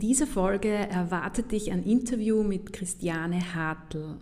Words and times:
Dieser 0.00 0.26
Folge 0.26 0.68
erwartet 0.68 1.52
dich 1.52 1.70
ein 1.70 1.84
Interview 1.84 2.42
mit 2.42 2.72
Christiane 2.72 3.54
Hartl. 3.54 4.16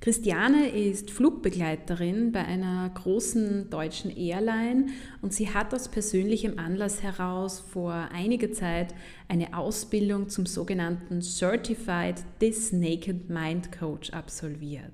Christiane 0.00 0.68
ist 0.68 1.10
Flugbegleiterin 1.10 2.30
bei 2.30 2.44
einer 2.44 2.90
großen 2.90 3.70
deutschen 3.70 4.14
Airline 4.14 4.88
und 5.22 5.32
sie 5.32 5.48
hat 5.48 5.72
aus 5.72 5.88
persönlichem 5.88 6.58
Anlass 6.58 7.02
heraus 7.02 7.60
vor 7.60 7.92
einiger 8.12 8.52
Zeit 8.52 8.94
eine 9.28 9.56
Ausbildung 9.56 10.28
zum 10.28 10.44
sogenannten 10.44 11.22
Certified 11.22 12.22
This 12.40 12.72
Naked 12.72 13.30
Mind 13.30 13.72
Coach 13.72 14.10
absolviert. 14.10 14.92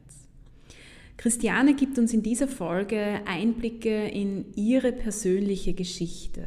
Christiane 1.16 1.74
gibt 1.74 1.98
uns 1.98 2.12
in 2.12 2.22
dieser 2.22 2.48
Folge 2.48 3.20
Einblicke 3.26 4.08
in 4.08 4.46
ihre 4.56 4.92
persönliche 4.92 5.74
Geschichte. 5.74 6.42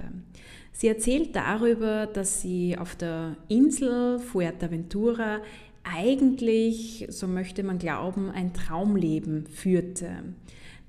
Sie 0.77 0.89
erzählt 0.89 1.37
darüber, 1.37 2.05
dass 2.05 2.41
sie 2.41 2.77
auf 2.77 2.97
der 2.97 3.37
Insel 3.47 4.19
Fuerteventura 4.19 5.39
eigentlich, 5.85 7.07
so 7.09 7.27
möchte 7.27 7.63
man 7.63 7.77
glauben, 7.77 8.29
ein 8.29 8.53
Traumleben 8.53 9.47
führte. 9.47 10.09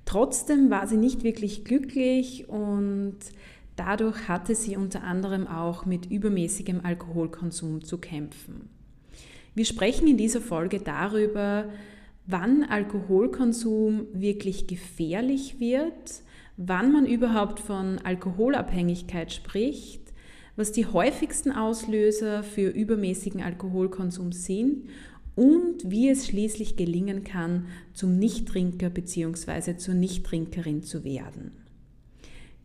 Trotzdem 0.03 0.69
war 0.69 0.87
sie 0.87 0.97
nicht 0.97 1.23
wirklich 1.23 1.63
glücklich 1.63 2.49
und 2.49 3.15
dadurch 3.77 4.27
hatte 4.27 4.55
sie 4.55 4.75
unter 4.75 5.05
anderem 5.05 5.47
auch 5.47 5.85
mit 5.85 6.11
übermäßigem 6.11 6.81
Alkoholkonsum 6.83 7.81
zu 7.81 7.97
kämpfen. 7.97 8.67
Wir 9.55 9.63
sprechen 9.63 10.05
in 10.09 10.17
dieser 10.17 10.41
Folge 10.41 10.81
darüber, 10.81 11.69
wann 12.25 12.63
Alkoholkonsum 12.63 14.07
wirklich 14.11 14.67
gefährlich 14.67 15.61
wird, 15.61 16.23
wann 16.57 16.91
man 16.91 17.05
überhaupt 17.05 17.59
von 17.59 17.99
Alkoholabhängigkeit 17.99 19.31
spricht, 19.31 20.01
was 20.55 20.71
die 20.71 20.87
häufigsten 20.87 21.51
Auslöser 21.51 22.41
für 22.43 22.69
übermäßigen 22.69 23.43
Alkoholkonsum 23.43 24.31
sind 24.31 24.89
und 25.35 25.83
wie 25.85 26.09
es 26.09 26.25
schließlich 26.25 26.75
gelingen 26.75 27.23
kann, 27.23 27.67
zum 27.93 28.17
Nichttrinker 28.17 28.89
bzw. 28.89 29.77
zur 29.77 29.93
Nichttrinkerin 29.93 30.81
zu 30.81 31.03
werden. 31.03 31.51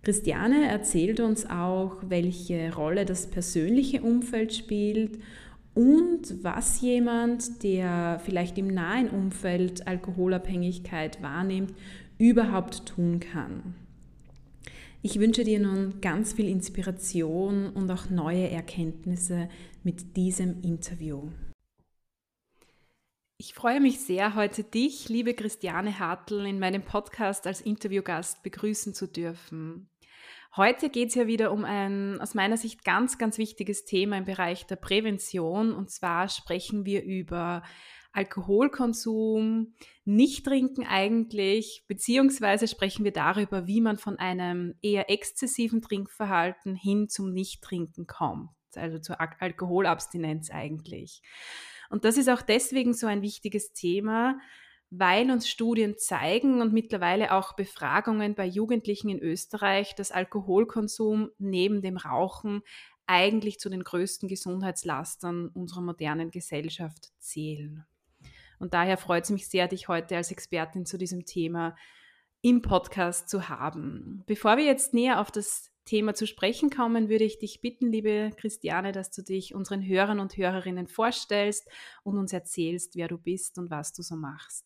Christiane 0.03 0.69
erzählt 0.69 1.21
uns 1.21 1.49
auch, 1.49 1.99
welche 2.09 2.75
Rolle 2.75 3.05
das 3.05 3.29
persönliche 3.29 4.03
Umfeld 4.03 4.55
spielt 4.55 5.19
und 5.75 6.43
was 6.43 6.81
jemand, 6.81 7.63
der 7.63 8.21
vielleicht 8.25 8.57
im 8.57 8.69
nahen 8.69 9.11
Umfeld 9.11 9.87
Alkoholabhängigkeit 9.87 11.23
wahrnimmt, 11.23 11.75
überhaupt 12.19 12.87
tun 12.87 13.21
kann. 13.21 13.75
Ich 15.05 15.19
wünsche 15.19 15.43
dir 15.43 15.59
nun 15.59 16.01
ganz 16.01 16.33
viel 16.33 16.49
Inspiration 16.49 17.71
und 17.71 17.91
auch 17.91 18.09
neue 18.09 18.49
Erkenntnisse 18.49 19.49
mit 19.83 20.17
diesem 20.17 20.63
Interview. 20.63 21.33
Ich 23.37 23.53
freue 23.53 23.81
mich 23.81 23.99
sehr, 23.99 24.37
heute 24.37 24.63
dich, 24.63 25.09
liebe 25.09 25.35
Christiane 25.35 25.99
Hartl, 25.99 26.47
in 26.47 26.61
meinem 26.61 26.83
Podcast 26.83 27.49
als 27.49 27.61
Interviewgast 27.61 28.45
begrüßen 28.45 28.95
zu 28.95 29.09
dürfen. 29.09 29.91
Heute 30.57 30.89
geht 30.89 31.09
es 31.09 31.17
ja 31.17 31.27
wieder 31.27 31.51
um 31.51 31.65
ein 31.65 32.21
aus 32.21 32.35
meiner 32.35 32.57
Sicht 32.57 32.85
ganz, 32.85 33.19
ganz 33.19 33.39
wichtiges 33.39 33.85
Thema 33.85 34.19
im 34.19 34.25
Bereich 34.25 34.67
der 34.67 34.77
Prävention. 34.77 35.73
Und 35.73 35.91
zwar 35.91 36.29
sprechen 36.29 36.85
wir 36.85 37.03
über 37.03 37.65
Alkoholkonsum, 38.13 39.75
Nichttrinken 40.05 40.85
eigentlich, 40.85 41.85
beziehungsweise 41.87 42.67
sprechen 42.67 43.05
wir 43.05 43.13
darüber, 43.13 43.67
wie 43.67 43.81
man 43.81 43.99
von 43.99 44.19
einem 44.19 44.75
eher 44.83 45.11
exzessiven 45.11 45.81
Trinkverhalten 45.81 46.75
hin 46.75 47.09
zum 47.09 47.33
Nichttrinken 47.33 48.07
kommt, 48.07 48.51
also 48.75 48.99
zur 48.99 49.21
Alkoholabstinenz 49.21 50.51
eigentlich. 50.51 51.23
Und 51.89 52.05
das 52.05 52.17
ist 52.17 52.29
auch 52.29 52.43
deswegen 52.43 52.95
so 52.95 53.07
ein 53.07 53.23
wichtiges 53.23 53.73
Thema, 53.73 54.39
weil 54.91 55.31
uns 55.31 55.49
Studien 55.49 55.97
zeigen 55.97 56.61
und 56.61 56.73
mittlerweile 56.73 57.33
auch 57.33 57.55
Befragungen 57.55 58.35
bei 58.35 58.45
Jugendlichen 58.45 59.09
in 59.09 59.21
Österreich, 59.21 59.95
dass 59.95 60.11
Alkoholkonsum 60.11 61.31
neben 61.39 61.81
dem 61.81 61.97
Rauchen 61.97 62.63
eigentlich 63.07 63.59
zu 63.59 63.71
den 63.71 63.85
größten 63.85 64.29
Gesundheitslastern 64.29 65.49
unserer 65.49 65.81
modernen 65.81 66.31
Gesellschaft 66.31 67.13
zählen. 67.19 67.87
Und 68.63 68.75
daher 68.75 68.97
freut 68.97 69.25
es 69.25 69.31
mich 69.31 69.49
sehr, 69.49 69.67
dich 69.67 69.89
heute 69.89 70.15
als 70.15 70.31
Expertin 70.31 70.87
zu 70.87 70.97
diesem 70.97 71.25
Thema 71.25 71.75
im 72.43 72.63
Podcast 72.63 73.29
zu 73.29 73.49
haben. 73.49 74.23
Bevor 74.27 74.57
wir 74.57 74.65
jetzt 74.65 74.95
näher 74.95 75.21
auf 75.21 75.33
das 75.33 75.73
Thema 75.85 76.15
zu 76.15 76.29
sprechen 76.29 76.71
kommen, 76.71 77.09
würde 77.09 77.25
ich 77.25 77.41
dich 77.41 77.61
bitten, 77.61 77.91
liebe 77.91 78.31
Christiane, 78.37 78.93
dass 78.93 79.11
du 79.11 79.21
dich 79.21 79.53
unseren 79.53 79.85
Hörern 79.85 80.21
und 80.21 80.37
Hörerinnen 80.37 80.87
vorstellst 80.87 81.69
und 82.05 82.17
uns 82.17 82.33
erzählst, 82.33 82.95
wer 82.95 83.09
du 83.09 83.19
bist 83.19 83.59
und 83.59 83.69
was 83.73 83.95
du 83.95 84.03
so 84.03 84.15
machst. 84.15 84.65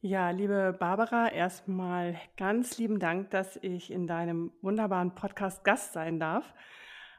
Ja, 0.00 0.30
liebe 0.30 0.76
Barbara, 0.76 1.30
erstmal 1.30 2.18
ganz 2.36 2.78
lieben 2.78 2.98
Dank, 2.98 3.30
dass 3.30 3.56
ich 3.62 3.92
in 3.92 4.08
deinem 4.08 4.50
wunderbaren 4.60 5.14
Podcast 5.14 5.62
Gast 5.62 5.92
sein 5.92 6.18
darf. 6.18 6.52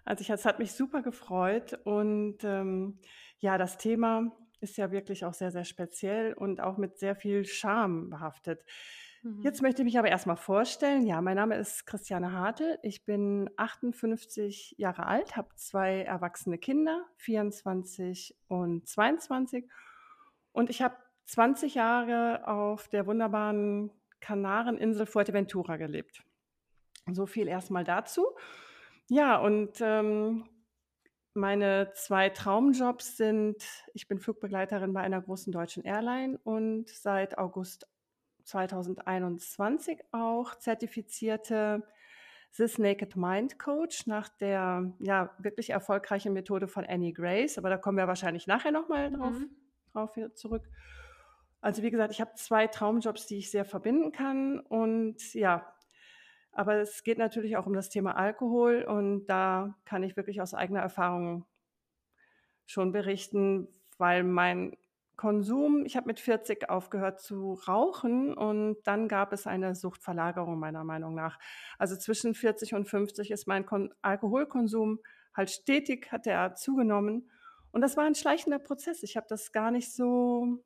Also 0.03 0.25
es 0.34 0.44
hat 0.44 0.59
mich 0.59 0.73
super 0.73 1.01
gefreut 1.01 1.79
und 1.85 2.39
ähm, 2.44 3.00
ja, 3.39 3.57
das 3.57 3.78
Thema 3.78 4.35
ist 4.61 4.77
ja 4.77 4.91
wirklich 4.91 5.25
auch 5.25 5.33
sehr, 5.33 5.51
sehr 5.51 5.65
speziell 5.65 6.33
und 6.33 6.61
auch 6.61 6.77
mit 6.77 6.97
sehr 6.97 7.15
viel 7.15 7.45
Charme 7.45 8.09
behaftet. 8.09 8.63
Mhm. 9.21 9.41
Jetzt 9.41 9.61
möchte 9.61 9.81
ich 9.81 9.85
mich 9.85 9.99
aber 9.99 10.09
erstmal 10.09 10.37
vorstellen. 10.37 11.05
Ja, 11.05 11.21
mein 11.21 11.35
Name 11.35 11.55
ist 11.55 11.85
Christiane 11.85 12.31
Hartel. 12.31 12.79
Ich 12.83 13.05
bin 13.05 13.49
58 13.57 14.75
Jahre 14.77 15.05
alt, 15.05 15.35
habe 15.35 15.49
zwei 15.55 16.01
erwachsene 16.01 16.57
Kinder, 16.57 17.05
24 17.17 18.35
und 18.47 18.87
22. 18.87 19.69
Und 20.51 20.69
ich 20.69 20.81
habe 20.81 20.95
20 21.25 21.75
Jahre 21.75 22.47
auf 22.47 22.87
der 22.87 23.05
wunderbaren 23.05 23.91
Kanareninsel 24.19 25.05
Fuerteventura 25.05 25.77
gelebt. 25.77 26.23
So 27.11 27.25
viel 27.25 27.47
erstmal 27.47 27.83
dazu. 27.83 28.25
Ja, 29.09 29.37
und 29.37 29.79
ähm, 29.81 30.45
meine 31.34 31.91
zwei 31.94 32.29
Traumjobs 32.29 33.17
sind, 33.17 33.63
ich 33.94 34.07
bin 34.07 34.19
Flugbegleiterin 34.19 34.94
bei 34.94 35.01
einer 35.01 35.22
großen 35.22 35.51
deutschen 35.51 35.83
Airline 35.83 36.39
und 36.44 36.89
seit 36.89 37.38
August 37.38 37.88
2021 38.44 40.00
auch 40.12 40.56
zertifizierte 40.56 41.83
This 42.56 42.80
Naked 42.80 43.15
Mind 43.15 43.59
Coach 43.59 44.07
nach 44.07 44.27
der 44.30 44.92
ja 45.00 45.36
wirklich 45.38 45.69
erfolgreichen 45.69 46.33
Methode 46.33 46.68
von 46.68 46.86
Annie 46.86 47.13
Grace, 47.13 47.57
aber 47.57 47.69
da 47.69 47.77
kommen 47.77 47.98
wir 47.98 48.07
wahrscheinlich 48.07 48.48
nachher 48.48 48.71
nochmal 48.71 49.12
drauf, 49.12 49.33
mhm. 49.33 49.50
drauf 49.94 50.18
zurück. 50.33 50.68
Also 51.62 51.83
wie 51.83 51.92
gesagt, 51.92 52.12
ich 52.12 52.21
habe 52.21 52.33
zwei 52.36 52.68
Traumjobs, 52.68 53.27
die 53.27 53.38
ich 53.38 53.51
sehr 53.51 53.65
verbinden 53.65 54.12
kann 54.12 54.59
und 54.59 55.33
ja, 55.33 55.74
aber 56.59 56.75
es 56.75 57.06
geht 57.06 57.17
natürlich 57.17 57.56
auch 57.56 57.67
um 57.67 57.73
das 57.73 57.88
Thema 57.88 58.17
Alkohol 58.17 58.83
und 58.83 59.27
da 59.27 59.77
kann 59.85 60.03
ich 60.03 60.17
wirklich 60.17 60.41
aus 60.41 60.53
eigener 60.53 60.81
Erfahrung 60.81 61.45
schon 62.65 62.91
berichten, 62.91 63.69
weil 63.97 64.25
mein 64.25 64.75
Konsum, 65.15 65.85
ich 65.85 65.95
habe 65.95 66.07
mit 66.07 66.19
40 66.19 66.69
aufgehört 66.69 67.21
zu 67.21 67.53
rauchen 67.53 68.33
und 68.33 68.75
dann 68.83 69.07
gab 69.07 69.31
es 69.31 69.47
eine 69.47 69.73
Suchtverlagerung 69.73 70.59
meiner 70.59 70.83
Meinung 70.83 71.15
nach. 71.15 71.39
Also 71.77 71.95
zwischen 71.95 72.35
40 72.35 72.73
und 72.73 72.89
50 72.89 73.31
ist 73.31 73.47
mein 73.47 73.65
Kon 73.65 73.94
Alkoholkonsum 74.01 75.00
halt 75.33 75.51
stetig, 75.51 76.12
hat 76.12 76.27
er 76.27 76.55
zugenommen 76.55 77.31
und 77.71 77.79
das 77.79 77.95
war 77.95 78.03
ein 78.03 78.15
schleichender 78.15 78.59
Prozess. 78.59 79.01
Ich 79.03 79.15
habe 79.15 79.27
das 79.29 79.53
gar 79.53 79.71
nicht 79.71 79.94
so 79.94 80.62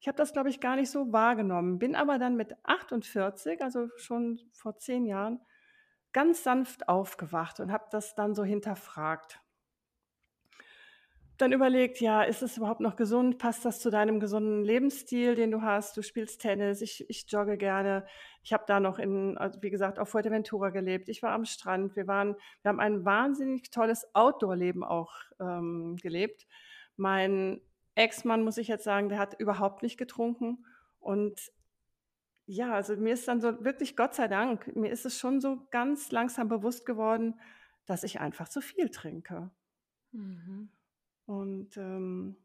ich 0.00 0.08
habe 0.08 0.16
das, 0.16 0.32
glaube 0.32 0.48
ich, 0.48 0.60
gar 0.60 0.76
nicht 0.76 0.90
so 0.90 1.12
wahrgenommen, 1.12 1.78
bin 1.78 1.94
aber 1.94 2.18
dann 2.18 2.34
mit 2.34 2.56
48, 2.64 3.62
also 3.62 3.88
schon 3.96 4.40
vor 4.52 4.78
zehn 4.78 5.04
Jahren, 5.04 5.40
ganz 6.12 6.42
sanft 6.42 6.88
aufgewacht 6.88 7.60
und 7.60 7.70
habe 7.70 7.84
das 7.90 8.14
dann 8.14 8.34
so 8.34 8.42
hinterfragt. 8.42 9.40
Dann 11.36 11.52
überlegt, 11.52 12.00
ja, 12.00 12.22
ist 12.22 12.42
es 12.42 12.56
überhaupt 12.56 12.80
noch 12.80 12.96
gesund? 12.96 13.38
Passt 13.38 13.64
das 13.64 13.80
zu 13.80 13.90
deinem 13.90 14.20
gesunden 14.20 14.62
Lebensstil, 14.62 15.34
den 15.34 15.50
du 15.50 15.62
hast? 15.62 15.96
Du 15.96 16.02
spielst 16.02 16.42
Tennis, 16.42 16.82
ich, 16.82 17.08
ich 17.08 17.24
jogge 17.30 17.56
gerne. 17.56 18.06
Ich 18.42 18.52
habe 18.52 18.64
da 18.66 18.80
noch 18.80 18.98
in, 18.98 19.38
also 19.38 19.62
wie 19.62 19.70
gesagt, 19.70 19.98
auf 19.98 20.10
Fuerteventura 20.10 20.68
gelebt. 20.70 21.08
Ich 21.08 21.22
war 21.22 21.32
am 21.32 21.46
Strand. 21.46 21.96
Wir 21.96 22.06
waren, 22.06 22.36
wir 22.62 22.68
haben 22.68 22.80
ein 22.80 23.06
wahnsinnig 23.06 23.70
tolles 23.70 24.14
Outdoor-Leben 24.14 24.84
auch 24.84 25.14
ähm, 25.40 25.96
gelebt. 26.02 26.46
Mein 26.96 27.62
Ex-Mann, 27.94 28.42
muss 28.42 28.58
ich 28.58 28.68
jetzt 28.68 28.84
sagen, 28.84 29.08
der 29.08 29.18
hat 29.18 29.38
überhaupt 29.38 29.82
nicht 29.82 29.98
getrunken. 29.98 30.64
Und 30.98 31.40
ja, 32.46 32.72
also 32.74 32.96
mir 32.96 33.14
ist 33.14 33.28
dann 33.28 33.40
so 33.40 33.64
wirklich, 33.64 33.96
Gott 33.96 34.14
sei 34.14 34.28
Dank, 34.28 34.74
mir 34.74 34.90
ist 34.90 35.06
es 35.06 35.18
schon 35.18 35.40
so 35.40 35.66
ganz 35.70 36.10
langsam 36.10 36.48
bewusst 36.48 36.84
geworden, 36.86 37.38
dass 37.86 38.02
ich 38.02 38.20
einfach 38.20 38.48
zu 38.48 38.60
viel 38.60 38.90
trinke. 38.90 39.50
Mhm. 40.12 40.70
Und 41.26 41.76
ähm, 41.76 42.36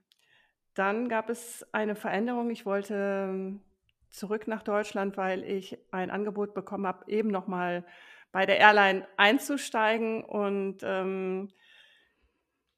dann 0.76 1.10
gab 1.10 1.30
es 1.30 1.66
eine 1.74 1.96
Veränderung. 1.96 2.52
Ich 2.52 2.66
wollte 2.66 3.28
ähm, 3.30 3.62
zurück 4.10 4.48
nach 4.48 4.62
Deutschland, 4.62 5.18
weil 5.18 5.44
ich 5.44 5.78
ein 5.92 6.12
Angebot 6.12 6.54
bekommen 6.54 6.86
habe, 6.86 7.10
eben 7.10 7.30
nochmal 7.30 7.86
bei 8.32 8.46
der 8.46 8.60
Airline 8.60 9.08
einzusteigen. 9.18 10.24
Und 10.24 10.82
ähm, 10.84 11.52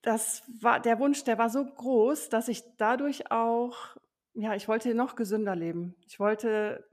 das 0.08 0.42
war 0.62 0.80
der 0.80 1.00
Wunsch, 1.00 1.26
der 1.26 1.38
war 1.38 1.50
so 1.50 1.66
groß, 1.66 2.30
dass 2.30 2.48
ich 2.48 2.64
dadurch 2.78 3.30
auch, 3.30 3.98
ja, 4.36 4.56
ich 4.56 4.70
wollte 4.70 4.96
noch 4.96 5.18
gesünder 5.18 5.54
leben. 5.54 5.96
Ich 6.08 6.18
wollte, 6.18 6.88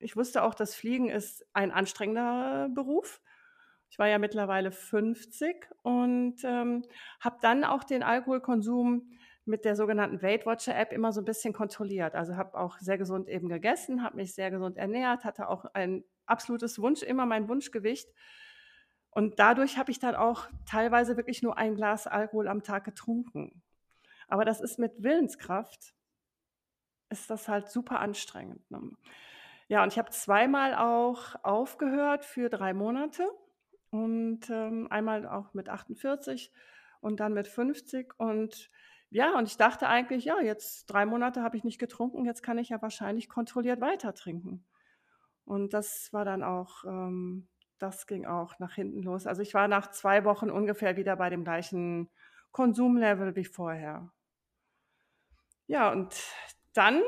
ich 0.00 0.16
wusste 0.16 0.42
auch, 0.42 0.54
dass 0.54 0.74
Fliegen 0.74 1.08
ist 1.08 1.46
ein 1.52 1.70
anstrengender 1.70 2.68
Beruf. 2.74 3.20
Ich 3.90 3.98
war 4.00 4.08
ja 4.08 4.18
mittlerweile 4.18 4.72
50 4.72 5.68
und 5.82 6.42
ähm, 6.42 6.82
habe 7.20 7.36
dann 7.42 7.62
auch 7.62 7.84
den 7.84 8.02
Alkoholkonsum 8.02 9.08
mit 9.44 9.64
der 9.64 9.76
sogenannten 9.76 10.20
Weight 10.20 10.44
Watcher 10.44 10.76
App 10.76 10.92
immer 10.92 11.12
so 11.12 11.20
ein 11.20 11.26
bisschen 11.26 11.52
kontrolliert. 11.52 12.16
Also 12.16 12.36
habe 12.36 12.58
auch 12.58 12.78
sehr 12.78 12.98
gesund 12.98 13.28
eben 13.28 13.48
gegessen, 13.48 14.02
habe 14.02 14.16
mich 14.16 14.34
sehr 14.34 14.50
gesund 14.50 14.78
ernährt, 14.78 15.24
hatte 15.24 15.48
auch 15.48 15.64
ein 15.74 16.02
absolutes 16.26 16.80
Wunsch, 16.80 17.02
immer 17.04 17.24
mein 17.24 17.48
Wunschgewicht. 17.48 18.08
Und 19.18 19.40
dadurch 19.40 19.78
habe 19.78 19.90
ich 19.90 19.98
dann 19.98 20.14
auch 20.14 20.46
teilweise 20.64 21.16
wirklich 21.16 21.42
nur 21.42 21.58
ein 21.58 21.74
Glas 21.74 22.06
Alkohol 22.06 22.46
am 22.46 22.62
Tag 22.62 22.84
getrunken. 22.84 23.64
Aber 24.28 24.44
das 24.44 24.60
ist 24.60 24.78
mit 24.78 25.02
Willenskraft, 25.02 25.92
ist 27.08 27.28
das 27.28 27.48
halt 27.48 27.68
super 27.68 27.98
anstrengend. 27.98 28.70
Ne? 28.70 28.92
Ja, 29.66 29.82
und 29.82 29.92
ich 29.92 29.98
habe 29.98 30.10
zweimal 30.10 30.72
auch 30.76 31.34
aufgehört 31.42 32.24
für 32.24 32.48
drei 32.48 32.72
Monate 32.72 33.28
und 33.90 34.48
ähm, 34.50 34.86
einmal 34.88 35.26
auch 35.26 35.52
mit 35.52 35.68
48 35.68 36.52
und 37.00 37.18
dann 37.18 37.34
mit 37.34 37.48
50. 37.48 38.14
Und 38.18 38.70
ja, 39.10 39.36
und 39.36 39.48
ich 39.48 39.56
dachte 39.56 39.88
eigentlich, 39.88 40.26
ja, 40.26 40.40
jetzt 40.40 40.86
drei 40.86 41.06
Monate 41.06 41.42
habe 41.42 41.56
ich 41.56 41.64
nicht 41.64 41.80
getrunken, 41.80 42.24
jetzt 42.24 42.44
kann 42.44 42.56
ich 42.56 42.68
ja 42.68 42.80
wahrscheinlich 42.80 43.28
kontrolliert 43.28 43.80
weiter 43.80 44.14
trinken. 44.14 44.64
Und 45.44 45.74
das 45.74 46.12
war 46.12 46.24
dann 46.24 46.44
auch, 46.44 46.84
ähm, 46.84 47.48
das 47.78 48.06
ging 48.06 48.26
auch 48.26 48.58
nach 48.58 48.74
hinten 48.74 49.02
los. 49.02 49.26
Also 49.26 49.42
ich 49.42 49.54
war 49.54 49.68
nach 49.68 49.90
zwei 49.90 50.24
Wochen 50.24 50.50
ungefähr 50.50 50.96
wieder 50.96 51.16
bei 51.16 51.30
dem 51.30 51.44
gleichen 51.44 52.10
Konsumlevel 52.52 53.36
wie 53.36 53.44
vorher. 53.44 54.10
Ja, 55.66 55.92
und 55.92 56.14
dann 56.72 57.02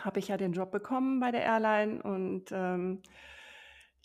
habe 0.00 0.18
ich 0.18 0.28
ja 0.28 0.36
den 0.36 0.52
Job 0.52 0.72
bekommen 0.72 1.20
bei 1.20 1.30
der 1.30 1.42
Airline 1.42 2.02
und 2.02 2.50
ähm, 2.52 3.02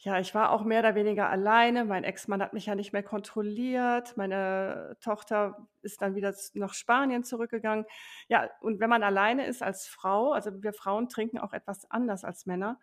ja, 0.02 0.18
ich 0.18 0.34
war 0.34 0.52
auch 0.52 0.64
mehr 0.64 0.80
oder 0.80 0.96
weniger 0.96 1.30
alleine. 1.30 1.84
Mein 1.84 2.06
Ex-Mann 2.06 2.42
hat 2.42 2.54
mich 2.54 2.68
ja 2.68 2.76
nicht 2.76 2.94
mehr 2.94 3.04
kontrolliert. 3.04 4.16
Meine 4.16 4.96
Tochter 5.02 5.68
ist 5.82 6.02
dann 6.02 6.16
wieder 6.16 6.34
nach 6.54 6.74
Spanien 6.74 7.26
zurückgegangen. 7.26 7.86
Ja, 8.30 8.50
und 8.62 8.80
wenn 8.80 8.90
man 8.90 9.04
alleine 9.04 9.46
ist 9.46 9.62
als 9.62 9.88
Frau, 9.88 10.32
also 10.32 10.64
wir 10.64 10.72
Frauen 10.72 11.10
trinken 11.10 11.38
auch 11.38 11.52
etwas 11.52 11.90
anders 11.92 12.24
als 12.24 12.46
Männer. 12.46 12.80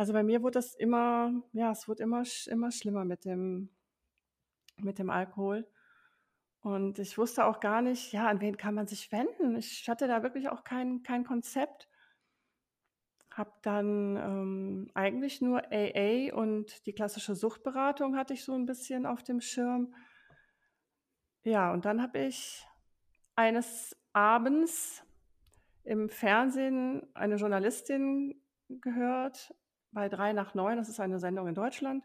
Also 0.00 0.14
bei 0.14 0.22
mir 0.22 0.42
wurde 0.42 0.52
das 0.52 0.74
immer, 0.74 1.30
ja, 1.52 1.72
es 1.72 1.86
wurde 1.86 2.04
immer, 2.04 2.22
immer 2.46 2.70
schlimmer 2.70 3.04
mit 3.04 3.26
dem, 3.26 3.68
mit 4.78 4.98
dem 4.98 5.10
Alkohol. 5.10 5.68
Und 6.62 6.98
ich 6.98 7.18
wusste 7.18 7.44
auch 7.44 7.60
gar 7.60 7.82
nicht, 7.82 8.10
ja, 8.14 8.26
an 8.26 8.40
wen 8.40 8.56
kann 8.56 8.74
man 8.74 8.86
sich 8.86 9.12
wenden. 9.12 9.56
Ich 9.56 9.86
hatte 9.90 10.08
da 10.08 10.22
wirklich 10.22 10.48
auch 10.48 10.64
kein, 10.64 11.02
kein 11.02 11.26
Konzept. 11.26 11.90
Habe 13.30 13.52
dann 13.60 14.16
ähm, 14.16 14.90
eigentlich 14.94 15.42
nur 15.42 15.64
AA 15.70 16.34
und 16.34 16.86
die 16.86 16.94
klassische 16.94 17.34
Suchtberatung 17.34 18.16
hatte 18.16 18.32
ich 18.32 18.42
so 18.42 18.54
ein 18.54 18.64
bisschen 18.64 19.04
auf 19.04 19.22
dem 19.22 19.42
Schirm. 19.42 19.94
Ja, 21.42 21.74
und 21.74 21.84
dann 21.84 22.00
habe 22.00 22.20
ich 22.20 22.66
eines 23.36 23.94
Abends 24.14 25.04
im 25.84 26.08
Fernsehen 26.08 27.06
eine 27.12 27.36
Journalistin 27.36 28.42
gehört 28.68 29.52
bei 29.92 30.08
drei 30.08 30.32
nach 30.32 30.54
neun. 30.54 30.76
Das 30.76 30.88
ist 30.88 31.00
eine 31.00 31.18
Sendung 31.18 31.48
in 31.48 31.54
Deutschland. 31.54 32.04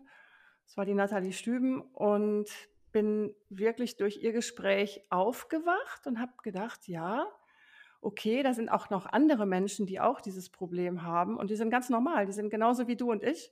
Das 0.66 0.78
war 0.78 0.86
die 0.86 0.94
Nathalie 0.94 1.34
Stüben 1.34 1.82
und 1.82 2.50
bin 2.92 3.36
wirklich 3.50 3.98
durch 3.98 4.24
ihr 4.24 4.32
Gespräch 4.32 5.02
aufgewacht 5.10 6.08
und 6.08 6.20
habe 6.20 6.32
gedacht, 6.44 6.88
ja, 6.88 7.28
okay, 8.02 8.44
da 8.44 8.54
sind 8.54 8.70
auch 8.70 8.90
noch 8.90 9.06
andere 9.06 9.46
Menschen, 9.46 9.86
die 9.86 10.00
auch 10.00 10.22
dieses 10.22 10.50
Problem 10.50 11.02
haben 11.02 11.38
und 11.38 11.50
die 11.50 11.56
sind 11.56 11.70
ganz 11.70 11.90
normal, 11.90 12.26
die 12.26 12.34
sind 12.34 12.50
genauso 12.50 12.88
wie 12.88 12.96
du 12.96 13.12
und 13.12 13.24
ich. 13.24 13.52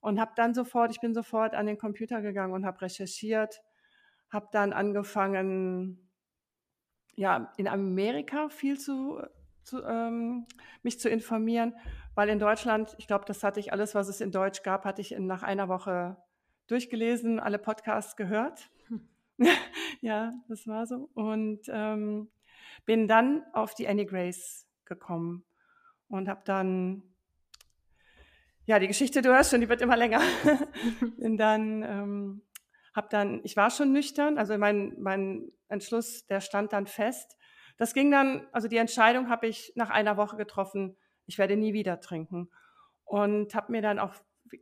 Und 0.00 0.18
habe 0.18 0.32
dann 0.34 0.54
sofort, 0.54 0.90
ich 0.90 1.00
bin 1.00 1.12
sofort 1.12 1.54
an 1.54 1.66
den 1.66 1.76
Computer 1.76 2.22
gegangen 2.22 2.54
und 2.54 2.64
habe 2.64 2.80
recherchiert, 2.80 3.60
habe 4.30 4.48
dann 4.50 4.72
angefangen, 4.72 6.10
ja, 7.16 7.52
in 7.58 7.68
Amerika 7.68 8.48
viel 8.48 8.78
zu, 8.78 9.20
zu 9.62 9.82
ähm, 9.82 10.46
mich 10.82 10.98
zu 10.98 11.10
informieren, 11.10 11.74
weil 12.14 12.28
in 12.28 12.38
Deutschland, 12.38 12.94
ich 12.98 13.06
glaube, 13.06 13.24
das 13.26 13.42
hatte 13.42 13.60
ich 13.60 13.72
alles, 13.72 13.94
was 13.94 14.08
es 14.08 14.20
in 14.20 14.32
Deutsch 14.32 14.62
gab, 14.62 14.84
hatte 14.84 15.00
ich 15.00 15.12
in, 15.12 15.26
nach 15.26 15.42
einer 15.42 15.68
Woche 15.68 16.16
durchgelesen, 16.66 17.40
alle 17.40 17.58
Podcasts 17.58 18.16
gehört. 18.16 18.70
Ja, 20.02 20.32
das 20.48 20.66
war 20.66 20.86
so. 20.86 21.10
Und 21.14 21.60
ähm, 21.68 22.30
bin 22.86 23.08
dann 23.08 23.44
auf 23.52 23.74
die 23.74 23.86
Annie 23.86 24.06
Grace 24.06 24.66
gekommen 24.84 25.44
und 26.08 26.28
habe 26.28 26.40
dann, 26.44 27.02
ja, 28.64 28.78
die 28.78 28.88
Geschichte, 28.88 29.22
du 29.22 29.30
hörst 29.30 29.50
schon, 29.50 29.60
die 29.60 29.68
wird 29.68 29.82
immer 29.82 29.96
länger. 29.96 30.20
bin 31.18 31.36
dann, 31.36 31.82
ähm, 31.82 32.42
habe 32.94 33.08
dann, 33.10 33.40
ich 33.44 33.56
war 33.56 33.70
schon 33.70 33.92
nüchtern, 33.92 34.38
also 34.38 34.56
mein, 34.58 34.94
mein 34.98 35.52
Entschluss, 35.68 36.26
der 36.26 36.40
stand 36.40 36.72
dann 36.72 36.86
fest. 36.86 37.36
Das 37.76 37.94
ging 37.94 38.10
dann, 38.10 38.46
also 38.52 38.68
die 38.68 38.76
Entscheidung 38.76 39.28
habe 39.28 39.46
ich 39.46 39.72
nach 39.74 39.90
einer 39.90 40.16
Woche 40.16 40.36
getroffen, 40.36 40.96
ich 41.30 41.38
werde 41.38 41.56
nie 41.56 41.72
wieder 41.72 42.00
trinken. 42.00 42.50
Und 43.04 43.54
habe 43.54 43.72
mir 43.72 43.82
dann 43.82 43.98
auch 43.98 44.14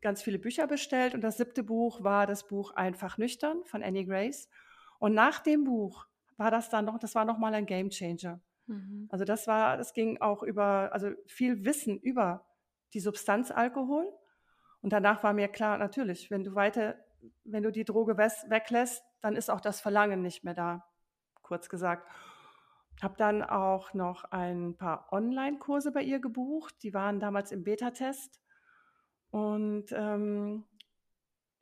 ganz 0.02 0.22
viele 0.22 0.38
Bücher 0.38 0.66
bestellt 0.66 1.14
und 1.14 1.22
das 1.22 1.38
siebte 1.38 1.62
Buch 1.62 2.02
war 2.02 2.26
das 2.26 2.46
Buch 2.46 2.72
Einfach 2.72 3.16
nüchtern 3.16 3.64
von 3.64 3.82
Annie 3.82 4.04
Grace. 4.04 4.50
Und 4.98 5.14
nach 5.14 5.40
dem 5.40 5.64
Buch 5.64 6.06
war 6.36 6.50
das 6.50 6.68
dann 6.68 6.84
noch, 6.84 6.98
das 6.98 7.14
war 7.14 7.24
nochmal 7.24 7.54
ein 7.54 7.64
Game 7.64 7.88
Changer. 7.88 8.40
Mhm. 8.66 9.08
Also 9.10 9.24
das 9.24 9.46
war, 9.46 9.78
das 9.78 9.94
ging 9.94 10.20
auch 10.20 10.42
über, 10.42 10.90
also 10.92 11.10
viel 11.26 11.64
Wissen 11.64 11.98
über 11.98 12.44
die 12.92 13.00
Substanz 13.00 13.50
Alkohol. 13.50 14.12
Und 14.82 14.92
danach 14.92 15.22
war 15.22 15.32
mir 15.32 15.48
klar, 15.48 15.78
natürlich, 15.78 16.30
wenn 16.30 16.44
du 16.44 16.54
weiter, 16.54 16.96
wenn 17.44 17.62
du 17.62 17.72
die 17.72 17.84
Droge 17.84 18.18
weglässt, 18.18 19.02
dann 19.20 19.36
ist 19.36 19.50
auch 19.50 19.60
das 19.60 19.80
Verlangen 19.80 20.20
nicht 20.20 20.44
mehr 20.44 20.54
da, 20.54 20.84
kurz 21.42 21.68
gesagt. 21.68 22.06
Habe 23.02 23.14
dann 23.16 23.42
auch 23.42 23.94
noch 23.94 24.24
ein 24.24 24.76
paar 24.76 25.12
Online-Kurse 25.12 25.92
bei 25.92 26.02
ihr 26.02 26.18
gebucht. 26.18 26.74
Die 26.82 26.94
waren 26.94 27.20
damals 27.20 27.52
im 27.52 27.62
Beta-Test. 27.62 28.40
Und 29.30 29.92
ähm, 29.92 30.64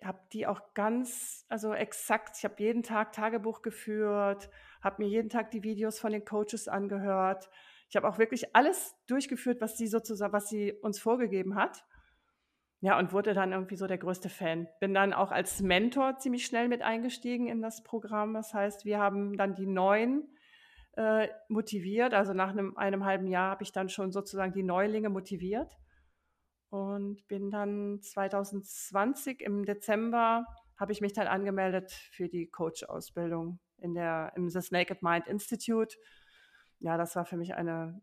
habe 0.03 0.21
die 0.33 0.47
auch 0.47 0.75
ganz, 0.75 1.45
also 1.49 1.73
exakt, 1.73 2.37
ich 2.39 2.45
habe 2.45 2.55
jeden 2.59 2.83
Tag 2.83 3.13
Tagebuch 3.13 3.63
geführt, 3.63 4.51
habe 4.83 5.03
mir 5.03 5.09
jeden 5.09 5.31
Tag 5.31 5.51
die 5.51 5.63
Videos 5.63 5.99
von 5.99 6.13
den 6.13 6.25
Coaches 6.25 6.69
angehört. 6.69 7.49
Ich 7.89 7.97
habe 7.97 8.09
auch 8.09 8.19
wirklich 8.19 8.55
alles 8.55 8.95
durchgeführt, 9.07 9.61
was 9.61 9.77
sie 9.77 9.87
sozusagen, 9.87 10.33
was 10.33 10.49
sie 10.49 10.73
uns 10.73 10.99
vorgegeben 10.99 11.55
hat. 11.55 11.85
Ja, 12.81 12.99
und 12.99 13.13
wurde 13.13 13.33
dann 13.33 13.53
irgendwie 13.53 13.77
so 13.77 13.87
der 13.87 13.99
größte 13.99 14.29
Fan. 14.29 14.69
Bin 14.81 14.93
dann 14.93 15.13
auch 15.13 15.33
als 15.33 15.63
Mentor 15.63 16.19
ziemlich 16.19 16.45
schnell 16.45 16.69
mit 16.69 16.83
eingestiegen 16.83 17.49
in 17.49 17.63
das 17.63 17.83
Programm. 17.83 18.35
Das 18.35 18.53
heißt, 18.53 18.85
wir 18.85 18.99
haben 18.99 19.37
dann 19.37 19.55
die 19.55 19.67
Neuen 19.67 20.29
äh, 20.97 21.29
motiviert. 21.49 22.15
Also 22.15 22.33
nach 22.33 22.51
einem, 22.51 22.77
einem 22.77 23.05
halben 23.05 23.27
Jahr 23.27 23.51
habe 23.51 23.63
ich 23.63 23.73
dann 23.73 23.89
schon 23.89 24.13
sozusagen 24.13 24.53
die 24.53 24.63
Neulinge 24.63 25.09
motiviert 25.09 25.77
und 26.71 27.27
bin 27.29 27.51
dann 27.51 28.01
2020 28.03 29.41
im 29.41 29.65
Dezember 29.65 30.47
habe 30.77 30.93
ich 30.93 31.01
mich 31.01 31.15
dann 31.15 31.27
angemeldet 31.27 31.91
für 31.91 32.29
die 32.29 32.49
Coach-Ausbildung 32.49 33.61
in 33.79 33.95
der 33.95 34.33
im 34.37 34.49
The 34.49 34.61
Naked 34.71 35.03
Mind 35.03 35.27
Institute. 35.27 35.97
Ja, 36.81 36.99
das 36.99 37.17
war 37.17 37.25
für 37.25 37.37
mich 37.37 37.55
eine 37.55 38.01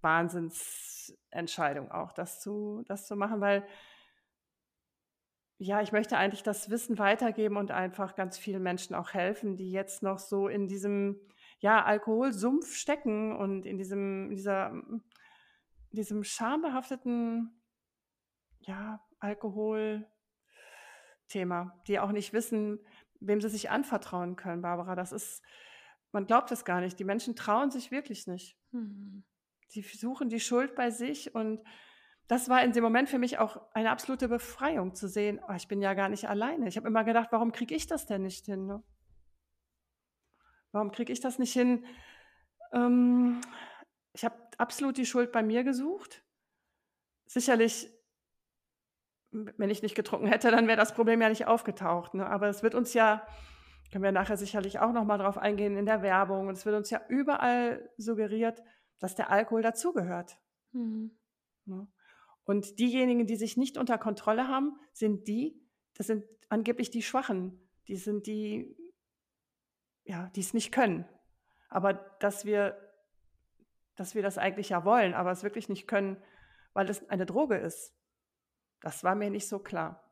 Wahnsinnsentscheidung 0.00 1.90
auch, 1.90 2.12
das 2.12 2.40
zu, 2.40 2.82
das 2.86 3.06
zu 3.06 3.16
machen, 3.16 3.40
weil 3.40 3.66
ja, 5.58 5.80
ich 5.80 5.90
möchte 5.90 6.18
eigentlich 6.18 6.42
das 6.42 6.68
Wissen 6.68 6.98
weitergeben 6.98 7.56
und 7.56 7.70
einfach 7.70 8.14
ganz 8.14 8.36
vielen 8.36 8.62
Menschen 8.62 8.94
auch 8.94 9.14
helfen, 9.14 9.56
die 9.56 9.70
jetzt 9.70 10.02
noch 10.02 10.18
so 10.18 10.48
in 10.48 10.68
diesem 10.68 11.18
ja, 11.58 11.84
Alkoholsumpf 11.84 12.74
stecken 12.74 13.34
und 13.36 13.64
in 13.66 13.78
diesem, 13.78 14.30
dieser, 14.34 14.74
diesem 15.92 16.24
schambehafteten 16.24 17.62
ja, 18.60 19.00
Alkoholthema, 19.18 20.04
die 21.86 21.98
auch 21.98 22.12
nicht 22.12 22.32
wissen, 22.32 22.80
wem 23.20 23.40
sie 23.40 23.48
sich 23.48 23.70
anvertrauen 23.70 24.36
können, 24.36 24.62
Barbara. 24.62 24.94
Das 24.94 25.12
ist, 25.12 25.42
man 26.12 26.26
glaubt 26.26 26.50
es 26.52 26.64
gar 26.64 26.80
nicht. 26.80 26.98
Die 26.98 27.04
Menschen 27.04 27.36
trauen 27.36 27.70
sich 27.70 27.90
wirklich 27.90 28.26
nicht. 28.26 28.58
Mhm. 28.72 29.24
Sie 29.68 29.82
suchen 29.82 30.28
die 30.28 30.40
Schuld 30.40 30.74
bei 30.74 30.90
sich 30.90 31.34
und 31.34 31.62
das 32.28 32.48
war 32.48 32.62
in 32.62 32.72
dem 32.72 32.82
Moment 32.82 33.08
für 33.08 33.18
mich 33.18 33.38
auch 33.38 33.60
eine 33.72 33.90
absolute 33.90 34.28
Befreiung 34.28 34.94
zu 34.94 35.08
sehen, 35.08 35.40
oh, 35.48 35.52
ich 35.54 35.68
bin 35.68 35.80
ja 35.80 35.94
gar 35.94 36.08
nicht 36.08 36.28
alleine. 36.28 36.66
Ich 36.68 36.76
habe 36.76 36.88
immer 36.88 37.04
gedacht, 37.04 37.28
warum 37.30 37.52
kriege 37.52 37.74
ich 37.74 37.86
das 37.86 38.06
denn 38.06 38.22
nicht 38.22 38.46
hin? 38.46 38.66
Ne? 38.66 38.82
Warum 40.76 40.92
kriege 40.92 41.10
ich 41.10 41.20
das 41.20 41.38
nicht 41.38 41.54
hin? 41.54 41.86
Ähm, 42.70 43.40
ich 44.12 44.26
habe 44.26 44.34
absolut 44.58 44.98
die 44.98 45.06
Schuld 45.06 45.32
bei 45.32 45.42
mir 45.42 45.64
gesucht. 45.64 46.22
Sicherlich, 47.24 47.90
wenn 49.30 49.70
ich 49.70 49.80
nicht 49.80 49.94
getrunken 49.94 50.26
hätte, 50.26 50.50
dann 50.50 50.68
wäre 50.68 50.76
das 50.76 50.92
Problem 50.92 51.22
ja 51.22 51.30
nicht 51.30 51.46
aufgetaucht. 51.46 52.12
Ne? 52.12 52.26
Aber 52.26 52.48
es 52.48 52.62
wird 52.62 52.74
uns 52.74 52.92
ja, 52.92 53.26
können 53.90 54.04
wir 54.04 54.12
nachher 54.12 54.36
sicherlich 54.36 54.78
auch 54.78 54.92
nochmal 54.92 55.16
drauf 55.16 55.38
eingehen 55.38 55.78
in 55.78 55.86
der 55.86 56.02
Werbung, 56.02 56.48
und 56.48 56.54
es 56.54 56.66
wird 56.66 56.76
uns 56.76 56.90
ja 56.90 57.00
überall 57.08 57.88
suggeriert, 57.96 58.62
dass 58.98 59.14
der 59.14 59.30
Alkohol 59.30 59.62
dazugehört. 59.62 60.38
Mhm. 60.72 61.16
Ne? 61.64 61.88
Und 62.44 62.78
diejenigen, 62.78 63.26
die 63.26 63.36
sich 63.36 63.56
nicht 63.56 63.78
unter 63.78 63.96
Kontrolle 63.96 64.46
haben, 64.46 64.78
sind 64.92 65.26
die, 65.26 65.58
das 65.94 66.06
sind 66.06 66.26
angeblich 66.50 66.90
die 66.90 67.02
Schwachen, 67.02 67.66
die 67.88 67.96
sind 67.96 68.26
die, 68.26 68.76
ja, 70.06 70.30
die 70.34 70.40
es 70.40 70.54
nicht 70.54 70.72
können. 70.72 71.06
Aber 71.68 71.92
dass 71.92 72.44
wir, 72.44 72.76
dass 73.96 74.14
wir 74.14 74.22
das 74.22 74.38
eigentlich 74.38 74.70
ja 74.70 74.84
wollen, 74.84 75.14
aber 75.14 75.30
es 75.30 75.42
wirklich 75.42 75.68
nicht 75.68 75.86
können, 75.86 76.22
weil 76.72 76.88
es 76.88 77.08
eine 77.10 77.26
Droge 77.26 77.56
ist, 77.56 77.94
das 78.80 79.04
war 79.04 79.14
mir 79.14 79.30
nicht 79.30 79.48
so 79.48 79.58
klar. 79.58 80.02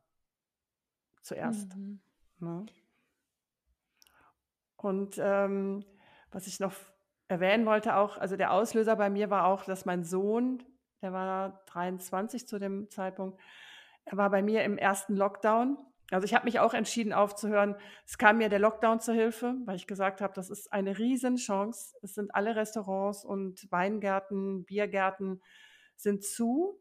Zuerst. 1.21 1.75
Mhm. 1.75 2.01
Ne? 2.39 2.65
Und 4.75 5.17
ähm, 5.17 5.83
was 6.29 6.45
ich 6.45 6.59
noch 6.59 6.75
erwähnen 7.27 7.65
wollte, 7.65 7.95
auch, 7.95 8.17
also 8.17 8.35
der 8.35 8.51
Auslöser 8.51 8.95
bei 8.95 9.09
mir 9.09 9.31
war 9.31 9.45
auch, 9.45 9.65
dass 9.65 9.85
mein 9.85 10.03
Sohn 10.03 10.63
der 11.05 11.13
war 11.13 11.61
23 11.67 12.47
zu 12.47 12.57
dem 12.57 12.89
Zeitpunkt. 12.89 13.39
Er 14.05 14.17
war 14.17 14.31
bei 14.31 14.41
mir 14.41 14.63
im 14.63 14.75
ersten 14.75 15.15
Lockdown. 15.15 15.77
Also 16.11 16.25
ich 16.25 16.33
habe 16.33 16.45
mich 16.45 16.59
auch 16.59 16.73
entschieden 16.73 17.13
aufzuhören. 17.13 17.75
Es 18.05 18.17
kam 18.17 18.37
mir 18.37 18.49
der 18.49 18.59
Lockdown 18.59 18.99
zur 18.99 19.15
Hilfe, 19.15 19.55
weil 19.65 19.75
ich 19.75 19.87
gesagt 19.87 20.21
habe, 20.21 20.33
das 20.33 20.49
ist 20.49 20.71
eine 20.71 20.97
Riesenchance. 20.97 21.95
Es 22.01 22.13
sind 22.13 22.33
alle 22.35 22.55
Restaurants 22.55 23.25
und 23.25 23.71
Weingärten, 23.71 24.65
Biergärten 24.65 25.41
sind 25.95 26.23
zu. 26.23 26.79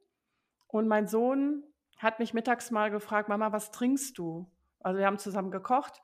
Und 0.67 0.89
mein 0.89 1.07
Sohn 1.07 1.63
hat 1.99 2.19
mich 2.19 2.35
mittags 2.35 2.71
mal 2.71 2.91
gefragt, 2.91 3.29
Mama, 3.29 3.53
was 3.53 3.71
trinkst 3.71 4.19
du? 4.19 4.51
Also 4.81 4.99
wir 4.99 5.07
haben 5.07 5.19
zusammen 5.19 5.51
gekocht 5.51 6.03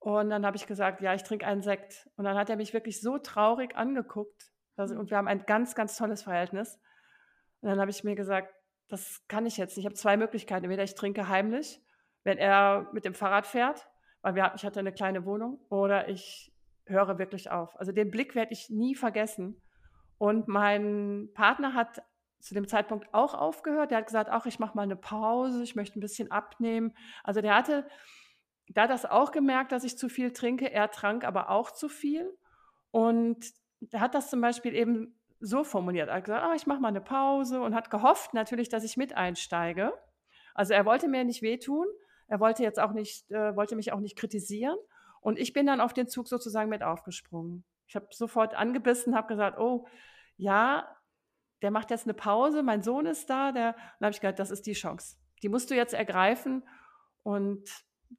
und 0.00 0.30
dann 0.30 0.46
habe 0.46 0.56
ich 0.56 0.66
gesagt, 0.66 1.00
ja, 1.00 1.14
ich 1.14 1.24
trinke 1.24 1.46
einen 1.46 1.62
Sekt. 1.62 2.08
Und 2.16 2.24
dann 2.24 2.36
hat 2.36 2.50
er 2.50 2.56
mich 2.56 2.72
wirklich 2.72 3.00
so 3.00 3.18
traurig 3.18 3.76
angeguckt. 3.76 4.52
Also, 4.76 4.94
und 4.94 5.10
wir 5.10 5.16
haben 5.16 5.28
ein 5.28 5.44
ganz, 5.44 5.74
ganz 5.74 5.96
tolles 5.96 6.22
Verhältnis. 6.22 6.78
Und 7.60 7.68
dann 7.68 7.80
habe 7.80 7.90
ich 7.90 8.04
mir 8.04 8.14
gesagt, 8.14 8.54
das 8.88 9.24
kann 9.26 9.44
ich 9.44 9.56
jetzt 9.56 9.76
nicht. 9.76 9.84
Ich 9.84 9.86
habe 9.86 9.96
zwei 9.96 10.16
Möglichkeiten. 10.16 10.64
Entweder 10.64 10.84
ich 10.84 10.94
trinke 10.94 11.28
heimlich, 11.28 11.82
wenn 12.28 12.36
er 12.36 12.86
mit 12.92 13.06
dem 13.06 13.14
Fahrrad 13.14 13.46
fährt, 13.46 13.88
weil 14.20 14.34
wir, 14.34 14.52
ich 14.54 14.62
hatte 14.62 14.80
eine 14.80 14.92
kleine 14.92 15.24
Wohnung, 15.24 15.58
oder 15.70 16.10
ich 16.10 16.52
höre 16.84 17.18
wirklich 17.18 17.50
auf. 17.50 17.74
Also 17.80 17.90
den 17.90 18.10
Blick 18.10 18.34
werde 18.34 18.52
ich 18.52 18.68
nie 18.68 18.94
vergessen. 18.94 19.62
Und 20.18 20.46
mein 20.46 21.30
Partner 21.32 21.72
hat 21.72 22.02
zu 22.40 22.52
dem 22.52 22.68
Zeitpunkt 22.68 23.08
auch 23.14 23.32
aufgehört. 23.32 23.90
Der 23.90 23.98
hat 23.98 24.06
gesagt, 24.06 24.28
ach, 24.30 24.44
ich 24.44 24.58
mache 24.58 24.76
mal 24.76 24.82
eine 24.82 24.96
Pause, 24.96 25.62
ich 25.62 25.74
möchte 25.74 25.98
ein 25.98 26.02
bisschen 26.02 26.30
abnehmen. 26.30 26.92
Also 27.24 27.40
der 27.40 27.54
hatte 27.54 27.88
da 28.68 28.86
das 28.86 29.06
auch 29.06 29.32
gemerkt, 29.32 29.72
dass 29.72 29.84
ich 29.84 29.96
zu 29.96 30.10
viel 30.10 30.34
trinke. 30.34 30.70
Er 30.70 30.90
trank 30.90 31.24
aber 31.24 31.48
auch 31.48 31.70
zu 31.70 31.88
viel. 31.88 32.30
Und 32.90 33.42
er 33.90 34.00
hat 34.00 34.14
das 34.14 34.28
zum 34.28 34.42
Beispiel 34.42 34.74
eben 34.74 35.18
so 35.40 35.64
formuliert. 35.64 36.10
Er 36.10 36.16
hat 36.16 36.24
gesagt, 36.24 36.44
ah, 36.44 36.54
ich 36.54 36.66
mache 36.66 36.80
mal 36.80 36.88
eine 36.88 37.00
Pause 37.00 37.62
und 37.62 37.74
hat 37.74 37.88
gehofft 37.88 38.34
natürlich, 38.34 38.68
dass 38.68 38.84
ich 38.84 38.98
mit 38.98 39.16
einsteige. 39.16 39.94
Also 40.54 40.74
er 40.74 40.84
wollte 40.84 41.08
mir 41.08 41.24
nicht 41.24 41.40
wehtun, 41.40 41.86
er 42.28 42.40
wollte 42.40 42.62
jetzt 42.62 42.78
auch 42.78 42.92
nicht, 42.92 43.30
äh, 43.30 43.56
wollte 43.56 43.76
mich 43.76 43.92
auch 43.92 44.00
nicht 44.00 44.16
kritisieren. 44.16 44.76
Und 45.20 45.38
ich 45.38 45.52
bin 45.52 45.66
dann 45.66 45.80
auf 45.80 45.92
den 45.92 46.08
Zug 46.08 46.28
sozusagen 46.28 46.70
mit 46.70 46.82
aufgesprungen. 46.82 47.64
Ich 47.86 47.96
habe 47.96 48.06
sofort 48.10 48.54
angebissen, 48.54 49.16
habe 49.16 49.28
gesagt, 49.28 49.58
oh 49.58 49.86
ja, 50.36 50.86
der 51.62 51.70
macht 51.70 51.90
jetzt 51.90 52.04
eine 52.06 52.14
Pause, 52.14 52.62
mein 52.62 52.82
Sohn 52.82 53.06
ist 53.06 53.28
da, 53.28 53.50
der, 53.50 53.72
dann 53.72 54.06
habe 54.06 54.10
ich 54.12 54.20
gesagt, 54.20 54.38
das 54.38 54.50
ist 54.50 54.66
die 54.66 54.74
Chance. 54.74 55.16
Die 55.42 55.48
musst 55.48 55.70
du 55.70 55.74
jetzt 55.74 55.94
ergreifen 55.94 56.62
und 57.22 57.68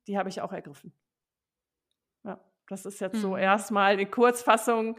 die 0.08 0.18
habe 0.18 0.30
ich 0.30 0.42
auch 0.42 0.52
ergriffen. 0.52 0.94
Ja, 2.24 2.44
das 2.68 2.86
ist 2.86 3.00
jetzt 3.00 3.18
mhm. 3.18 3.22
so 3.22 3.38
erstmal 3.38 3.96
die 3.96 4.06
Kurzfassung 4.06 4.98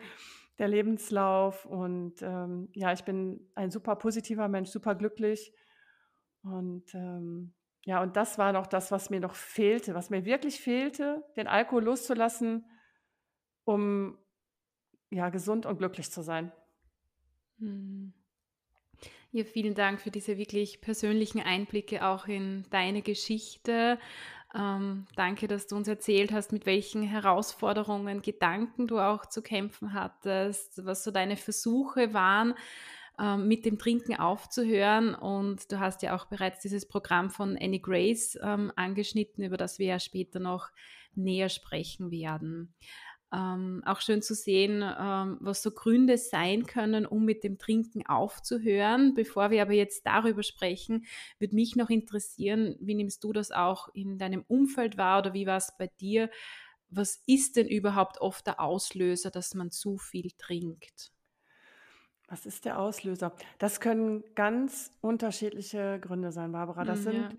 der 0.59 0.69
Lebenslauf. 0.69 1.67
Und 1.67 2.23
ähm, 2.23 2.69
ja, 2.75 2.93
ich 2.93 3.05
bin 3.05 3.51
ein 3.55 3.71
super 3.71 3.97
positiver 3.97 4.49
Mensch, 4.49 4.71
super 4.71 4.95
glücklich. 4.95 5.53
Und 6.43 6.95
ähm, 6.95 7.55
ja, 7.85 8.03
und 8.03 8.17
das 8.17 8.39
war 8.39 8.53
noch 8.53 8.67
das, 8.67 8.93
was 8.93 9.11
mir 9.11 9.21
noch 9.21 9.35
fehlte, 9.35 9.95
was 9.95 10.11
mir 10.11 10.25
wirklich 10.25 10.61
fehlte, 10.61 11.25
den 11.37 11.47
Alkohol 11.47 11.85
loszulassen, 11.85 12.67
um 13.65 14.19
ja 15.11 15.31
gesund 15.31 15.67
und 15.67 15.79
glücklich 15.79 16.11
zu 16.11 16.23
sein. 16.23 16.53
Hm. 17.59 18.13
Ja, 19.33 19.45
vielen 19.45 19.75
Dank 19.75 20.01
für 20.01 20.11
diese 20.11 20.37
wirklich 20.39 20.81
persönlichen 20.81 21.41
Einblicke 21.41 22.05
auch 22.05 22.27
in 22.27 22.65
deine 22.71 23.01
Geschichte. 23.01 23.99
Ähm, 24.53 25.07
danke, 25.15 25.47
dass 25.47 25.69
du 25.69 25.77
uns 25.77 25.87
erzählt 25.87 26.33
hast, 26.33 26.51
mit 26.51 26.67
welchen 26.67 27.03
Herausforderungen, 27.03 28.23
Gedanken 28.23 28.89
du 28.89 28.99
auch 28.99 29.27
zu 29.27 29.41
kämpfen 29.41 29.95
hattest, 29.95 30.85
was 30.85 31.05
so 31.05 31.13
deine 31.13 31.37
Versuche 31.37 32.13
waren, 32.13 32.55
ähm, 33.21 33.49
mit 33.49 33.67
dem 33.67 33.79
Trinken 33.79 34.17
aufzuhören. 34.17 35.15
Und 35.15 35.71
du 35.71 35.79
hast 35.79 36.03
ja 36.03 36.17
auch 36.17 36.27
bereits 36.27 36.61
dieses 36.61 36.87
Programm 36.87 37.31
von 37.31 37.59
Annie 37.61 37.81
Grace 37.81 38.39
ähm, 38.43 38.73
angeschnitten, 38.77 39.45
über 39.45 39.57
das 39.57 39.79
wir 39.79 39.87
ja 39.87 39.99
später 39.99 40.41
noch 40.41 40.71
näher 41.15 41.49
sprechen 41.49 42.11
werden. 42.11 42.75
Ähm, 43.33 43.83
auch 43.85 44.01
schön 44.01 44.23
zu 44.23 44.35
sehen, 44.35 44.83
ähm, 44.83 45.39
was 45.41 45.63
so 45.63 45.71
Gründe 45.71 46.19
sein 46.19 46.67
können, 46.67 47.07
um 47.07 47.25
mit 47.25 47.45
dem 47.45 47.59
Trinken 47.59 48.05
aufzuhören. 48.07 49.15
Bevor 49.15 49.51
wir 49.51 49.63
aber 49.63 49.75
jetzt 49.75 50.05
darüber 50.07 50.43
sprechen, 50.43 51.07
würde 51.39 51.55
mich 51.55 51.77
noch 51.77 51.91
interessieren, 51.91 52.77
wie 52.81 52.95
nimmst 52.95 53.23
du 53.23 53.33
das 53.33 53.53
auch 53.53 53.89
in 53.95 54.19
deinem 54.19 54.45
Umfeld 54.49 54.97
wahr 54.97 55.21
oder 55.21 55.35
wie 55.35 55.47
war 55.47 55.59
es 55.59 55.75
bei 55.79 55.89
dir? 56.01 56.29
Was 56.89 57.23
ist 57.27 57.55
denn 57.57 57.69
überhaupt 57.69 58.21
oft 58.21 58.47
der 58.49 58.59
Auslöser, 58.59 59.31
dass 59.31 59.55
man 59.55 59.71
zu 59.71 59.97
viel 59.97 60.33
trinkt? 60.37 61.13
Was 62.31 62.47
ist 62.47 62.65
der 62.65 62.79
Auslöser? 62.79 63.33
Das 63.59 63.81
können 63.81 64.23
ganz 64.37 64.97
unterschiedliche 65.01 65.99
Gründe 66.01 66.31
sein, 66.31 66.53
Barbara. 66.53 66.85
Das 66.85 67.01
mm, 67.01 67.03
sind, 67.03 67.37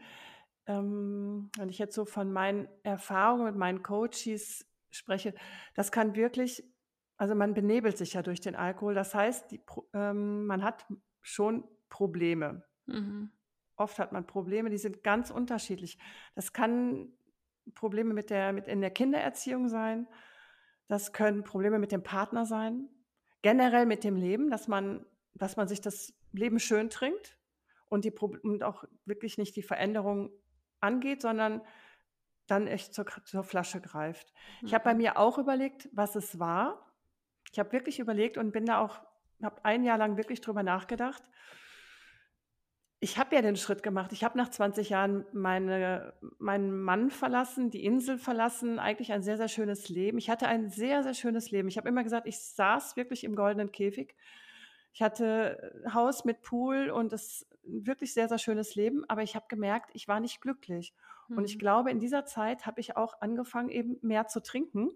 ja. 0.68 0.80
ähm, 0.80 1.50
wenn 1.58 1.70
ich 1.70 1.80
jetzt 1.80 1.96
so 1.96 2.04
von 2.04 2.34
meinen 2.34 2.68
Erfahrungen 2.84 3.46
mit 3.46 3.56
meinen 3.56 3.84
Coaches 3.84 4.70
spreche, 4.90 5.34
das 5.76 5.94
kann 5.94 6.16
wirklich, 6.16 6.70
also 7.16 7.36
man 7.36 7.54
benebelt 7.54 7.98
sich 7.98 8.14
ja 8.14 8.22
durch 8.22 8.42
den 8.42 8.54
Alkohol. 8.54 8.94
Das 8.94 9.16
heißt, 9.16 9.52
die, 9.52 9.62
ähm, 9.94 10.46
man 10.46 10.62
hat 10.62 10.86
schon 11.22 11.64
Probleme. 11.88 12.66
Mhm. 12.86 13.32
Oft 13.78 13.98
hat 13.98 14.12
man 14.12 14.28
Probleme, 14.28 14.70
die 14.70 14.78
sind 14.78 15.04
ganz 15.04 15.32
unterschiedlich. 15.32 16.00
Das 16.36 16.52
kann 16.52 17.14
Probleme 17.76 18.14
mit 18.14 18.30
der, 18.30 18.52
mit 18.52 18.68
in 18.68 18.82
der 18.82 18.92
Kindererziehung 18.92 19.70
sein. 19.70 20.06
Das 20.90 21.14
können 21.14 21.46
Probleme 21.46 21.80
mit 21.80 21.94
dem 21.94 22.04
Partner 22.04 22.46
sein. 22.46 22.90
Generell 23.42 23.86
mit 23.86 24.04
dem 24.04 24.16
Leben, 24.16 24.50
dass 24.50 24.68
man, 24.68 25.06
dass 25.34 25.58
man 25.58 25.68
sich 25.68 25.82
das 25.82 26.14
Leben 26.32 26.60
schön 26.60 26.90
trinkt 26.90 27.38
und, 27.90 28.06
die, 28.06 28.12
und 28.12 28.64
auch 28.64 28.84
wirklich 29.06 29.38
nicht 29.38 29.56
die 29.56 29.64
Veränderung 29.64 30.32
angeht, 30.80 31.22
sondern 31.22 31.62
dann 32.48 32.68
echt 32.68 32.94
zur, 32.94 33.06
zur 33.26 33.44
Flasche 33.44 33.82
greift. 33.82 34.34
Mhm. 34.62 34.68
Ich 34.68 34.74
habe 34.74 34.84
bei 34.84 34.94
mir 34.94 35.18
auch 35.18 35.38
überlegt, 35.38 35.90
was 35.94 36.16
es 36.16 36.40
war. 36.40 36.86
Ich 37.52 37.60
habe 37.60 37.72
wirklich 37.72 38.00
überlegt 38.00 38.38
und 38.38 38.52
bin 38.52 38.66
da 38.66 38.80
auch, 38.80 39.00
habe 39.42 39.64
ein 39.66 39.84
Jahr 39.84 39.98
lang 39.98 40.18
wirklich 40.18 40.42
drüber 40.42 40.64
nachgedacht. 40.64 41.24
Ich 43.04 43.18
habe 43.18 43.36
ja 43.36 43.42
den 43.42 43.56
Schritt 43.56 43.82
gemacht. 43.82 44.12
Ich 44.14 44.24
habe 44.24 44.38
nach 44.38 44.50
20 44.50 44.90
Jahren 44.90 45.26
meine, 45.34 46.14
meinen 46.38 46.72
Mann 46.84 47.10
verlassen, 47.10 47.72
die 47.72 47.84
Insel 47.84 48.20
verlassen, 48.20 48.78
eigentlich 48.78 49.12
ein 49.12 49.24
sehr, 49.24 49.38
sehr 49.38 49.48
schönes 49.48 49.90
Leben. 49.90 50.20
Ich 50.20 50.30
hatte 50.30 50.48
ein 50.48 50.70
sehr, 50.70 51.02
sehr 51.02 51.16
schönes 51.16 51.50
Leben. 51.50 51.68
Ich 51.68 51.78
habe 51.78 51.90
immer 51.90 52.04
gesagt, 52.04 52.28
ich 52.28 52.40
saß 52.40 52.96
wirklich 52.98 53.24
im 53.24 53.36
goldenen 53.36 53.72
Käfig. 53.72 54.16
Ich 54.94 55.02
hatte 55.02 55.82
Haus 55.92 56.26
mit 56.26 56.44
Pool 56.44 56.92
und 56.92 57.12
es 57.12 57.48
wirklich 57.64 58.14
sehr, 58.14 58.28
sehr 58.28 58.38
schönes 58.38 58.76
Leben, 58.76 59.04
aber 59.08 59.24
ich 59.24 59.36
habe 59.36 59.46
gemerkt, 59.48 59.90
ich 59.94 60.08
war 60.08 60.20
nicht 60.20 60.40
glücklich. 60.40 60.94
Mhm. 61.28 61.38
Und 61.40 61.46
ich 61.46 61.56
mhm. 61.56 61.60
glaube, 61.60 61.90
in 61.92 62.00
dieser 62.00 62.26
Zeit 62.26 62.68
habe 62.68 62.82
ich 62.82 62.98
auch 62.98 63.20
angefangen, 63.22 63.70
eben 63.70 63.98
mehr 64.04 64.28
zu 64.28 64.44
trinken. 64.44 64.92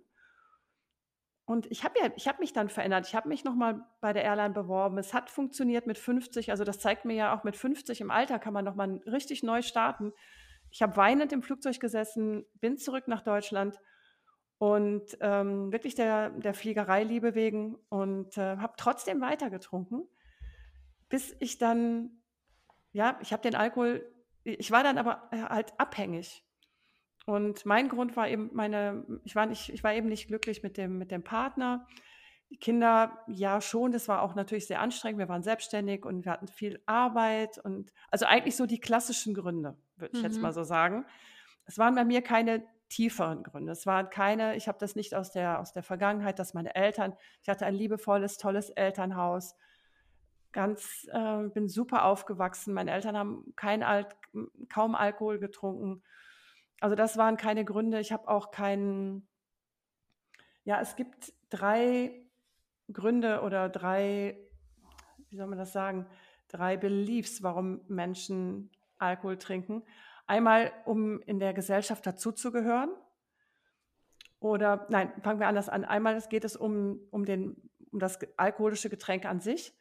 Und 1.46 1.70
ich 1.72 1.84
habe 1.84 1.94
ja, 2.00 2.10
ich 2.16 2.28
habe 2.28 2.40
mich 2.40 2.54
dann 2.54 2.70
verändert. 2.70 3.08
Ich 3.08 3.14
habe 3.14 3.30
mich 3.30 3.44
nochmal 3.44 3.86
bei 4.02 4.14
der 4.14 4.24
Airline 4.24 4.54
beworben. 4.54 4.98
Es 4.98 5.14
hat 5.14 5.30
funktioniert 5.30 5.86
mit 5.86 6.00
50. 6.00 6.50
Also 6.50 6.64
das 6.64 6.80
zeigt 6.80 7.06
mir 7.06 7.14
ja 7.14 7.38
auch 7.38 7.44
mit 7.44 7.56
50 7.56 8.02
im 8.02 8.10
Alter 8.10 8.40
kann 8.40 8.54
man 8.54 8.66
nochmal 8.66 9.00
richtig 9.06 9.44
neu 9.44 9.62
starten. 9.62 10.12
Ich 10.72 10.82
habe 10.82 10.98
weinend 10.98 11.32
im 11.32 11.44
Flugzeug 11.44 11.80
gesessen, 11.80 12.46
bin 12.56 12.78
zurück 12.78 13.08
nach 13.08 13.22
Deutschland 13.22 13.80
und 14.58 15.18
ähm, 15.22 15.72
wirklich 15.72 15.96
der, 15.96 16.32
der 16.32 16.54
Fliegerei 16.54 17.04
Liebe 17.04 17.36
wegen 17.36 17.76
und 17.90 18.38
äh, 18.38 18.58
habe 18.58 18.74
trotzdem 18.78 19.22
weiter 19.22 19.50
getrunken, 19.50 20.08
bis 21.10 21.36
ich 21.40 21.58
dann, 21.58 22.22
ja, 22.92 23.18
ich 23.22 23.34
habe 23.34 23.44
den 23.44 23.56
Alkohol, 23.56 24.12
ich 24.44 24.72
war 24.72 24.84
dann 24.84 24.98
aber 24.98 25.30
äh, 25.32 25.42
halt 25.42 25.74
abhängig. 25.78 26.44
Und 27.26 27.66
mein 27.66 27.90
Grund 27.90 28.16
war 28.16 28.30
eben 28.30 28.52
meine, 28.54 29.04
ich 29.24 29.36
war 29.36 29.46
nicht, 29.48 29.70
ich 29.70 29.84
war 29.84 29.94
eben 29.94 30.08
nicht 30.08 30.28
glücklich 30.28 30.62
mit 30.62 30.78
dem, 30.78 30.98
mit 30.98 31.12
dem 31.12 31.24
Partner. 31.24 31.88
Die 32.52 32.58
Kinder, 32.58 33.24
ja 33.28 33.60
schon, 33.62 33.92
das 33.92 34.08
war 34.08 34.22
auch 34.22 34.36
natürlich 34.36 34.68
sehr 34.68 34.80
anstrengend. 34.80 35.20
Wir 35.20 35.30
waren 35.30 35.42
selbstständig 35.42 36.06
und 36.06 36.26
wir 36.26 36.32
hatten 36.32 36.48
viel 36.48 36.82
Arbeit 36.86 37.58
und 37.58 37.92
also 38.12 38.26
eigentlich 38.26 38.56
so 38.56 38.68
die 38.68 38.80
klassischen 38.80 39.34
Gründe, 39.34 39.76
würde 39.98 40.16
ich 40.16 40.20
mhm. 40.20 40.30
jetzt 40.30 40.40
mal 40.40 40.54
so 40.54 40.64
sagen. 40.64 41.06
Es 41.66 41.80
waren 41.80 41.96
bei 41.96 42.06
mir 42.06 42.22
keine 42.22 42.64
tieferen 42.90 43.42
Gründe. 43.42 43.72
Es 43.72 43.88
waren 43.88 44.12
keine, 44.12 44.56
ich 44.56 44.68
habe 44.68 44.78
das 44.78 44.96
nicht 44.96 45.16
aus 45.16 45.32
der, 45.32 45.60
aus 45.60 45.74
der 45.74 45.82
Vergangenheit, 45.82 46.38
dass 46.38 46.54
meine 46.54 46.76
Eltern, 46.76 47.16
ich 47.42 47.50
hatte 47.50 47.66
ein 47.66 47.74
liebevolles, 47.74 48.38
tolles 48.38 48.70
Elternhaus, 48.70 49.56
ganz, 50.52 51.08
äh, 51.12 51.48
bin 51.50 51.68
super 51.68 52.06
aufgewachsen. 52.06 52.74
Meine 52.74 52.92
Eltern 52.92 53.18
haben 53.18 53.54
kein 53.56 53.84
Al 53.84 54.08
kaum 54.70 54.96
Alkohol 54.96 55.40
getrunken. 55.40 56.04
Also 56.86 56.94
das 56.94 57.18
waren 57.18 57.36
keine 57.36 57.66
Gründe. 57.66 58.00
Ich 58.00 58.12
habe 58.12 58.28
auch 58.28 58.52
keinen, 58.52 59.28
ja, 60.66 60.80
es 60.80 60.96
gibt 60.96 61.34
drei 61.50 62.28
Gründe 62.94 63.42
oder 63.42 63.70
drei, 63.70 64.38
wie 65.32 65.36
soll 65.36 65.48
man 65.48 65.58
das 65.58 65.74
sagen, 65.74 66.06
drei 66.48 66.78
Beliefs, 66.78 67.42
warum 67.42 67.82
Menschen 67.88 68.70
Alkohol 69.00 69.40
trinken. 69.40 69.82
Einmal, 70.28 70.72
um 70.86 71.24
in 71.24 71.40
der 71.40 71.56
Gesellschaft 71.56 72.06
dazuzugehören. 72.06 72.92
Oder, 74.40 74.86
nein, 74.92 75.12
fangen 75.24 75.40
wir 75.40 75.48
anders 75.48 75.70
an. 75.70 75.86
Einmal 75.86 76.22
geht 76.30 76.44
es 76.44 76.56
um, 76.56 77.00
um, 77.10 77.26
den, 77.26 77.68
um 77.92 77.98
das 77.98 78.20
alkoholische 78.38 78.92
Getränk 78.92 79.26
an 79.26 79.40
sich, 79.40 79.74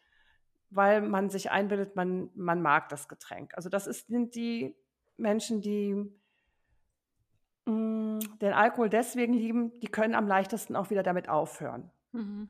weil 0.71 1.03
man 1.03 1.29
sich 1.29 1.51
einbildet, 1.51 1.97
man, 1.97 2.31
man 2.35 2.63
mag 2.63 2.89
das 2.89 3.09
Getränk. 3.09 3.53
Also 3.57 3.69
das 3.69 3.87
ist, 3.87 4.07
sind 4.07 4.35
die 4.35 4.75
Menschen, 5.19 5.61
die 5.61 6.11
Mm, 7.67 8.19
den 8.41 8.53
Alkohol 8.53 8.91
deswegen 8.91 9.33
lieben, 9.33 9.79
die 9.81 9.89
können 9.89 10.15
am 10.15 10.27
leichtesten 10.27 10.77
auch 10.77 10.91
wieder 10.91 11.03
damit 11.03 11.29
aufhören. 11.29 11.91
Mhm. 12.13 12.49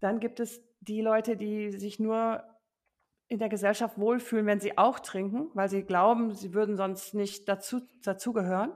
Dann 0.00 0.18
gibt 0.18 0.40
es 0.40 0.60
die 0.80 1.00
Leute, 1.00 1.36
die 1.36 1.70
sich 1.70 2.00
nur 2.00 2.42
in 3.28 3.38
der 3.38 3.48
Gesellschaft 3.48 3.98
wohlfühlen, 3.98 4.46
wenn 4.46 4.60
sie 4.60 4.76
auch 4.76 5.00
trinken, 5.00 5.50
weil 5.54 5.68
sie 5.68 5.84
glauben, 5.84 6.34
sie 6.34 6.52
würden 6.52 6.76
sonst 6.76 7.14
nicht 7.14 7.48
dazu, 7.48 7.80
dazugehören. 8.02 8.72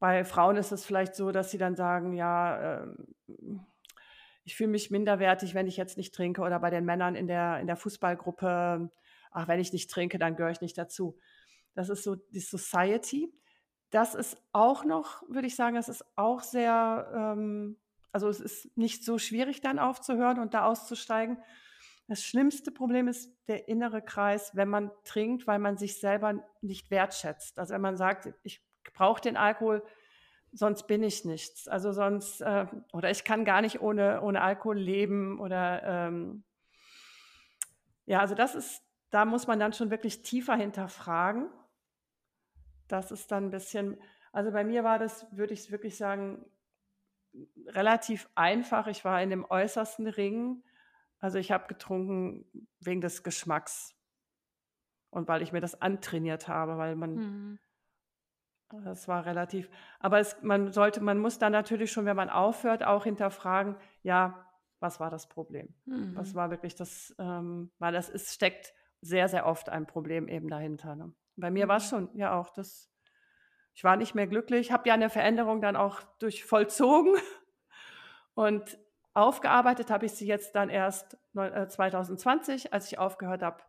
Bei 0.00 0.24
Frauen 0.24 0.56
ist 0.56 0.72
es 0.72 0.84
vielleicht 0.84 1.14
so, 1.14 1.30
dass 1.30 1.50
sie 1.50 1.58
dann 1.58 1.76
sagen, 1.76 2.14
ja, 2.14 2.80
äh, 2.80 2.86
ich 4.44 4.56
fühle 4.56 4.70
mich 4.70 4.90
minderwertig, 4.90 5.54
wenn 5.54 5.68
ich 5.68 5.76
jetzt 5.76 5.96
nicht 5.96 6.14
trinke. 6.14 6.40
Oder 6.40 6.58
bei 6.58 6.70
den 6.70 6.84
Männern 6.84 7.14
in 7.14 7.28
der, 7.28 7.60
in 7.60 7.68
der 7.68 7.76
Fußballgruppe, 7.76 8.90
ach, 9.30 9.46
wenn 9.46 9.60
ich 9.60 9.72
nicht 9.72 9.90
trinke, 9.90 10.18
dann 10.18 10.34
gehöre 10.34 10.50
ich 10.50 10.60
nicht 10.60 10.76
dazu. 10.76 11.16
Das 11.74 11.88
ist 11.88 12.02
so 12.02 12.16
die 12.16 12.40
Society 12.40 13.32
das 13.92 14.14
ist 14.14 14.38
auch 14.52 14.84
noch, 14.84 15.22
würde 15.28 15.46
ich 15.46 15.54
sagen, 15.54 15.76
das 15.76 15.88
ist 15.88 16.04
auch 16.16 16.40
sehr, 16.40 17.12
ähm, 17.14 17.76
also 18.10 18.28
es 18.28 18.40
ist 18.40 18.76
nicht 18.76 19.04
so 19.04 19.18
schwierig 19.18 19.60
dann 19.60 19.78
aufzuhören 19.78 20.38
und 20.38 20.54
da 20.54 20.64
auszusteigen. 20.64 21.38
Das 22.08 22.24
schlimmste 22.24 22.72
Problem 22.72 23.06
ist 23.06 23.30
der 23.48 23.68
innere 23.68 24.02
Kreis, 24.02 24.56
wenn 24.56 24.68
man 24.68 24.90
trinkt, 25.04 25.46
weil 25.46 25.58
man 25.58 25.76
sich 25.76 26.00
selber 26.00 26.42
nicht 26.62 26.90
wertschätzt. 26.90 27.58
Also 27.58 27.74
wenn 27.74 27.82
man 27.82 27.98
sagt, 27.98 28.32
ich 28.42 28.64
brauche 28.94 29.20
den 29.20 29.36
Alkohol, 29.36 29.84
sonst 30.52 30.86
bin 30.86 31.02
ich 31.02 31.26
nichts. 31.26 31.68
Also 31.68 31.92
sonst, 31.92 32.40
äh, 32.40 32.66
oder 32.94 33.10
ich 33.10 33.24
kann 33.24 33.44
gar 33.44 33.60
nicht 33.60 33.82
ohne, 33.82 34.22
ohne 34.22 34.40
Alkohol 34.40 34.78
leben 34.78 35.38
oder 35.38 35.82
ähm, 35.84 36.44
ja, 38.06 38.20
also 38.20 38.34
das 38.34 38.54
ist, 38.54 38.82
da 39.10 39.26
muss 39.26 39.46
man 39.46 39.60
dann 39.60 39.74
schon 39.74 39.90
wirklich 39.90 40.22
tiefer 40.22 40.56
hinterfragen 40.56 41.50
das 42.92 43.10
ist 43.10 43.32
dann 43.32 43.46
ein 43.46 43.50
bisschen, 43.50 44.00
also 44.32 44.52
bei 44.52 44.64
mir 44.64 44.84
war 44.84 44.98
das, 44.98 45.26
würde 45.36 45.54
ich 45.54 45.70
wirklich 45.70 45.96
sagen, 45.96 46.44
relativ 47.66 48.28
einfach. 48.34 48.86
Ich 48.86 49.04
war 49.04 49.22
in 49.22 49.30
dem 49.30 49.44
äußersten 49.48 50.06
Ring. 50.06 50.62
Also 51.18 51.38
ich 51.38 51.50
habe 51.50 51.66
getrunken 51.68 52.44
wegen 52.80 53.00
des 53.00 53.22
Geschmacks 53.22 53.94
und 55.10 55.28
weil 55.28 55.42
ich 55.42 55.52
mir 55.52 55.60
das 55.60 55.80
antrainiert 55.80 56.48
habe, 56.48 56.78
weil 56.78 56.96
man, 56.96 57.14
mhm. 57.14 57.58
das 58.84 59.06
war 59.08 59.24
relativ, 59.24 59.70
aber 60.00 60.18
es, 60.18 60.36
man 60.42 60.72
sollte, 60.72 61.00
man 61.00 61.18
muss 61.18 61.38
dann 61.38 61.52
natürlich 61.52 61.92
schon, 61.92 62.06
wenn 62.06 62.16
man 62.16 62.28
aufhört, 62.28 62.82
auch 62.82 63.04
hinterfragen, 63.04 63.76
ja, 64.02 64.46
was 64.80 64.98
war 64.98 65.10
das 65.10 65.28
Problem? 65.28 65.74
Mhm. 65.84 66.16
Was 66.16 66.34
war 66.34 66.50
wirklich 66.50 66.74
das, 66.74 67.14
ähm, 67.18 67.70
weil 67.78 67.92
das 67.92 68.08
ist, 68.08 68.34
steckt 68.34 68.74
sehr, 69.00 69.28
sehr 69.28 69.46
oft 69.46 69.68
ein 69.68 69.86
Problem 69.86 70.28
eben 70.28 70.48
dahinter. 70.48 70.96
Ne? 70.96 71.12
Bei 71.42 71.50
mir 71.50 71.66
war 71.66 71.78
es 71.78 71.88
schon, 71.88 72.08
ja 72.14 72.38
auch, 72.38 72.50
das, 72.50 72.88
ich 73.74 73.82
war 73.82 73.96
nicht 73.96 74.14
mehr 74.14 74.28
glücklich, 74.28 74.70
habe 74.70 74.88
ja 74.88 74.94
eine 74.94 75.10
Veränderung 75.10 75.60
dann 75.60 75.74
auch 75.74 76.00
durch 76.20 76.44
vollzogen 76.44 77.16
und 78.34 78.78
aufgearbeitet 79.12 79.90
habe 79.90 80.06
ich 80.06 80.12
sie 80.12 80.26
jetzt 80.28 80.54
dann 80.54 80.70
erst 80.70 81.18
2020, 81.34 82.66
äh, 82.66 82.68
als 82.70 82.86
ich 82.86 83.00
aufgehört 83.00 83.42
habe 83.42 83.60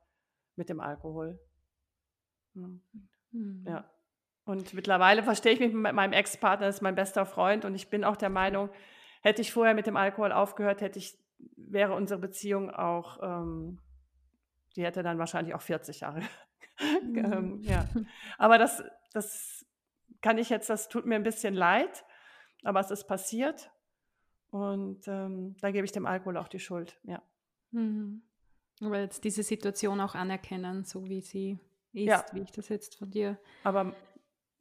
mit 0.55 0.69
dem 0.69 0.79
Alkohol. 0.79 1.39
Hm. 2.53 2.83
Mhm. 3.31 3.65
Ja. 3.67 3.89
Und 4.45 4.75
mittlerweile 4.75 5.23
verstehe 5.23 5.53
ich 5.53 5.59
mich 5.59 5.73
mit 5.73 5.93
meinem 5.93 6.13
Ex-Partner, 6.13 6.67
das 6.67 6.75
ist 6.75 6.81
mein 6.81 6.93
bester 6.93 7.25
Freund 7.25 7.65
und 7.65 7.73
ich 7.73 7.89
bin 7.89 8.03
auch 8.03 8.17
der 8.17 8.29
Meinung, 8.29 8.69
hätte 9.23 9.41
ich 9.41 9.51
vorher 9.51 9.73
mit 9.73 9.87
dem 9.87 9.97
Alkohol 9.97 10.31
aufgehört, 10.31 10.81
hätte 10.81 10.99
ich, 10.99 11.17
wäre 11.57 11.95
unsere 11.95 12.19
Beziehung 12.19 12.69
auch, 12.69 13.17
ähm, 13.23 13.79
die 14.75 14.83
hätte 14.83 15.01
dann 15.01 15.17
wahrscheinlich 15.17 15.55
auch 15.55 15.61
40 15.61 16.01
Jahre 16.01 16.21
Mhm. 17.01 17.61
ja. 17.61 17.87
Aber 18.37 18.57
das, 18.57 18.83
das 19.13 19.65
kann 20.21 20.37
ich 20.37 20.49
jetzt, 20.49 20.69
das 20.69 20.89
tut 20.89 21.05
mir 21.05 21.15
ein 21.15 21.23
bisschen 21.23 21.53
leid, 21.53 22.03
aber 22.63 22.79
es 22.79 22.91
ist 22.91 23.05
passiert. 23.05 23.71
Und 24.49 25.07
ähm, 25.07 25.55
da 25.61 25.71
gebe 25.71 25.85
ich 25.85 25.91
dem 25.91 26.05
Alkohol 26.05 26.37
auch 26.37 26.47
die 26.47 26.59
Schuld, 26.59 26.99
ja. 27.03 27.21
Mhm. 27.71 28.23
Aber 28.81 28.99
jetzt 28.99 29.23
diese 29.23 29.43
Situation 29.43 29.99
auch 29.99 30.15
anerkennen, 30.15 30.83
so 30.83 31.07
wie 31.07 31.21
sie 31.21 31.59
ist, 31.93 32.07
ja. 32.07 32.25
wie 32.33 32.41
ich 32.41 32.51
das 32.51 32.69
jetzt 32.69 32.97
von 32.97 33.09
dir. 33.09 33.37
Aber 33.63 33.95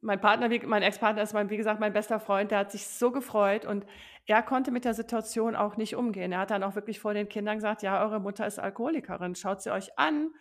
mein 0.01 0.19
Partner, 0.19 0.49
mein 0.65 0.83
Ex-Partner 0.83 1.21
ist, 1.23 1.33
mein, 1.33 1.49
wie 1.49 1.57
gesagt, 1.57 1.79
mein 1.79 1.93
bester 1.93 2.19
Freund, 2.19 2.51
der 2.51 2.59
hat 2.59 2.71
sich 2.71 2.87
so 2.87 3.11
gefreut 3.11 3.65
und 3.65 3.85
er 4.25 4.41
konnte 4.43 4.71
mit 4.71 4.85
der 4.85 4.93
Situation 4.93 5.55
auch 5.55 5.77
nicht 5.77 5.95
umgehen. 5.95 6.31
Er 6.31 6.39
hat 6.39 6.51
dann 6.51 6.63
auch 6.63 6.75
wirklich 6.75 6.99
vor 6.99 7.13
den 7.13 7.29
Kindern 7.29 7.57
gesagt, 7.57 7.83
ja, 7.83 8.03
eure 8.03 8.19
Mutter 8.19 8.45
ist 8.45 8.59
Alkoholikerin, 8.59 9.35
schaut 9.35 9.61
sie 9.61 9.71
euch 9.71 9.97
an 9.97 10.31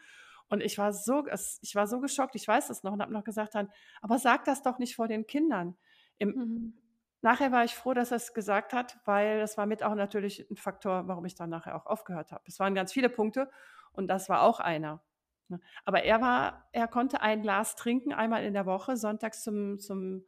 und 0.53 0.61
ich 0.61 0.77
war 0.77 0.93
so, 0.93 1.25
ich 1.63 1.75
war 1.75 1.87
so 1.87 1.99
geschockt, 1.99 2.35
ich 2.35 2.47
weiß 2.47 2.69
das 2.69 2.83
noch 2.83 2.93
und 2.93 3.01
habe 3.01 3.13
noch 3.13 3.25
gesagt 3.25 3.55
dann, 3.55 3.71
aber 4.03 4.19
sag 4.19 4.45
das 4.45 4.63
doch 4.63 4.79
nicht 4.79 4.95
vor 4.95 5.09
den 5.09 5.27
Kindern. 5.27 5.79
Im, 6.19 6.29
mhm. 6.29 6.79
Nachher 7.23 7.53
war 7.53 7.65
ich 7.65 7.75
froh, 7.75 7.95
dass 7.95 8.11
er 8.11 8.19
es 8.19 8.35
gesagt 8.35 8.75
hat, 8.75 8.99
weil 9.07 9.39
das 9.39 9.57
war 9.57 9.65
mit 9.65 9.83
auch 9.83 9.95
natürlich 9.95 10.45
ein 10.51 10.57
Faktor, 10.57 11.09
warum 11.09 11.25
ich 11.25 11.35
dann 11.35 11.49
nachher 11.49 11.75
auch 11.75 11.87
aufgehört 11.87 12.33
habe. 12.33 12.43
Es 12.47 12.59
waren 12.59 12.75
ganz 12.75 12.93
viele 12.93 13.09
Punkte 13.09 13.51
und 13.93 14.09
das 14.09 14.29
war 14.29 14.43
auch 14.43 14.61
einer. 14.61 15.03
Ne? 15.49 15.59
Aber 15.87 16.03
er 16.03 16.21
war, 16.21 16.69
er 16.73 16.87
konnte 16.87 17.23
ein 17.23 17.41
Glas 17.41 17.75
trinken, 17.75 18.13
einmal 18.13 18.45
in 18.45 18.53
der 18.53 18.67
Woche, 18.67 18.99
sonntags 18.99 19.43
zum, 19.43 19.79
zum, 19.79 20.27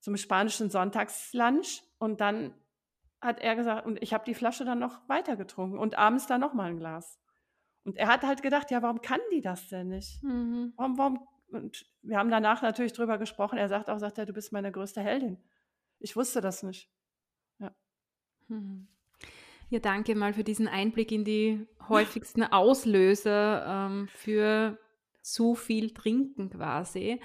zum 0.00 0.16
spanischen 0.18 0.68
Sonntagslunch 0.68 1.84
und 1.98 2.20
dann 2.20 2.52
hat 3.22 3.40
er 3.40 3.56
gesagt, 3.56 3.86
und 3.86 4.02
ich 4.02 4.12
habe 4.12 4.24
die 4.24 4.34
Flasche 4.34 4.66
dann 4.66 4.78
noch 4.78 5.08
weiter 5.08 5.36
getrunken 5.36 5.78
und 5.78 5.96
abends 5.96 6.26
dann 6.26 6.42
noch 6.42 6.52
mal 6.52 6.68
ein 6.68 6.78
Glas. 6.78 7.18
Und 7.88 7.96
er 7.96 8.08
hat 8.08 8.22
halt 8.22 8.42
gedacht, 8.42 8.70
ja, 8.70 8.82
warum 8.82 9.00
kann 9.00 9.20
die 9.32 9.40
das 9.40 9.70
denn 9.70 9.88
nicht? 9.88 10.22
Mhm. 10.22 10.74
Warum, 10.76 10.98
warum? 10.98 11.28
Und 11.50 11.86
wir 12.02 12.18
haben 12.18 12.30
danach 12.30 12.60
natürlich 12.60 12.92
drüber 12.92 13.16
gesprochen. 13.16 13.56
Er 13.56 13.70
sagt 13.70 13.88
auch, 13.88 13.98
sagt 13.98 14.18
er, 14.18 14.26
du 14.26 14.34
bist 14.34 14.52
meine 14.52 14.70
größte 14.70 15.00
Heldin. 15.00 15.38
Ich 15.98 16.14
wusste 16.14 16.42
das 16.42 16.62
nicht. 16.62 16.90
Ja. 17.58 17.74
Mhm. 18.48 18.88
Ja, 19.70 19.78
danke 19.78 20.14
mal 20.14 20.34
für 20.34 20.44
diesen 20.44 20.68
Einblick 20.68 21.10
in 21.12 21.24
die 21.24 21.66
häufigsten 21.88 22.44
Auslöser 22.44 23.64
ähm, 23.66 24.08
für 24.08 24.78
zu 25.32 25.54
viel 25.54 25.90
trinken 25.90 26.50
quasi. 26.50 27.20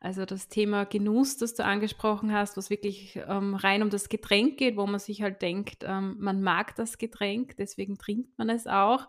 Also 0.00 0.24
das 0.24 0.48
Thema 0.48 0.84
Genuss, 0.84 1.38
das 1.38 1.54
du 1.54 1.64
angesprochen 1.64 2.32
hast, 2.32 2.56
was 2.56 2.70
wirklich 2.70 3.18
ähm, 3.26 3.56
rein 3.56 3.82
um 3.82 3.90
das 3.90 4.08
Getränk 4.08 4.56
geht, 4.56 4.76
wo 4.76 4.86
man 4.86 5.00
sich 5.00 5.22
halt 5.22 5.42
denkt, 5.42 5.84
ähm, 5.84 6.16
man 6.20 6.40
mag 6.40 6.76
das 6.76 6.98
Getränk, 6.98 7.56
deswegen 7.56 7.98
trinkt 7.98 8.38
man 8.38 8.48
es 8.48 8.68
auch. 8.68 9.08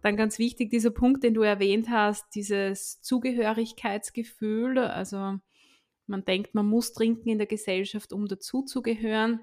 Dann 0.00 0.16
ganz 0.16 0.38
wichtig, 0.38 0.70
dieser 0.70 0.90
Punkt, 0.90 1.24
den 1.24 1.34
du 1.34 1.42
erwähnt 1.42 1.90
hast, 1.90 2.34
dieses 2.34 3.02
Zugehörigkeitsgefühl. 3.02 4.78
Also 4.78 5.38
man 6.06 6.24
denkt, 6.24 6.54
man 6.54 6.66
muss 6.66 6.94
trinken 6.94 7.28
in 7.28 7.38
der 7.38 7.46
Gesellschaft, 7.46 8.14
um 8.14 8.26
dazuzugehören. 8.26 9.40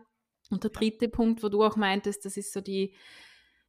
Und 0.50 0.64
der 0.64 0.72
dritte 0.72 1.10
Punkt, 1.10 1.44
wo 1.44 1.50
du 1.50 1.64
auch 1.64 1.76
meintest, 1.76 2.26
das 2.26 2.38
ist 2.38 2.54
so 2.54 2.62
die, 2.62 2.94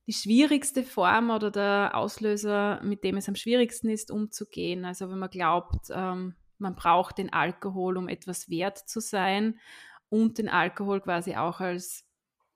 die 0.08 0.14
schwierigste 0.14 0.82
Form 0.82 1.28
oder 1.28 1.50
der 1.50 1.90
Auslöser, 1.92 2.80
mit 2.82 3.04
dem 3.04 3.18
es 3.18 3.28
am 3.28 3.36
schwierigsten 3.36 3.90
ist, 3.90 4.10
umzugehen. 4.10 4.86
Also 4.86 5.10
wenn 5.10 5.18
man 5.18 5.28
glaubt, 5.28 5.90
ähm, 5.90 6.34
man 6.56 6.74
braucht 6.74 7.18
den 7.18 7.30
Alkohol, 7.30 7.98
um 7.98 8.08
etwas 8.08 8.48
wert 8.48 8.78
zu 8.78 9.00
sein 9.00 9.60
und 10.08 10.38
den 10.38 10.48
Alkohol 10.48 11.02
quasi 11.02 11.36
auch 11.36 11.60
als 11.60 12.06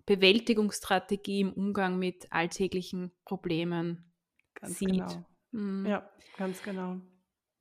Bewältigungsstrategie 0.06 1.42
im 1.42 1.52
Umgang 1.52 1.98
mit 1.98 2.32
alltäglichen 2.32 3.12
Problemen 3.26 4.10
ganz 4.54 4.78
sieht. 4.78 4.88
Genau. 4.88 5.24
Mhm. 5.50 5.86
Ja, 5.86 6.10
ganz 6.38 6.62
genau. 6.62 6.96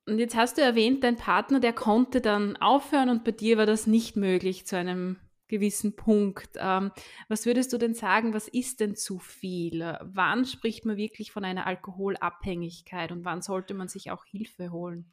Und 0.06 0.18
jetzt 0.18 0.34
hast 0.34 0.56
du 0.56 0.62
erwähnt, 0.62 1.04
dein 1.04 1.16
Partner, 1.16 1.60
der 1.60 1.74
konnte 1.74 2.22
dann 2.22 2.56
aufhören 2.56 3.10
und 3.10 3.24
bei 3.24 3.30
dir 3.30 3.58
war 3.58 3.66
das 3.66 3.86
nicht 3.86 4.16
möglich 4.16 4.66
zu 4.66 4.76
einem 4.76 5.18
gewissen 5.52 5.94
Punkt. 5.94 6.56
Ähm, 6.56 6.90
was 7.28 7.44
würdest 7.44 7.72
du 7.74 7.78
denn 7.78 7.94
sagen, 7.94 8.32
was 8.32 8.48
ist 8.48 8.80
denn 8.80 8.96
zu 8.96 9.18
viel? 9.18 9.98
Wann 10.00 10.46
spricht 10.46 10.86
man 10.86 10.96
wirklich 10.96 11.30
von 11.30 11.44
einer 11.44 11.66
Alkoholabhängigkeit 11.66 13.12
und 13.12 13.26
wann 13.26 13.42
sollte 13.42 13.74
man 13.74 13.86
sich 13.86 14.10
auch 14.10 14.24
Hilfe 14.24 14.72
holen? 14.72 15.12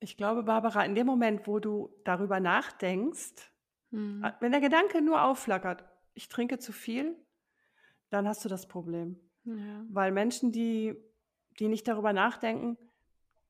Ich 0.00 0.18
glaube, 0.18 0.42
Barbara, 0.42 0.84
in 0.84 0.94
dem 0.94 1.06
Moment, 1.06 1.46
wo 1.46 1.60
du 1.60 1.94
darüber 2.04 2.40
nachdenkst, 2.40 3.50
mhm. 3.90 4.26
wenn 4.40 4.52
der 4.52 4.60
Gedanke 4.60 5.00
nur 5.00 5.22
aufflackert, 5.24 5.84
ich 6.12 6.28
trinke 6.28 6.58
zu 6.58 6.72
viel, 6.72 7.16
dann 8.10 8.28
hast 8.28 8.44
du 8.44 8.50
das 8.50 8.68
Problem. 8.68 9.18
Ja. 9.44 9.84
Weil 9.88 10.12
Menschen, 10.12 10.52
die, 10.52 10.94
die 11.58 11.68
nicht 11.68 11.88
darüber 11.88 12.12
nachdenken, 12.12 12.76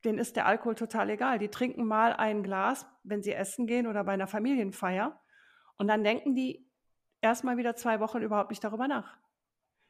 denen 0.05 0.19
ist 0.19 0.37
der 0.37 0.47
Alkohol 0.47 0.77
total 0.77 1.11
egal. 1.11 1.41
Die 1.41 1.49
trinken 1.49 1.85
mal 1.85 2.13
ein 2.13 2.45
Glas, 2.45 2.87
wenn 3.03 3.23
sie 3.23 3.33
essen 3.33 3.67
gehen 3.67 3.89
oder 3.89 4.05
bei 4.05 4.13
einer 4.13 4.29
Familienfeier. 4.29 5.21
Und 5.77 5.89
dann 5.89 6.05
denken 6.05 6.35
die 6.35 6.69
erstmal 7.21 7.57
wieder 7.57 7.77
zwei 7.77 8.01
Wochen 8.01 8.23
überhaupt 8.23 8.51
nicht 8.51 8.63
darüber 8.63 8.89
nach. 8.89 9.17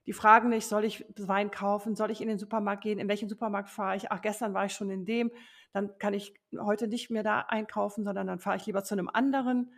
Die 0.06 0.12
fragen 0.12 0.48
nicht, 0.48 0.66
soll 0.66 0.84
ich 0.84 1.04
Wein 1.16 1.50
kaufen, 1.50 1.94
soll 1.94 2.10
ich 2.10 2.20
in 2.20 2.28
den 2.28 2.38
Supermarkt 2.38 2.82
gehen, 2.82 2.98
in 2.98 3.08
welchen 3.08 3.28
Supermarkt 3.28 3.70
fahre 3.70 3.96
ich, 3.96 4.10
ach, 4.10 4.20
gestern 4.20 4.52
war 4.52 4.64
ich 4.64 4.72
schon 4.72 4.90
in 4.90 5.04
dem, 5.04 5.30
dann 5.72 5.96
kann 5.98 6.12
ich 6.12 6.34
heute 6.58 6.88
nicht 6.88 7.10
mehr 7.10 7.22
da 7.22 7.40
einkaufen, 7.40 8.04
sondern 8.04 8.26
dann 8.26 8.40
fahre 8.40 8.56
ich 8.56 8.66
lieber 8.66 8.82
zu 8.82 8.94
einem 8.94 9.08
anderen. 9.08 9.72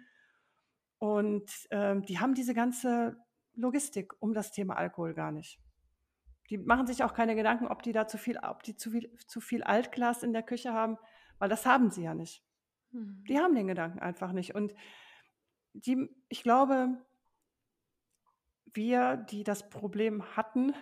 Und 0.99 1.51
ähm, 1.71 2.03
die 2.03 2.19
haben 2.19 2.35
diese 2.35 2.55
ganze 2.55 3.17
Logistik 3.55 4.15
um 4.21 4.33
das 4.33 4.51
Thema 4.51 4.77
Alkohol 4.77 5.15
gar 5.15 5.31
nicht. 5.31 5.61
Die 6.51 6.59
machen 6.59 6.87
sich 6.87 7.05
auch 7.05 7.15
keine 7.15 7.37
Gedanken, 7.37 7.69
ob 7.69 7.83
die 7.83 7.93
da 7.93 8.07
zu 8.07 8.19
viel, 8.19 8.39
ob 8.39 8.63
die 8.63 8.77
zu 8.77 8.91
viel, 8.91 9.15
zu 9.27 9.41
viel 9.41 9.63
Altglas 9.63 10.23
in 10.23 10.33
der 10.33 10.43
Küche 10.43 10.73
haben, 10.73 10.99
weil 11.39 11.49
das 11.49 11.67
haben 11.67 11.91
sie 11.91 12.03
ja 12.03 12.15
nicht. 12.15 12.43
Mhm. 12.93 13.25
Die 13.29 13.39
haben 13.39 13.55
den 13.55 13.67
Gedanken 13.67 13.99
einfach 13.99 14.33
nicht. 14.33 14.55
Und 14.55 14.75
die, 15.75 16.09
ich 16.29 16.43
glaube, 16.43 16.97
wir, 18.73 19.17
die 19.17 19.45
das 19.45 19.69
Problem 19.69 20.37
hatten, 20.37 20.73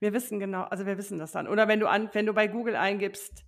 wir 0.00 0.12
wissen 0.12 0.38
genau, 0.38 0.64
also 0.64 0.86
wir 0.86 0.98
wissen 0.98 1.18
das 1.18 1.32
dann. 1.32 1.48
Oder 1.48 1.68
wenn 1.68 1.80
du 1.80 1.88
an, 1.88 2.10
wenn 2.12 2.26
du 2.26 2.34
bei 2.34 2.46
Google 2.46 2.76
eingibst, 2.76 3.44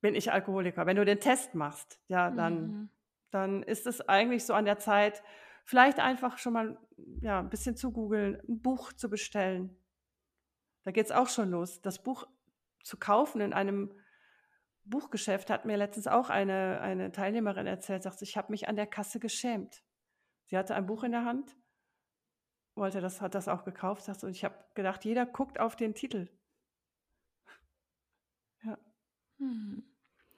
bin 0.00 0.14
ich 0.14 0.32
Alkoholiker, 0.32 0.84
wenn 0.86 0.96
du 0.96 1.04
den 1.04 1.20
Test 1.20 1.54
machst, 1.54 2.00
ja, 2.08 2.30
dann, 2.30 2.66
mhm. 2.66 2.88
dann 3.30 3.62
ist 3.62 3.86
es 3.86 4.00
eigentlich 4.08 4.44
so 4.44 4.52
an 4.52 4.64
der 4.64 4.78
Zeit, 4.78 5.22
vielleicht 5.64 6.00
einfach 6.00 6.38
schon 6.38 6.52
mal 6.52 6.78
ja, 7.20 7.38
ein 7.38 7.48
bisschen 7.48 7.76
zu 7.76 7.92
googeln, 7.92 8.40
ein 8.48 8.60
Buch 8.60 8.92
zu 8.92 9.08
bestellen. 9.08 9.76
Da 10.82 10.90
geht 10.90 11.06
es 11.06 11.12
auch 11.12 11.28
schon 11.28 11.50
los. 11.50 11.80
Das 11.80 12.02
Buch 12.02 12.26
zu 12.82 12.96
kaufen 12.96 13.40
in 13.40 13.52
einem 13.52 13.94
Buchgeschäft 14.84 15.50
hat 15.50 15.64
mir 15.64 15.76
letztens 15.76 16.06
auch 16.06 16.30
eine, 16.30 16.80
eine 16.80 17.12
Teilnehmerin 17.12 17.66
erzählt, 17.66 18.02
sagt, 18.02 18.22
ich 18.22 18.36
habe 18.36 18.50
mich 18.50 18.68
an 18.68 18.76
der 18.76 18.86
Kasse 18.86 19.20
geschämt. 19.20 19.82
Sie 20.46 20.56
hatte 20.56 20.74
ein 20.74 20.86
Buch 20.86 21.04
in 21.04 21.12
der 21.12 21.24
Hand 21.24 21.56
wollte 22.74 23.00
das, 23.00 23.20
hat 23.20 23.34
das 23.34 23.48
auch 23.48 23.64
gekauft, 23.64 24.04
sagst, 24.04 24.24
und 24.24 24.30
ich 24.30 24.44
habe 24.44 24.54
gedacht, 24.74 25.04
jeder 25.04 25.26
guckt 25.26 25.60
auf 25.60 25.76
den 25.76 25.94
Titel. 25.94 26.28
Ja. 28.64 28.78
Hm. 29.38 29.82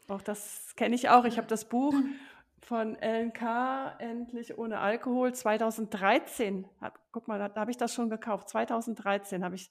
Auch 0.08 0.22
das 0.22 0.74
kenne 0.76 0.94
ich 0.94 1.10
auch. 1.10 1.26
Ich 1.26 1.36
habe 1.36 1.46
das 1.46 1.68
Buch 1.68 1.94
von 2.60 2.96
LNK, 2.96 3.96
Endlich 3.98 4.56
ohne 4.56 4.78
Alkohol, 4.78 5.34
2013. 5.34 6.66
Hab, 6.80 6.98
guck 7.12 7.28
mal, 7.28 7.38
da, 7.38 7.50
da 7.50 7.60
habe 7.60 7.70
ich 7.70 7.76
das 7.76 7.92
schon 7.92 8.08
gekauft. 8.08 8.48
2013 8.48 9.44
habe 9.44 9.56
ich 9.56 9.70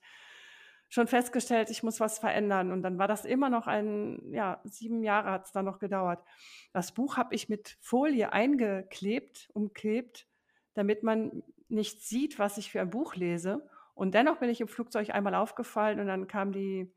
schon 0.94 1.08
festgestellt, 1.08 1.72
ich 1.72 1.82
muss 1.82 2.00
was 2.00 2.20
verändern. 2.20 2.72
Und 2.72 2.84
dann 2.84 3.00
war 3.00 3.08
das 3.08 3.26
immer 3.26 3.50
noch 3.50 3.66
ein, 3.66 4.32
ja, 4.32 4.62
sieben 4.64 5.02
Jahre 5.02 5.32
hat 5.32 5.46
es 5.46 5.52
dann 5.52 5.66
noch 5.66 5.80
gedauert. 5.80 6.24
Das 6.72 6.94
Buch 6.94 7.18
habe 7.18 7.34
ich 7.34 7.50
mit 7.50 7.78
Folie 7.82 8.32
eingeklebt, 8.32 9.50
umklebt, 9.54 10.28
damit 10.76 11.02
man 11.02 11.42
nicht 11.68 12.04
sieht, 12.04 12.38
was 12.38 12.60
ich 12.60 12.72
für 12.72 12.80
ein 12.80 12.92
Buch 12.92 13.16
lese. 13.16 13.68
Und 13.96 14.14
dennoch 14.14 14.38
bin 14.38 14.52
ich 14.52 14.62
im 14.62 14.68
Flugzeug 14.68 15.10
einmal 15.10 15.34
aufgefallen 15.34 16.00
und 16.00 16.06
dann 16.06 16.28
kam 16.28 16.52
die, 16.52 16.92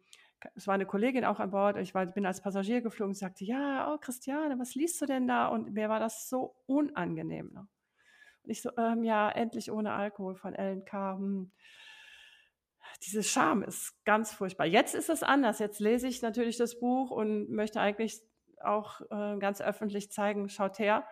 es 0.54 0.66
war 0.66 0.74
eine 0.74 0.84
Kollegin 0.84 1.24
auch 1.24 1.40
an 1.40 1.50
Bord, 1.50 1.78
ich 1.78 1.94
war, 1.94 2.04
bin 2.04 2.26
als 2.26 2.42
Passagier 2.42 2.82
geflogen 2.82 3.12
und 3.12 3.18
sagte, 3.18 3.46
ja, 3.46 3.90
oh 3.90 3.96
Christiane, 3.96 4.58
was 4.58 4.74
liest 4.74 5.00
du 5.00 5.06
denn 5.06 5.26
da? 5.26 5.48
Und 5.48 5.72
mir 5.72 5.88
war 5.88 6.00
das 6.00 6.28
so 6.28 6.54
unangenehm. 6.66 7.50
Ne? 7.54 7.66
Und 8.42 8.50
ich 8.50 8.60
so, 8.60 8.70
ähm, 8.76 9.04
ja, 9.04 9.30
endlich 9.30 9.72
ohne 9.72 9.92
Alkohol 9.92 10.34
von 10.34 10.54
LNK. 10.54 10.92
Hm. 10.92 11.50
Diese 13.04 13.22
Scham 13.22 13.62
ist 13.62 13.94
ganz 14.04 14.32
furchtbar. 14.32 14.66
Jetzt 14.66 14.94
ist 14.94 15.10
es 15.10 15.22
anders. 15.22 15.58
Jetzt 15.58 15.80
lese 15.80 16.08
ich 16.08 16.22
natürlich 16.22 16.56
das 16.56 16.78
Buch 16.78 17.10
und 17.10 17.50
möchte 17.50 17.80
eigentlich 17.80 18.20
auch 18.62 19.00
äh, 19.10 19.38
ganz 19.38 19.60
öffentlich 19.60 20.10
zeigen, 20.10 20.48
schaut 20.48 20.78
her, 20.78 21.06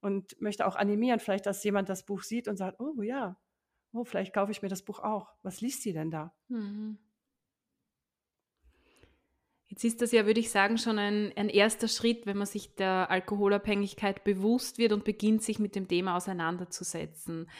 und 0.00 0.40
möchte 0.40 0.66
auch 0.66 0.76
animieren, 0.76 1.20
vielleicht, 1.20 1.46
dass 1.46 1.64
jemand 1.64 1.88
das 1.88 2.04
Buch 2.04 2.22
sieht 2.22 2.48
und 2.48 2.56
sagt, 2.56 2.80
oh 2.80 3.02
ja, 3.02 3.36
oh, 3.92 4.04
vielleicht 4.04 4.32
kaufe 4.32 4.52
ich 4.52 4.62
mir 4.62 4.68
das 4.68 4.82
Buch 4.82 5.00
auch. 5.00 5.32
Was 5.42 5.60
liest 5.60 5.82
sie 5.82 5.92
denn 5.92 6.10
da? 6.10 6.34
Mhm. 6.48 6.98
Jetzt 9.68 9.84
ist 9.84 10.00
das 10.00 10.12
ja, 10.12 10.26
würde 10.26 10.40
ich 10.40 10.50
sagen, 10.50 10.78
schon 10.78 10.98
ein, 10.98 11.32
ein 11.36 11.48
erster 11.48 11.88
Schritt, 11.88 12.24
wenn 12.24 12.36
man 12.36 12.46
sich 12.46 12.76
der 12.76 13.10
Alkoholabhängigkeit 13.10 14.22
bewusst 14.22 14.78
wird 14.78 14.92
und 14.92 15.04
beginnt, 15.04 15.42
sich 15.42 15.58
mit 15.58 15.74
dem 15.74 15.88
Thema 15.88 16.16
auseinanderzusetzen. 16.16 17.50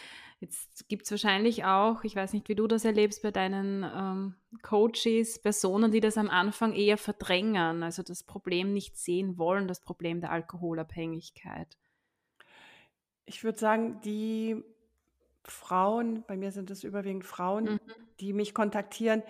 Jetzt 0.41 0.89
gibt 0.89 1.05
es 1.05 1.11
wahrscheinlich 1.11 1.65
auch, 1.65 2.05
ich 2.05 2.15
weiß 2.15 2.35
nicht, 2.35 2.49
wie 2.49 2.55
du 2.55 2.67
das 2.67 2.85
erlebst 2.85 3.23
bei 3.23 3.31
deinen 3.31 3.85
ähm, 3.85 4.35
Coaches, 4.63 5.41
Personen, 5.41 5.91
die 5.91 6.01
das 6.01 6.19
am 6.19 6.29
Anfang 6.29 6.75
eher 6.75 6.99
verdrängen, 6.99 7.83
also 7.83 8.03
das 8.03 8.23
Problem 8.23 8.73
nicht 8.75 8.99
sehen 8.99 9.39
wollen, 9.39 9.67
das 9.67 9.81
Problem 9.81 10.21
der 10.21 10.33
Alkoholabhängigkeit. 10.33 11.79
Ich 13.25 13.45
würde 13.45 13.59
sagen, 13.59 14.01
die 14.03 14.63
Frauen, 15.45 16.23
bei 16.27 16.37
mir 16.37 16.53
sind 16.53 16.71
es 16.71 16.85
überwiegend 16.85 17.25
Frauen, 17.25 17.65
Mhm. 17.65 17.81
die 18.21 18.33
mich 18.33 18.53
kontaktieren, 18.53 19.23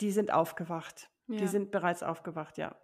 die 0.00 0.10
sind 0.12 0.32
aufgewacht. 0.32 1.08
Die 1.28 1.46
sind 1.46 1.70
bereits 1.70 2.02
aufgewacht, 2.02 2.58
ja, 2.58 2.68
ja. 2.68 2.76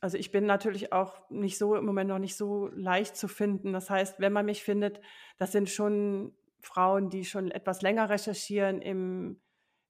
Also, 0.00 0.16
ich 0.16 0.30
bin 0.30 0.46
natürlich 0.46 0.92
auch 0.92 1.28
nicht 1.30 1.58
so 1.58 1.74
im 1.76 1.84
Moment 1.84 2.08
noch 2.08 2.18
nicht 2.18 2.36
so 2.36 2.68
leicht 2.68 3.16
zu 3.16 3.28
finden. 3.28 3.72
Das 3.72 3.90
heißt, 3.90 4.18
wenn 4.20 4.32
man 4.32 4.46
mich 4.46 4.62
findet, 4.62 5.00
das 5.36 5.52
sind 5.52 5.68
schon 5.68 6.34
Frauen, 6.60 7.10
die 7.10 7.24
schon 7.24 7.50
etwas 7.50 7.82
länger 7.82 8.10
recherchieren 8.10 8.80
im 8.82 9.40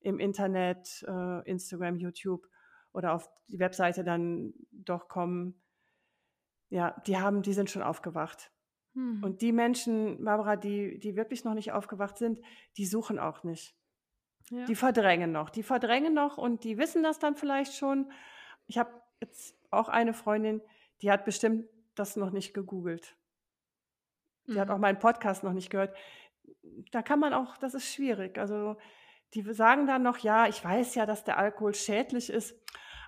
im 0.01 0.19
Internet, 0.19 1.05
äh, 1.07 1.49
Instagram, 1.49 1.97
YouTube 1.97 2.49
oder 2.93 3.15
auf 3.15 3.31
die 3.49 3.59
Webseite 3.59 4.03
dann 4.03 4.55
doch 4.71 5.09
kommen. 5.09 5.61
Ja, 6.69 6.99
die 7.07 7.19
haben 7.19 7.43
die 7.43 7.53
sind 7.53 7.71
schon 7.71 7.83
aufgewacht. 7.83 8.51
Mhm. 8.95 9.23
Und 9.23 9.43
die 9.43 9.53
Menschen, 9.53 10.25
Barbara, 10.25 10.57
die, 10.57 10.99
die 10.99 11.17
wirklich 11.17 11.45
noch 11.45 11.55
nicht 11.55 11.73
aufgewacht 11.73 12.17
sind, 12.17 12.41
die 12.77 12.87
suchen 12.87 13.19
auch 13.19 13.45
nicht. 13.45 13.77
Ja. 14.51 14.65
Die 14.65 14.75
verdrängen 14.75 15.33
noch. 15.33 15.51
Die 15.51 15.63
verdrängen 15.63 16.15
noch 16.15 16.39
und 16.39 16.65
die 16.65 16.79
wissen 16.79 17.03
das 17.03 17.19
dann 17.19 17.37
vielleicht 17.37 17.75
schon. 17.75 18.11
Ich 18.67 18.79
habe 18.79 18.91
jetzt 19.21 19.57
auch 19.71 19.89
eine 19.89 20.15
Freundin, 20.15 20.63
die 21.03 21.11
hat 21.11 21.25
bestimmt 21.25 21.67
das 21.95 22.17
noch 22.17 22.31
nicht 22.31 22.55
gegoogelt. 22.55 23.17
Die 24.47 24.53
mhm. 24.53 24.59
hat 24.59 24.71
auch 24.71 24.79
meinen 24.79 24.99
Podcast 24.99 25.45
noch 25.45 25.53
nicht 25.53 25.71
gehört. 25.71 25.97
Da 26.91 27.03
kann 27.03 27.21
man 27.21 27.33
auch, 27.33 27.57
das 27.59 27.75
ist 27.75 27.93
schwierig. 27.93 28.39
Also 28.39 28.77
die 29.35 29.43
sagen 29.53 29.87
dann 29.87 30.03
noch, 30.03 30.19
ja, 30.19 30.47
ich 30.47 30.65
weiß 30.65 30.95
ja, 30.95 31.07
dass 31.07 31.25
der 31.25 31.39
Alkohol 31.39 31.75
schädlich 31.75 32.31
ist. 32.31 32.55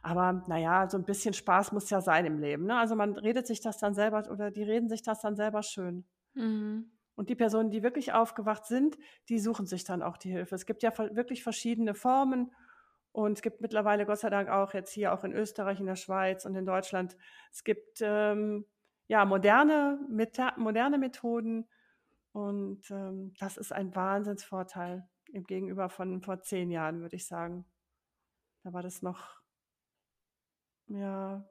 Aber 0.03 0.45
naja, 0.49 0.89
so 0.89 0.99
ein 0.99 1.05
bisschen 1.05 1.35
Spaß 1.35 1.73
muss 1.73 1.91
ja 1.91 2.01
sein 2.01 2.27
im 2.27 2.41
Leben. 2.41 2.65
Ne? 2.65 2.77
Also 2.77 2.97
man 2.97 3.17
redet 3.17 3.47
sich 3.47 3.61
das 3.61 3.79
dann 3.79 3.95
selber 3.95 4.29
oder 4.31 4.51
die 4.51 4.63
reden 4.63 4.89
sich 4.89 5.03
das 5.03 5.21
dann 5.21 5.37
selber 5.37 5.63
schön. 5.63 6.05
Mhm. 6.35 6.91
Und 7.15 7.29
die 7.29 7.35
Personen, 7.35 7.71
die 7.71 7.83
wirklich 7.83 8.13
aufgewacht 8.13 8.67
sind, 8.67 8.97
die 9.29 9.39
suchen 9.39 9.67
sich 9.67 9.85
dann 9.85 10.03
auch 10.03 10.17
die 10.17 10.31
Hilfe. 10.31 10.55
Es 10.55 10.67
gibt 10.67 10.83
ja 10.83 10.97
wirklich 11.15 11.43
verschiedene 11.43 11.95
Formen 11.95 12.53
Und 13.13 13.33
es 13.33 13.43
gibt 13.43 13.61
mittlerweile 13.61 14.07
Gott 14.07 14.19
sei 14.19 14.31
Dank 14.31 14.49
auch 14.49 14.73
jetzt 14.73 14.93
hier 14.93 15.13
auch 15.13 15.23
in 15.23 15.33
Österreich, 15.33 15.79
in 15.81 15.87
der 15.87 15.97
Schweiz 15.97 16.47
und 16.47 16.55
in 16.55 16.65
Deutschland, 16.65 17.17
es 17.51 17.63
gibt 17.63 17.99
ähm, 18.01 18.65
ja 19.07 19.25
moderne, 19.27 19.99
moderne 20.57 20.99
Methoden 20.99 21.69
und 22.33 22.91
ähm, 22.91 23.35
das 23.39 23.59
ist 23.59 23.73
ein 23.73 23.95
Wahnsinnsvorteil 23.95 25.07
im 25.27 25.45
Gegenüber 25.45 25.91
von 25.91 26.23
vor 26.23 26.41
zehn 26.41 26.71
Jahren, 26.71 27.01
würde 27.03 27.17
ich 27.17 27.27
sagen. 27.27 27.67
Da 28.65 28.73
war 28.73 28.83
das 28.83 29.03
noch, 29.03 29.43
ja, 30.87 31.45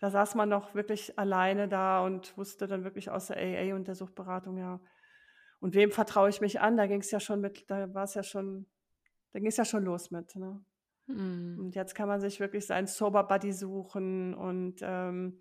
da 0.00 0.10
saß 0.10 0.34
man 0.34 0.50
noch 0.50 0.74
wirklich 0.74 1.18
alleine 1.18 1.68
da 1.68 2.04
und 2.04 2.36
wusste 2.36 2.66
dann 2.66 2.84
wirklich 2.84 3.10
aus 3.10 3.28
der 3.28 3.38
AA 3.38 3.74
und 3.74 3.88
der 3.88 3.94
Suchtberatung, 3.94 4.58
ja, 4.58 4.80
und 5.60 5.74
wem 5.74 5.90
vertraue 5.90 6.28
ich 6.28 6.40
mich 6.40 6.60
an? 6.60 6.76
Da 6.76 6.86
ging 6.86 7.00
es 7.00 7.10
ja 7.10 7.20
schon 7.20 7.40
mit, 7.40 7.68
da 7.68 7.92
war 7.94 8.04
es 8.04 8.14
ja 8.14 8.22
schon, 8.22 8.66
da 9.32 9.38
ging 9.38 9.48
es 9.48 9.56
ja 9.56 9.64
schon 9.64 9.84
los 9.84 10.10
mit. 10.10 10.36
Ne? 10.36 10.64
Mhm. 11.08 11.58
Und 11.58 11.74
jetzt 11.74 11.94
kann 11.94 12.08
man 12.08 12.20
sich 12.20 12.40
wirklich 12.40 12.66
seinen 12.66 12.86
Sober 12.86 13.24
Buddy 13.24 13.52
suchen 13.52 14.34
und 14.34 14.76
ähm, 14.82 15.40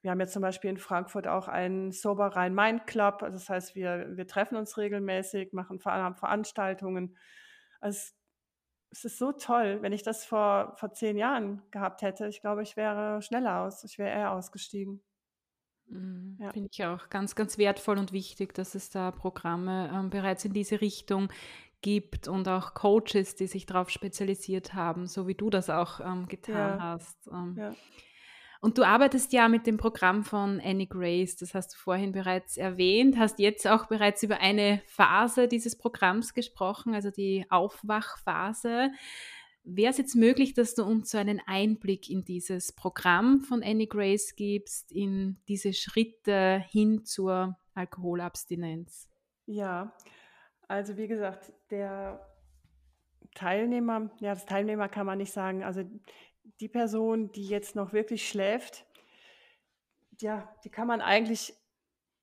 wir 0.00 0.12
haben 0.12 0.20
jetzt 0.20 0.32
zum 0.32 0.42
Beispiel 0.42 0.70
in 0.70 0.78
Frankfurt 0.78 1.26
auch 1.26 1.48
einen 1.48 1.90
Sober 1.90 2.28
Rhein-Main 2.28 2.86
Club. 2.86 3.22
Also 3.22 3.36
das 3.36 3.48
heißt, 3.48 3.74
wir, 3.74 4.16
wir 4.16 4.26
treffen 4.26 4.56
uns 4.56 4.76
regelmäßig, 4.78 5.52
machen 5.52 5.80
haben 5.84 6.14
Veranstaltungen. 6.14 7.16
Also 7.80 8.12
es 8.90 9.04
ist 9.04 9.18
so 9.18 9.32
toll. 9.32 9.78
Wenn 9.82 9.92
ich 9.92 10.02
das 10.02 10.24
vor, 10.24 10.74
vor 10.76 10.92
zehn 10.92 11.16
Jahren 11.16 11.62
gehabt 11.70 12.02
hätte, 12.02 12.28
ich 12.28 12.40
glaube, 12.40 12.62
ich 12.62 12.76
wäre 12.76 13.20
schneller 13.22 13.62
aus, 13.62 13.82
ich 13.84 13.98
wäre 13.98 14.10
eher 14.10 14.32
ausgestiegen. 14.32 15.02
Mhm, 15.88 16.36
ja. 16.40 16.52
Finde 16.52 16.68
ich 16.70 16.84
auch 16.84 17.08
ganz, 17.08 17.34
ganz 17.34 17.58
wertvoll 17.58 17.98
und 17.98 18.12
wichtig, 18.12 18.54
dass 18.54 18.74
es 18.74 18.90
da 18.90 19.10
Programme 19.10 19.90
ähm, 19.92 20.10
bereits 20.10 20.44
in 20.44 20.52
diese 20.52 20.80
Richtung 20.80 21.28
gibt 21.80 22.28
und 22.28 22.48
auch 22.48 22.74
Coaches, 22.74 23.36
die 23.36 23.46
sich 23.46 23.66
darauf 23.66 23.90
spezialisiert 23.90 24.74
haben, 24.74 25.06
so 25.06 25.26
wie 25.26 25.34
du 25.34 25.50
das 25.50 25.70
auch 25.70 26.00
ähm, 26.00 26.26
getan 26.26 26.78
ja. 26.78 26.80
hast. 26.80 27.28
Ähm, 27.32 27.56
ja. 27.58 27.74
Und 28.60 28.76
du 28.76 28.82
arbeitest 28.82 29.32
ja 29.32 29.48
mit 29.48 29.66
dem 29.66 29.76
Programm 29.76 30.24
von 30.24 30.60
Annie 30.60 30.88
Grace, 30.88 31.36
das 31.36 31.54
hast 31.54 31.74
du 31.74 31.78
vorhin 31.78 32.10
bereits 32.10 32.56
erwähnt, 32.56 33.16
hast 33.16 33.38
jetzt 33.38 33.68
auch 33.68 33.86
bereits 33.86 34.24
über 34.24 34.40
eine 34.40 34.82
Phase 34.86 35.46
dieses 35.46 35.78
Programms 35.78 36.34
gesprochen, 36.34 36.94
also 36.94 37.10
die 37.10 37.46
Aufwachphase. 37.50 38.90
Wäre 39.62 39.90
es 39.90 39.98
jetzt 39.98 40.16
möglich, 40.16 40.54
dass 40.54 40.74
du 40.74 40.82
uns 40.82 41.10
so 41.10 41.18
einen 41.18 41.40
Einblick 41.46 42.10
in 42.10 42.24
dieses 42.24 42.72
Programm 42.72 43.42
von 43.42 43.62
Annie 43.62 43.86
Grace 43.86 44.34
gibst, 44.34 44.90
in 44.90 45.36
diese 45.46 45.72
Schritte 45.72 46.64
hin 46.70 47.04
zur 47.04 47.56
Alkoholabstinenz? 47.74 49.08
Ja, 49.46 49.92
also 50.68 50.96
wie 50.96 51.08
gesagt, 51.08 51.52
der 51.70 52.24
Teilnehmer, 53.34 54.10
ja, 54.20 54.34
das 54.34 54.46
Teilnehmer 54.46 54.88
kann 54.88 55.06
man 55.06 55.18
nicht 55.18 55.32
sagen, 55.32 55.64
also 55.64 55.82
die 56.60 56.68
Person, 56.68 57.32
die 57.32 57.46
jetzt 57.46 57.74
noch 57.74 57.92
wirklich 57.92 58.28
schläft, 58.28 58.86
ja, 60.20 60.54
die 60.64 60.70
kann 60.70 60.86
man 60.86 61.00
eigentlich 61.00 61.54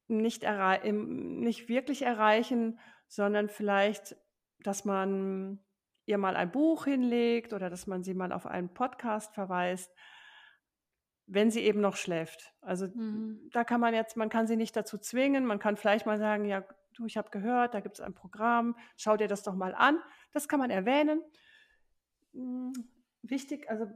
nicht, 0.07 0.43
nicht 0.43 1.69
wirklich 1.69 2.01
erreichen, 2.03 2.79
sondern 3.07 3.49
vielleicht, 3.49 4.15
dass 4.59 4.85
man 4.85 5.63
ihr 6.05 6.17
mal 6.17 6.35
ein 6.35 6.51
Buch 6.51 6.85
hinlegt 6.85 7.53
oder 7.53 7.69
dass 7.69 7.87
man 7.87 8.03
sie 8.03 8.13
mal 8.13 8.31
auf 8.31 8.45
einen 8.45 8.73
Podcast 8.73 9.33
verweist, 9.33 9.91
wenn 11.27 11.49
sie 11.49 11.61
eben 11.61 11.81
noch 11.81 11.95
schläft. 11.95 12.53
Also 12.61 12.87
mhm. 12.87 13.49
da 13.51 13.63
kann 13.63 13.81
man 13.81 13.95
jetzt, 13.95 14.15
man 14.15 14.29
kann 14.29 14.45
sie 14.45 14.57
nicht 14.57 14.75
dazu 14.75 14.97
zwingen, 14.99 15.45
man 15.45 15.57
kann 15.59 15.77
vielleicht 15.77 16.05
mal 16.05 16.19
sagen, 16.19 16.45
ja, 16.45 16.63
du, 16.97 17.05
ich 17.05 17.17
habe 17.17 17.29
gehört, 17.29 17.73
da 17.73 17.79
gibt 17.79 17.95
es 17.95 18.01
ein 18.01 18.13
Programm, 18.13 18.75
schau 18.97 19.17
dir 19.17 19.27
das 19.27 19.43
doch 19.43 19.55
mal 19.55 19.75
an. 19.75 19.99
Das 20.31 20.47
kann 20.47 20.59
man 20.59 20.69
erwähnen. 20.69 21.21
Hm, 22.33 22.73
wichtig, 23.21 23.69
also 23.69 23.87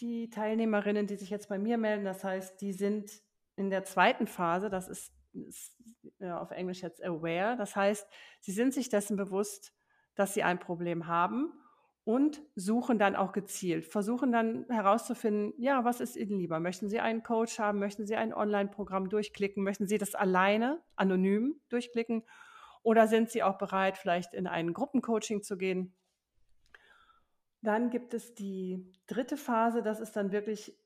die 0.00 0.30
Teilnehmerinnen, 0.30 1.06
die 1.06 1.16
sich 1.16 1.30
jetzt 1.30 1.48
bei 1.48 1.58
mir 1.58 1.78
melden, 1.78 2.04
das 2.04 2.22
heißt, 2.22 2.60
die 2.60 2.72
sind 2.72 3.10
in 3.56 3.70
der 3.70 3.84
zweiten 3.84 4.26
Phase, 4.26 4.70
das 4.70 4.88
ist, 4.88 5.12
ist 5.32 5.76
ja, 6.20 6.40
auf 6.40 6.52
Englisch 6.52 6.82
jetzt 6.82 7.02
aware, 7.04 7.56
das 7.56 7.74
heißt, 7.74 8.08
sie 8.40 8.52
sind 8.52 8.72
sich 8.72 8.88
dessen 8.88 9.16
bewusst, 9.16 9.74
dass 10.14 10.34
sie 10.34 10.42
ein 10.42 10.60
Problem 10.60 11.06
haben 11.06 11.52
und 12.04 12.40
suchen 12.54 12.98
dann 12.98 13.16
auch 13.16 13.32
gezielt, 13.32 13.84
versuchen 13.84 14.32
dann 14.32 14.64
herauszufinden, 14.70 15.52
ja, 15.58 15.84
was 15.84 16.00
ist 16.00 16.16
Ihnen 16.16 16.38
lieber? 16.38 16.58
Möchten 16.58 16.88
Sie 16.88 17.00
einen 17.00 17.22
Coach 17.22 17.58
haben? 17.58 17.78
Möchten 17.78 18.06
Sie 18.06 18.16
ein 18.16 18.32
Online-Programm 18.32 19.10
durchklicken? 19.10 19.62
Möchten 19.62 19.86
Sie 19.86 19.98
das 19.98 20.14
alleine, 20.14 20.80
anonym 20.96 21.60
durchklicken? 21.68 22.22
Oder 22.82 23.06
sind 23.06 23.30
Sie 23.30 23.42
auch 23.42 23.58
bereit, 23.58 23.98
vielleicht 23.98 24.34
in 24.34 24.46
ein 24.46 24.72
Gruppencoaching 24.72 25.42
zu 25.42 25.56
gehen? 25.56 25.94
Dann 27.60 27.90
gibt 27.90 28.14
es 28.14 28.34
die 28.34 28.92
dritte 29.06 29.36
Phase, 29.36 29.82
das 29.82 30.00
ist 30.00 30.16
dann 30.16 30.30
wirklich 30.30 30.78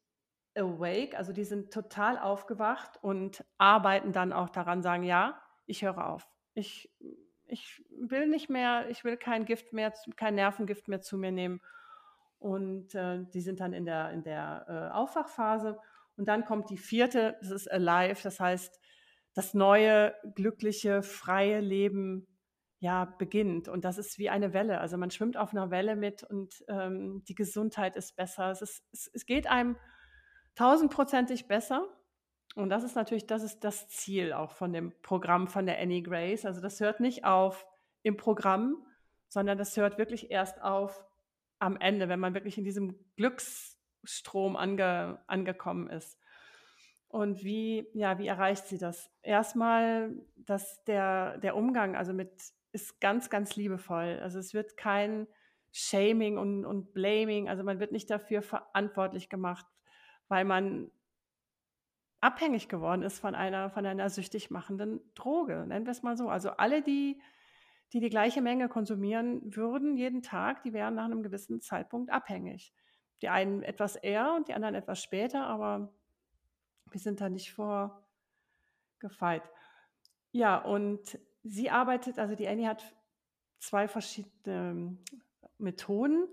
awake, 0.55 1.17
also 1.17 1.33
die 1.33 1.45
sind 1.45 1.73
total 1.73 2.19
aufgewacht 2.19 2.99
und 3.03 3.45
arbeiten 3.59 4.13
dann 4.13 4.33
auch 4.33 4.49
daran, 4.49 4.83
sagen, 4.83 5.03
ja, 5.03 5.41
ich 5.67 5.83
höre 5.85 6.07
auf. 6.07 6.29
Ich, 6.55 6.91
ich 7.47 7.83
will 7.91 8.27
nicht 8.27 8.51
mehr, 8.51 8.89
ich 8.89 9.05
will 9.05 9.17
kein 9.17 9.45
Gift 9.45 9.73
mehr, 9.73 9.93
kein 10.17 10.35
Nervengift 10.35 10.89
mehr 10.89 11.01
zu 11.01 11.17
mir 11.17 11.33
nehmen. 11.33 11.61
Und 12.39 12.95
äh, 12.95 13.25
die 13.33 13.41
sind 13.41 13.61
dann 13.61 13.73
in 13.73 13.85
der, 13.85 14.11
in 14.11 14.23
der 14.23 14.67
äh, 14.69 14.95
Aufwachphase. 14.95 15.79
Und 16.17 16.27
dann 16.29 16.45
kommt 16.45 16.71
die 16.71 16.77
vierte, 16.77 17.37
das 17.41 17.51
ist 17.51 17.71
alive, 17.71 18.23
das 18.23 18.41
heißt, 18.41 18.81
das 19.35 19.55
neue, 19.55 20.15
glückliche, 20.35 21.03
freie 21.03 21.61
Leben 21.61 22.27
ja, 22.79 23.05
beginnt. 23.05 23.69
Und 23.69 23.85
das 23.85 23.97
ist 23.97 24.19
wie 24.19 24.29
eine 24.29 24.53
Welle. 24.53 24.81
Also 24.81 24.97
man 24.97 25.11
schwimmt 25.11 25.37
auf 25.37 25.53
einer 25.53 25.71
Welle 25.71 25.95
mit 25.95 26.25
und 26.25 26.65
ähm, 26.69 27.23
die 27.29 27.35
Gesundheit 27.35 27.97
ist 27.97 28.17
besser. 28.17 28.51
Es, 28.51 28.61
ist, 28.61 28.85
es, 28.93 29.11
es 29.15 29.25
geht 29.25 29.47
einem 29.47 29.77
tausendprozentig 30.57 31.47
besser. 31.47 31.87
Und 32.55 32.71
das 32.71 32.83
ist 32.83 32.97
natürlich, 32.97 33.27
das 33.27 33.43
ist 33.43 33.65
das 33.65 33.89
Ziel 33.89 34.33
auch 34.33 34.51
von 34.51 34.73
dem 34.73 34.93
Programm 35.01 35.47
von 35.47 35.65
der 35.65 35.79
Annie 35.79 36.03
Grace. 36.03 36.45
Also 36.45 36.61
das 36.61 36.81
hört 36.81 37.01
nicht 37.01 37.25
auf 37.25 37.67
im 38.03 38.17
Programm, 38.17 38.85
sondern 39.29 39.57
das 39.57 39.77
hört 39.77 39.97
wirklich 39.97 40.31
erst 40.31 40.61
auf 40.61 41.07
am 41.59 41.77
Ende, 41.77 42.09
wenn 42.09 42.21
man 42.21 42.35
wirklich 42.35 42.59
in 42.59 42.65
diesem 42.65 42.99
Glücksstrom 43.17 44.57
ange, 44.57 45.23
angekommen 45.29 45.89
ist. 45.89 46.19
Und 47.13 47.45
wie, 47.45 47.87
ja, 47.93 48.19
wie 48.19 48.27
erreicht 48.27 48.67
sie 48.69 48.79
das? 48.79 49.11
Erstmal, 49.21 50.17
dass 50.35 50.83
der, 50.85 51.37
der 51.37 51.57
Umgang, 51.57 51.95
also 51.95 52.15
mit 52.15 52.33
ist 52.73 53.03
ganz, 53.03 53.29
ganz 53.29 53.55
liebevoll. 53.55 54.19
Also 54.23 54.39
es 54.39 54.55
wird 54.55 54.79
kein 54.79 55.29
Shaming 55.73 56.39
und, 56.39 56.65
und 56.65 56.95
Blaming, 56.95 57.51
also 57.51 57.65
man 57.65 57.81
wird 57.81 57.93
nicht 57.93 58.09
dafür 58.09 58.41
verantwortlich 58.41 59.29
gemacht, 59.29 59.67
weil 60.29 60.47
man 60.47 60.91
abhängig 62.23 62.71
geworden 62.71 63.03
ist 63.03 63.19
von 63.19 63.35
einer, 63.35 63.69
von 63.69 63.85
einer 63.85 64.09
süchtig 64.09 64.51
machenden 64.51 65.01
Droge, 65.15 65.67
nennen 65.67 65.85
wir 65.85 65.93
es 65.93 66.03
mal 66.03 66.17
so. 66.17 66.31
Also 66.31 66.53
alle, 66.53 66.81
die, 66.81 67.21
die 67.93 68.01
die 68.01 68.09
gleiche 68.09 68.41
Menge 68.41 68.71
konsumieren 68.71 69.55
würden 69.55 69.99
jeden 69.99 70.23
Tag, 70.23 70.63
die 70.63 70.73
wären 70.73 70.95
nach 70.95 71.05
einem 71.05 71.23
gewissen 71.23 71.61
Zeitpunkt 71.61 72.11
abhängig. 72.11 72.73
Die 73.21 73.29
einen 73.29 73.63
etwas 73.63 73.97
eher 73.97 74.33
und 74.35 74.49
die 74.49 74.55
anderen 74.55 74.77
etwas 74.77 75.03
später, 75.03 75.47
aber 75.47 75.93
wir 76.93 77.01
sind 77.01 77.21
da 77.21 77.29
nicht 77.29 77.53
vor 77.53 78.07
gefeit. 78.99 79.43
Ja, 80.31 80.59
und 80.59 81.19
sie 81.43 81.71
arbeitet, 81.71 82.19
also 82.19 82.35
die 82.35 82.49
Annie 82.49 82.69
hat 82.69 82.85
zwei 83.59 83.89
verschiedene 83.89 84.71
ähm, 84.71 85.05
Methoden. 85.59 86.29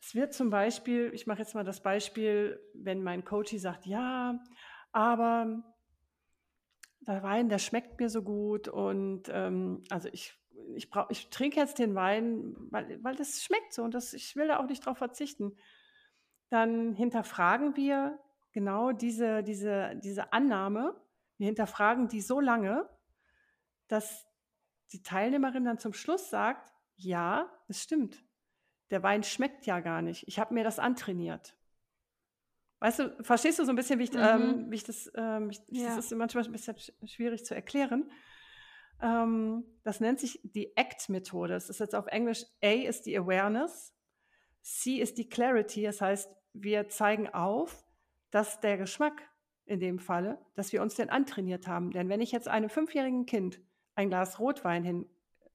Es 0.00 0.14
wird 0.14 0.32
zum 0.32 0.50
Beispiel, 0.50 1.10
ich 1.12 1.26
mache 1.26 1.40
jetzt 1.40 1.54
mal 1.54 1.64
das 1.64 1.82
Beispiel, 1.82 2.60
wenn 2.74 3.02
mein 3.02 3.24
Coach 3.24 3.56
sagt, 3.56 3.86
ja, 3.86 4.38
aber 4.92 5.62
der 7.00 7.22
Wein, 7.22 7.48
der 7.48 7.58
schmeckt 7.58 7.98
mir 7.98 8.08
so 8.08 8.22
gut 8.22 8.68
und 8.68 9.24
ähm, 9.30 9.82
also 9.90 10.08
ich, 10.12 10.34
ich, 10.74 10.90
brauch, 10.90 11.10
ich 11.10 11.30
trinke 11.30 11.58
jetzt 11.58 11.78
den 11.78 11.94
Wein, 11.94 12.54
weil, 12.70 13.02
weil 13.02 13.16
das 13.16 13.42
schmeckt 13.42 13.72
so 13.72 13.82
und 13.82 13.94
das, 13.94 14.12
ich 14.12 14.36
will 14.36 14.48
da 14.48 14.58
auch 14.58 14.66
nicht 14.66 14.84
drauf 14.84 14.98
verzichten. 14.98 15.56
Dann 16.50 16.94
hinterfragen 16.94 17.76
wir 17.76 18.18
genau 18.52 18.92
diese, 18.92 19.42
diese, 19.42 19.96
diese 20.02 20.32
Annahme, 20.32 20.94
wir 21.38 21.46
hinterfragen 21.46 22.08
die 22.08 22.20
so 22.20 22.40
lange, 22.40 22.88
dass 23.86 24.26
die 24.92 25.02
Teilnehmerin 25.02 25.64
dann 25.64 25.78
zum 25.78 25.92
Schluss 25.92 26.30
sagt, 26.30 26.72
ja, 26.96 27.50
es 27.68 27.82
stimmt. 27.82 28.24
Der 28.90 29.02
Wein 29.02 29.22
schmeckt 29.22 29.66
ja 29.66 29.80
gar 29.80 30.02
nicht. 30.02 30.26
Ich 30.26 30.38
habe 30.38 30.54
mir 30.54 30.64
das 30.64 30.78
antrainiert. 30.78 31.54
Weißt 32.80 33.00
du, 33.00 33.22
verstehst 33.22 33.58
du 33.58 33.64
so 33.64 33.70
ein 33.70 33.76
bisschen, 33.76 33.98
wie 33.98 34.04
ich, 34.04 34.12
mhm. 34.12 34.20
ähm, 34.20 34.70
wie 34.70 34.76
ich 34.76 34.84
das, 34.84 35.10
ähm, 35.14 35.50
ich, 35.50 35.60
ja. 35.68 35.96
das 35.96 36.06
ist 36.06 36.16
manchmal 36.16 36.44
ein 36.44 36.52
bisschen 36.52 36.76
schwierig 37.06 37.44
zu 37.44 37.54
erklären. 37.54 38.10
Ähm, 39.00 39.64
das 39.82 40.00
nennt 40.00 40.20
sich 40.20 40.40
die 40.42 40.76
ACT-Methode. 40.76 41.54
Das 41.54 41.70
ist 41.70 41.80
jetzt 41.80 41.94
auf 41.94 42.06
Englisch, 42.06 42.44
A 42.62 42.70
ist 42.70 43.06
die 43.06 43.18
Awareness, 43.18 43.94
C 44.62 44.96
ist 44.96 45.18
die 45.18 45.28
Clarity. 45.28 45.82
Das 45.82 46.00
heißt, 46.00 46.30
wir 46.52 46.88
zeigen 46.88 47.28
auf, 47.28 47.84
dass 48.30 48.60
der 48.60 48.76
Geschmack 48.78 49.22
in 49.64 49.80
dem 49.80 49.98
Falle, 49.98 50.38
dass 50.54 50.72
wir 50.72 50.82
uns 50.82 50.94
den 50.94 51.10
antrainiert 51.10 51.66
haben. 51.66 51.90
Denn 51.90 52.08
wenn 52.08 52.20
ich 52.20 52.32
jetzt 52.32 52.48
einem 52.48 52.70
fünfjährigen 52.70 53.26
Kind 53.26 53.60
ein 53.94 54.08
Glas 54.08 54.38
Rotwein 54.38 54.84
hin, 54.84 55.06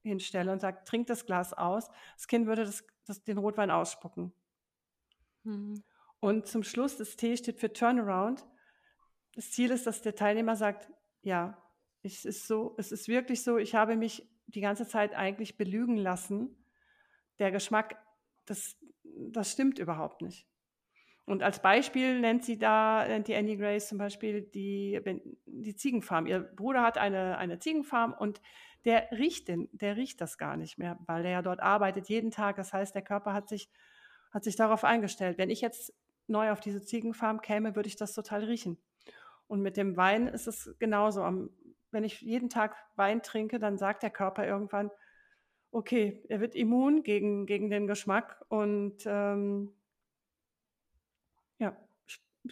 hinstelle 0.02 0.52
und 0.52 0.60
sage, 0.60 0.82
trink 0.84 1.06
das 1.08 1.26
Glas 1.26 1.52
aus, 1.52 1.88
das 2.16 2.28
Kind 2.28 2.46
würde 2.46 2.64
das, 2.64 2.84
das, 3.06 3.24
den 3.24 3.38
Rotwein 3.38 3.70
ausspucken. 3.70 4.32
Mhm. 5.42 5.82
Und 6.20 6.46
zum 6.46 6.62
Schluss, 6.62 6.96
das 6.96 7.16
T 7.16 7.36
steht 7.36 7.58
für 7.58 7.72
Turnaround. 7.72 8.46
Das 9.34 9.50
Ziel 9.50 9.70
ist, 9.70 9.86
dass 9.86 10.00
der 10.02 10.14
Teilnehmer 10.14 10.56
sagt, 10.56 10.90
ja, 11.22 11.60
es 12.02 12.24
ist 12.24 12.46
so, 12.46 12.74
es 12.78 12.92
ist 12.92 13.08
wirklich 13.08 13.42
so, 13.42 13.58
ich 13.58 13.74
habe 13.74 13.96
mich 13.96 14.28
die 14.46 14.60
ganze 14.60 14.86
Zeit 14.86 15.14
eigentlich 15.14 15.56
belügen 15.56 15.96
lassen. 15.96 16.64
Der 17.38 17.50
Geschmack, 17.50 17.96
das, 18.44 18.76
das 19.02 19.52
stimmt 19.52 19.78
überhaupt 19.78 20.22
nicht. 20.22 20.46
Und 21.26 21.42
als 21.42 21.62
Beispiel 21.62 22.20
nennt 22.20 22.44
sie 22.44 22.58
da, 22.58 23.06
nennt 23.08 23.28
die 23.28 23.34
Annie 23.34 23.56
Grace 23.56 23.88
zum 23.88 23.98
Beispiel 23.98 24.42
die, 24.42 25.00
die 25.46 25.74
Ziegenfarm. 25.74 26.26
Ihr 26.26 26.40
Bruder 26.40 26.82
hat 26.82 26.98
eine, 26.98 27.38
eine 27.38 27.58
Ziegenfarm 27.58 28.12
und 28.12 28.42
der 28.84 29.10
riecht, 29.12 29.48
den, 29.48 29.68
der 29.72 29.96
riecht 29.96 30.20
das 30.20 30.36
gar 30.36 30.56
nicht 30.58 30.78
mehr, 30.78 30.98
weil 31.06 31.24
er 31.24 31.30
ja 31.30 31.42
dort 31.42 31.60
arbeitet 31.60 32.08
jeden 32.08 32.30
Tag. 32.30 32.56
Das 32.56 32.74
heißt, 32.74 32.94
der 32.94 33.02
Körper 33.02 33.32
hat 33.32 33.48
sich, 33.48 33.70
hat 34.32 34.44
sich 34.44 34.56
darauf 34.56 34.84
eingestellt. 34.84 35.38
Wenn 35.38 35.48
ich 35.48 35.62
jetzt 35.62 35.94
neu 36.26 36.50
auf 36.50 36.60
diese 36.60 36.82
Ziegenfarm 36.82 37.40
käme, 37.40 37.74
würde 37.74 37.88
ich 37.88 37.96
das 37.96 38.12
total 38.12 38.44
riechen. 38.44 38.78
Und 39.46 39.62
mit 39.62 39.78
dem 39.78 39.96
Wein 39.96 40.28
ist 40.28 40.46
es 40.46 40.74
genauso. 40.78 41.22
Wenn 41.90 42.04
ich 42.04 42.20
jeden 42.20 42.50
Tag 42.50 42.76
Wein 42.96 43.22
trinke, 43.22 43.58
dann 43.58 43.78
sagt 43.78 44.02
der 44.02 44.10
Körper 44.10 44.46
irgendwann, 44.46 44.90
okay, 45.70 46.22
er 46.28 46.40
wird 46.40 46.54
immun 46.54 47.02
gegen, 47.02 47.46
gegen 47.46 47.70
den 47.70 47.86
Geschmack 47.86 48.44
und 48.48 49.04
ähm, 49.06 49.74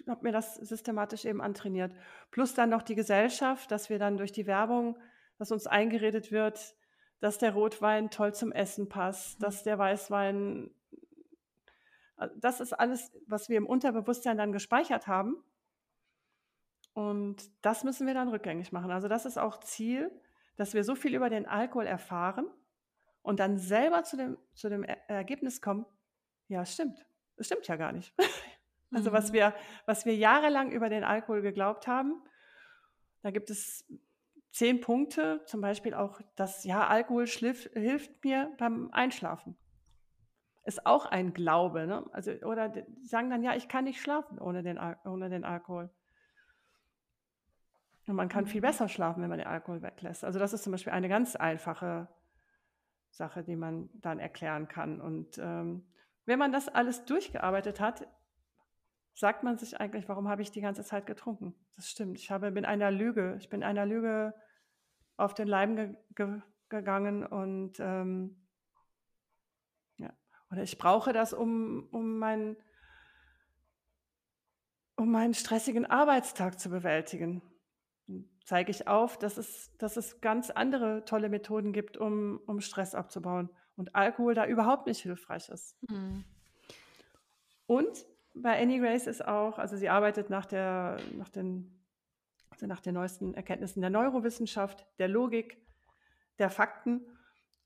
habe 0.08 0.24
mir 0.24 0.32
das 0.32 0.54
systematisch 0.56 1.24
eben 1.24 1.40
antrainiert. 1.40 1.94
Plus 2.30 2.54
dann 2.54 2.70
noch 2.70 2.82
die 2.82 2.94
Gesellschaft, 2.94 3.70
dass 3.70 3.90
wir 3.90 3.98
dann 3.98 4.16
durch 4.16 4.32
die 4.32 4.46
Werbung, 4.46 4.98
dass 5.38 5.52
uns 5.52 5.66
eingeredet 5.66 6.32
wird, 6.32 6.74
dass 7.20 7.38
der 7.38 7.52
Rotwein 7.52 8.10
toll 8.10 8.34
zum 8.34 8.52
Essen 8.52 8.88
passt, 8.88 9.38
mhm. 9.38 9.44
dass 9.44 9.62
der 9.62 9.78
Weißwein, 9.78 10.70
äh, 12.18 12.28
das 12.36 12.60
ist 12.60 12.72
alles, 12.72 13.12
was 13.26 13.48
wir 13.48 13.56
im 13.56 13.66
Unterbewusstsein 13.66 14.36
dann 14.36 14.52
gespeichert 14.52 15.06
haben. 15.06 15.36
Und 16.94 17.50
das 17.64 17.84
müssen 17.84 18.06
wir 18.06 18.14
dann 18.14 18.28
rückgängig 18.28 18.72
machen. 18.72 18.90
Also 18.90 19.08
das 19.08 19.24
ist 19.24 19.38
auch 19.38 19.60
Ziel, 19.60 20.10
dass 20.56 20.74
wir 20.74 20.84
so 20.84 20.94
viel 20.94 21.14
über 21.14 21.30
den 21.30 21.46
Alkohol 21.46 21.86
erfahren 21.86 22.46
und 23.22 23.40
dann 23.40 23.56
selber 23.56 24.02
zu 24.04 24.16
dem, 24.16 24.36
zu 24.54 24.68
dem 24.68 24.84
Ergebnis 24.84 25.62
kommen, 25.62 25.86
ja, 26.48 26.64
stimmt. 26.66 27.06
Es 27.36 27.46
stimmt 27.46 27.66
ja 27.66 27.76
gar 27.76 27.92
nicht. 27.92 28.14
Also 28.92 29.12
was 29.12 29.30
mhm. 29.30 29.34
wir, 29.34 29.54
was 29.86 30.04
wir 30.04 30.14
jahrelang 30.14 30.70
über 30.70 30.88
den 30.88 31.04
Alkohol 31.04 31.42
geglaubt 31.42 31.86
haben, 31.86 32.22
da 33.22 33.30
gibt 33.30 33.50
es 33.50 33.86
zehn 34.50 34.80
Punkte, 34.80 35.42
zum 35.46 35.60
Beispiel 35.60 35.94
auch, 35.94 36.20
dass 36.36 36.64
ja, 36.64 36.86
Alkohol 36.86 37.26
schliff, 37.26 37.70
hilft 37.72 38.24
mir 38.24 38.52
beim 38.58 38.90
Einschlafen. 38.92 39.56
Ist 40.64 40.86
auch 40.86 41.06
ein 41.06 41.32
Glaube. 41.32 41.86
Ne? 41.86 42.04
Also, 42.12 42.32
oder 42.32 42.68
die 42.68 42.84
sagen 43.04 43.30
dann, 43.30 43.42
ja, 43.42 43.54
ich 43.54 43.68
kann 43.68 43.84
nicht 43.84 44.00
schlafen 44.00 44.38
ohne 44.38 44.62
den, 44.62 44.78
ohne 45.04 45.28
den 45.28 45.44
Alkohol. 45.44 45.90
Und 48.06 48.16
man 48.16 48.28
kann 48.28 48.46
viel 48.46 48.60
mhm. 48.60 48.66
besser 48.66 48.88
schlafen, 48.88 49.22
wenn 49.22 49.30
man 49.30 49.38
den 49.38 49.48
Alkohol 49.48 49.82
weglässt. 49.82 50.24
Also 50.24 50.38
das 50.38 50.52
ist 50.52 50.64
zum 50.64 50.72
Beispiel 50.72 50.92
eine 50.92 51.08
ganz 51.08 51.34
einfache 51.34 52.08
Sache, 53.10 53.42
die 53.42 53.56
man 53.56 53.88
dann 53.94 54.18
erklären 54.18 54.68
kann. 54.68 55.00
Und 55.00 55.38
ähm, 55.38 55.86
wenn 56.24 56.38
man 56.38 56.52
das 56.52 56.68
alles 56.68 57.04
durchgearbeitet 57.04 57.80
hat, 57.80 58.06
sagt 59.14 59.42
man 59.42 59.58
sich 59.58 59.80
eigentlich, 59.80 60.08
warum 60.08 60.28
habe 60.28 60.42
ich 60.42 60.50
die 60.50 60.60
ganze 60.60 60.84
Zeit 60.84 61.06
getrunken? 61.06 61.54
Das 61.76 61.88
stimmt. 61.88 62.18
Ich 62.18 62.30
habe, 62.30 62.50
bin 62.50 62.64
einer 62.64 62.90
Lüge, 62.90 63.36
ich 63.38 63.48
bin 63.48 63.62
einer 63.62 63.86
Lüge 63.86 64.34
auf 65.16 65.34
den 65.34 65.48
Leim 65.48 65.76
ge 65.76 65.94
ge 66.14 66.40
gegangen 66.68 67.26
und 67.26 67.78
ähm, 67.80 68.46
ja, 69.98 70.10
oder 70.50 70.62
ich 70.62 70.78
brauche 70.78 71.12
das, 71.12 71.34
um, 71.34 71.86
um, 71.92 72.18
mein, 72.18 72.56
um 74.96 75.12
meinen 75.12 75.34
stressigen 75.34 75.84
Arbeitstag 75.84 76.58
zu 76.58 76.70
bewältigen. 76.70 77.42
Dann 78.06 78.24
zeige 78.46 78.70
ich 78.70 78.88
auf, 78.88 79.18
dass 79.18 79.36
es, 79.36 79.76
dass 79.76 79.98
es 79.98 80.22
ganz 80.22 80.48
andere 80.48 81.04
tolle 81.04 81.28
Methoden 81.28 81.74
gibt, 81.74 81.98
um, 81.98 82.40
um 82.46 82.62
Stress 82.62 82.94
abzubauen 82.94 83.50
und 83.76 83.94
Alkohol 83.94 84.32
da 84.32 84.46
überhaupt 84.46 84.86
nicht 84.86 85.02
hilfreich 85.02 85.50
ist. 85.50 85.76
Mhm. 85.90 86.24
Und 87.66 88.06
bei 88.34 88.60
Annie 88.60 88.80
Grace 88.80 89.06
ist 89.06 89.26
auch, 89.26 89.58
also 89.58 89.76
sie 89.76 89.88
arbeitet 89.88 90.30
nach, 90.30 90.46
der, 90.46 90.98
nach, 91.16 91.28
den, 91.28 91.84
also 92.50 92.66
nach 92.66 92.80
den 92.80 92.94
neuesten 92.94 93.34
Erkenntnissen 93.34 93.80
der 93.80 93.90
Neurowissenschaft, 93.90 94.86
der 94.98 95.08
Logik, 95.08 95.60
der 96.38 96.50
Fakten. 96.50 97.06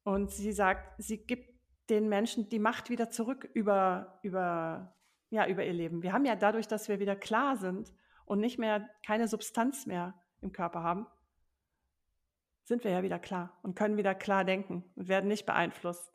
Und 0.03 0.31
sie 0.31 0.53
sagt, 0.53 0.95
sie 0.99 1.25
gibt 1.25 1.57
den 1.89 2.09
Menschen 2.09 2.49
die 2.49 2.59
Macht 2.59 2.91
wieder 2.91 3.11
zurück 3.11 3.49
über, 3.55 4.19
über, 4.23 4.97
ja, 5.31 5.47
über 5.47 5.65
ihr 5.65 5.73
Leben. 5.73 6.03
Wir 6.03 6.13
haben 6.13 6.25
ja 6.25 6.35
dadurch, 6.35 6.67
dass 6.67 6.89
wir 6.89 6.99
wieder 6.99 7.17
klar 7.17 7.57
sind 7.57 7.93
und 8.25 8.41
nicht 8.41 8.59
mehr 8.59 8.89
keine 9.05 9.29
Substanz 9.29 9.87
mehr 9.87 10.15
im 10.41 10.53
Körper 10.53 10.83
haben, 10.83 11.07
sind 12.65 12.83
wir 12.83 12.91
ja 12.91 13.05
wieder 13.05 13.21
klar 13.21 13.57
und 13.63 13.77
können 13.77 13.97
wieder 13.97 14.15
klar 14.17 14.45
denken 14.45 14.85
und 14.97 15.07
werden 15.07 15.29
nicht 15.29 15.47
beeinflusst 15.47 16.13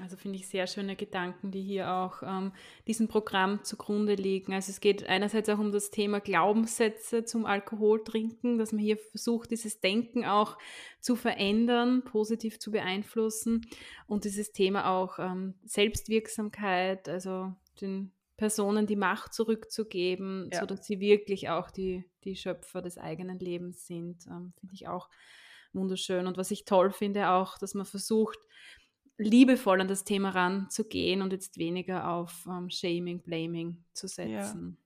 also 0.00 0.16
finde 0.16 0.38
ich 0.38 0.48
sehr 0.48 0.66
schöne 0.66 0.96
Gedanken, 0.96 1.50
die 1.50 1.60
hier 1.60 1.92
auch 1.92 2.22
ähm, 2.22 2.52
diesem 2.86 3.06
Programm 3.06 3.62
zugrunde 3.64 4.14
liegen. 4.14 4.54
Also 4.54 4.70
es 4.70 4.80
geht 4.80 5.06
einerseits 5.06 5.50
auch 5.50 5.58
um 5.58 5.72
das 5.72 5.90
Thema 5.90 6.20
Glaubenssätze 6.20 7.24
zum 7.24 7.44
Alkoholtrinken, 7.44 8.56
dass 8.56 8.72
man 8.72 8.80
hier 8.80 8.96
versucht, 8.96 9.50
dieses 9.50 9.80
Denken 9.80 10.24
auch 10.24 10.56
zu 11.00 11.16
verändern, 11.16 12.02
positiv 12.02 12.58
zu 12.58 12.70
beeinflussen 12.70 13.66
und 14.06 14.24
dieses 14.24 14.52
Thema 14.52 14.90
auch 14.90 15.18
ähm, 15.18 15.54
Selbstwirksamkeit, 15.64 17.06
also 17.08 17.52
den 17.82 18.12
Personen 18.38 18.86
die 18.86 18.96
Macht 18.96 19.34
zurückzugeben, 19.34 20.48
ja. 20.50 20.60
sodass 20.60 20.86
sie 20.86 21.00
wirklich 21.00 21.50
auch 21.50 21.70
die, 21.70 22.04
die 22.24 22.36
Schöpfer 22.36 22.80
des 22.80 22.96
eigenen 22.96 23.38
Lebens 23.38 23.86
sind, 23.86 24.26
ähm, 24.28 24.54
finde 24.58 24.74
ich 24.74 24.88
auch 24.88 25.10
wunderschön. 25.72 26.26
Und 26.26 26.36
was 26.36 26.50
ich 26.50 26.64
toll 26.64 26.90
finde 26.90 27.30
auch, 27.30 27.58
dass 27.58 27.74
man 27.74 27.86
versucht, 27.86 28.38
liebevoll 29.18 29.80
an 29.80 29.88
das 29.88 30.04
Thema 30.04 30.30
ranzugehen 30.30 31.22
und 31.22 31.32
jetzt 31.32 31.58
weniger 31.58 32.08
auf 32.08 32.46
ähm, 32.46 32.70
Shaming, 32.70 33.22
Blaming 33.22 33.84
zu 33.92 34.08
setzen. 34.08 34.78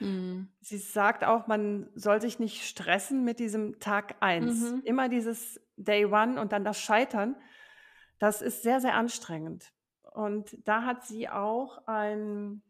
Ja. 0.00 0.06
Mhm. 0.06 0.48
Sie 0.60 0.78
sagt 0.78 1.24
auch, 1.24 1.46
man 1.46 1.88
soll 1.94 2.20
sich 2.20 2.38
nicht 2.38 2.64
stressen 2.64 3.24
mit 3.24 3.38
diesem 3.38 3.78
Tag 3.78 4.16
1. 4.20 4.72
Mhm. 4.72 4.82
Immer 4.84 5.08
dieses 5.08 5.60
Day 5.76 6.06
One 6.06 6.40
und 6.40 6.52
dann 6.52 6.64
das 6.64 6.80
Scheitern, 6.80 7.36
das 8.18 8.42
ist 8.42 8.62
sehr, 8.62 8.80
sehr 8.80 8.94
anstrengend. 8.94 9.72
Und 10.12 10.56
da 10.66 10.84
hat 10.84 11.04
sie 11.04 11.28
auch 11.28 11.86
ein, 11.86 12.62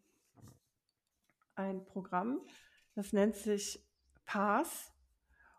ein 1.54 1.84
Programm, 1.86 2.40
das 2.94 3.12
nennt 3.12 3.36
sich 3.36 3.80
Pass. 4.26 4.92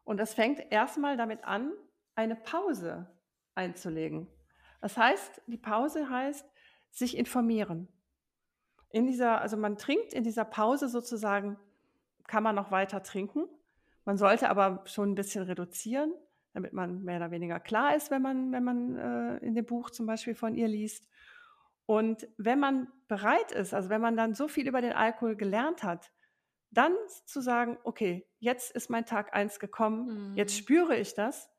Und 0.04 0.18
das 0.18 0.34
fängt 0.34 0.72
erstmal 0.72 1.18
damit 1.18 1.44
an, 1.44 1.74
eine 2.16 2.36
Pause 2.36 3.08
einzulegen. 3.56 4.28
Das 4.82 4.98
heißt, 4.98 5.42
die 5.48 5.58
Pause 5.58 6.10
heißt, 6.10 6.46
sich 6.90 7.18
informieren. 7.18 7.88
In 8.90 9.08
dieser, 9.08 9.40
also 9.40 9.56
man 9.56 9.78
trinkt 9.78 10.14
in 10.14 10.24
dieser 10.24 10.44
Pause 10.44 10.90
sozusagen, 10.90 11.58
kann 12.28 12.44
man 12.44 12.56
noch 12.56 12.72
weiter 12.72 13.04
trinken. 13.04 13.48
Man 14.04 14.18
sollte 14.18 14.50
aber 14.50 14.84
schon 14.86 15.12
ein 15.12 15.16
bisschen 15.16 15.44
reduzieren, 15.44 16.14
damit 16.54 16.74
man 16.74 17.04
mehr 17.04 17.18
oder 17.18 17.32
weniger 17.32 17.60
klar 17.60 17.96
ist, 17.96 18.12
wenn 18.12 18.22
man, 18.22 18.52
wenn 18.52 18.64
man 18.64 18.98
äh, 18.98 19.38
in 19.38 19.56
dem 19.56 19.66
Buch 19.66 19.92
zum 19.92 20.06
Beispiel 20.06 20.36
von 20.36 20.56
ihr 20.56 20.68
liest. 20.68 21.08
Und 21.86 22.28
wenn 22.38 22.60
man 22.60 22.88
bereit 23.08 23.52
ist, 23.52 23.74
also 23.74 23.90
wenn 23.90 24.02
man 24.02 24.18
dann 24.18 24.34
so 24.34 24.48
viel 24.48 24.68
über 24.68 24.82
den 24.82 24.94
Alkohol 24.94 25.36
gelernt 25.36 25.84
hat, 25.84 26.12
dann 26.72 26.94
zu 27.26 27.42
sagen, 27.42 27.78
okay, 27.84 28.28
jetzt 28.40 28.72
ist 28.72 28.90
mein 28.90 29.06
Tag 29.06 29.34
eins 29.34 29.60
gekommen, 29.60 30.32
mhm. 30.32 30.38
jetzt 30.38 30.56
spüre 30.58 30.98
ich 30.98 31.14
das 31.14 31.50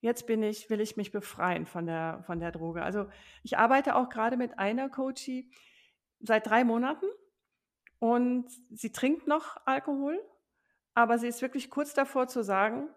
jetzt 0.00 0.26
bin 0.26 0.42
ich, 0.42 0.70
will 0.70 0.80
ich 0.80 0.96
mich 0.96 1.12
befreien 1.12 1.66
von 1.66 1.86
der, 1.86 2.22
von 2.26 2.40
der 2.40 2.52
Droge. 2.52 2.82
Also 2.82 3.06
ich 3.42 3.58
arbeite 3.58 3.94
auch 3.94 4.08
gerade 4.08 4.36
mit 4.36 4.58
einer 4.58 4.88
Coachie 4.88 5.50
seit 6.20 6.46
drei 6.46 6.64
Monaten 6.64 7.06
und 7.98 8.50
sie 8.70 8.92
trinkt 8.92 9.26
noch 9.26 9.56
Alkohol, 9.66 10.20
aber 10.94 11.18
sie 11.18 11.28
ist 11.28 11.42
wirklich 11.42 11.70
kurz 11.70 11.94
davor 11.94 12.28
zu 12.28 12.42
sagen, 12.42 12.88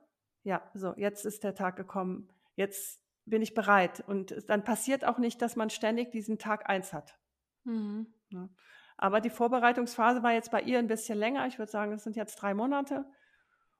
ja, 0.43 0.61
so, 0.73 0.93
jetzt 0.97 1.25
ist 1.25 1.43
der 1.43 1.55
Tag 1.55 1.75
gekommen, 1.75 2.29
jetzt 2.55 3.01
bin 3.25 3.41
ich 3.41 3.53
bereit. 3.53 4.03
Und 4.05 4.49
dann 4.49 4.63
passiert 4.63 5.05
auch 5.05 5.17
nicht, 5.17 5.41
dass 5.41 5.55
man 5.55 5.69
ständig 5.69 6.11
diesen 6.11 6.37
Tag 6.37 6.69
eins 6.69 6.93
hat. 6.93 7.17
Mhm. 7.63 8.07
Ja. 8.29 8.49
Aber 8.97 9.21
die 9.21 9.29
Vorbereitungsphase 9.29 10.23
war 10.23 10.33
jetzt 10.33 10.51
bei 10.51 10.61
ihr 10.61 10.79
ein 10.79 10.87
bisschen 10.87 11.17
länger. 11.17 11.47
Ich 11.47 11.59
würde 11.59 11.71
sagen, 11.71 11.93
es 11.93 12.03
sind 12.03 12.15
jetzt 12.15 12.35
drei 12.35 12.53
Monate. 12.53 13.05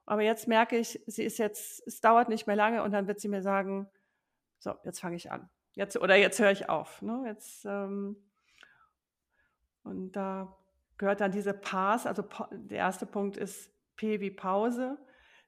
Aber 0.06 0.22
jetzt 0.22 0.48
merke 0.48 0.78
ich, 0.78 1.02
sie 1.08 1.24
ist 1.24 1.38
jetzt, 1.38 1.86
es 1.88 2.02
dauert 2.02 2.30
nicht 2.30 2.48
mehr 2.48 2.56
lange 2.56 2.84
und 2.84 2.92
dann 2.92 3.08
wird 3.08 3.20
sie 3.20 3.30
mir 3.30 3.42
sagen, 3.42 3.90
so, 4.60 4.76
jetzt 4.84 5.00
fange 5.00 5.16
ich 5.16 5.32
an. 5.32 5.50
Jetzt, 5.76 5.98
oder 5.98 6.16
jetzt 6.16 6.40
höre 6.40 6.52
ich 6.52 6.70
auf. 6.70 7.02
Ne? 7.02 7.24
Jetzt, 7.26 7.66
ähm, 7.66 8.18
und 9.84 10.12
da 10.14 10.58
gehört 10.98 11.22
dann 11.22 11.32
diese 11.32 11.54
Pause, 11.54 12.08
also 12.08 12.24
der 12.52 12.78
erste 12.78 13.06
Punkt 13.06 13.38
ist 13.38 13.72
P 13.96 14.20
wie 14.20 14.32
Pause. 14.32 14.98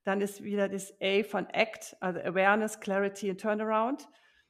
Dann 0.03 0.21
ist 0.21 0.43
wieder 0.43 0.69
das 0.69 0.93
A 1.01 1.23
von 1.23 1.47
ACT, 1.47 1.97
also 1.99 2.19
Awareness, 2.19 2.79
Clarity 2.79 3.29
and 3.29 3.41
Turnaround. 3.41 4.07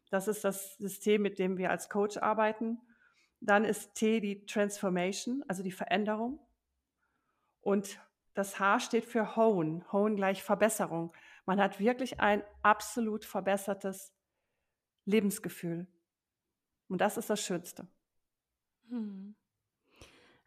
Das 0.10 0.28
ist 0.28 0.44
das 0.44 0.78
System, 0.78 1.22
mit 1.22 1.40
dem 1.40 1.58
wir 1.58 1.72
als 1.72 1.90
Coach 1.90 2.18
arbeiten. 2.18 2.80
Dann 3.40 3.64
ist 3.64 3.96
T 3.96 4.20
die 4.20 4.46
Transformation, 4.46 5.44
also 5.48 5.64
die 5.64 5.72
Veränderung. 5.72 6.40
Und 7.62 8.00
das 8.36 8.60
H 8.60 8.82
steht 8.82 9.06
für 9.06 9.36
Hone. 9.36 9.84
Hone 9.92 10.16
gleich 10.16 10.44
Verbesserung. 10.44 11.14
Man 11.46 11.60
hat 11.60 11.80
wirklich 11.80 12.20
ein 12.20 12.44
absolut 12.62 13.26
verbessertes 13.26 14.14
Lebensgefühl. 15.06 15.88
Und 16.88 17.02
das 17.02 17.18
ist 17.18 17.30
das 17.30 17.42
Schönste. 17.42 17.88
Hm. 18.90 19.36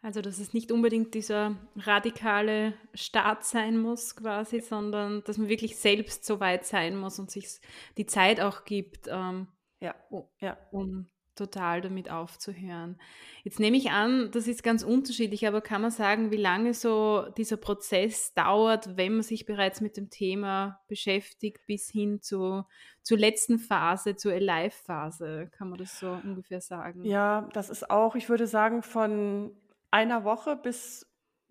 Also, 0.00 0.20
dass 0.20 0.38
es 0.38 0.54
nicht 0.54 0.70
unbedingt 0.70 1.14
dieser 1.14 1.56
radikale 1.74 2.74
Start 2.94 3.44
sein 3.44 3.78
muss, 3.78 4.14
quasi, 4.14 4.60
sondern 4.60 5.24
dass 5.24 5.38
man 5.38 5.48
wirklich 5.48 5.76
selbst 5.76 6.24
so 6.24 6.38
weit 6.38 6.64
sein 6.64 6.96
muss 6.96 7.18
und 7.18 7.32
sich 7.32 7.60
die 7.96 8.06
Zeit 8.06 8.40
auch 8.40 8.64
gibt, 8.64 9.08
ähm, 9.08 9.48
ja. 9.80 9.96
Ja. 10.38 10.56
um 10.70 11.10
total 11.38 11.80
damit 11.80 12.10
aufzuhören. 12.10 12.98
Jetzt 13.44 13.60
nehme 13.60 13.76
ich 13.76 13.90
an, 13.90 14.30
das 14.32 14.46
ist 14.46 14.62
ganz 14.62 14.82
unterschiedlich, 14.82 15.46
aber 15.46 15.60
kann 15.60 15.80
man 15.80 15.90
sagen, 15.90 16.30
wie 16.30 16.36
lange 16.36 16.74
so 16.74 17.26
dieser 17.36 17.56
Prozess 17.56 18.34
dauert, 18.34 18.96
wenn 18.96 19.14
man 19.14 19.22
sich 19.22 19.46
bereits 19.46 19.80
mit 19.80 19.96
dem 19.96 20.10
Thema 20.10 20.80
beschäftigt, 20.88 21.64
bis 21.66 21.88
hin 21.88 22.20
zu, 22.20 22.64
zur 23.02 23.18
letzten 23.18 23.58
Phase, 23.58 24.16
zur 24.16 24.32
Alive-Phase? 24.32 25.48
Kann 25.56 25.70
man 25.70 25.78
das 25.78 25.98
so 25.98 26.18
ungefähr 26.22 26.60
sagen? 26.60 27.04
Ja, 27.04 27.48
das 27.52 27.70
ist 27.70 27.90
auch, 27.90 28.16
ich 28.16 28.28
würde 28.28 28.46
sagen, 28.46 28.82
von 28.82 29.52
einer 29.90 30.24
Woche 30.24 30.56
bis 30.56 31.06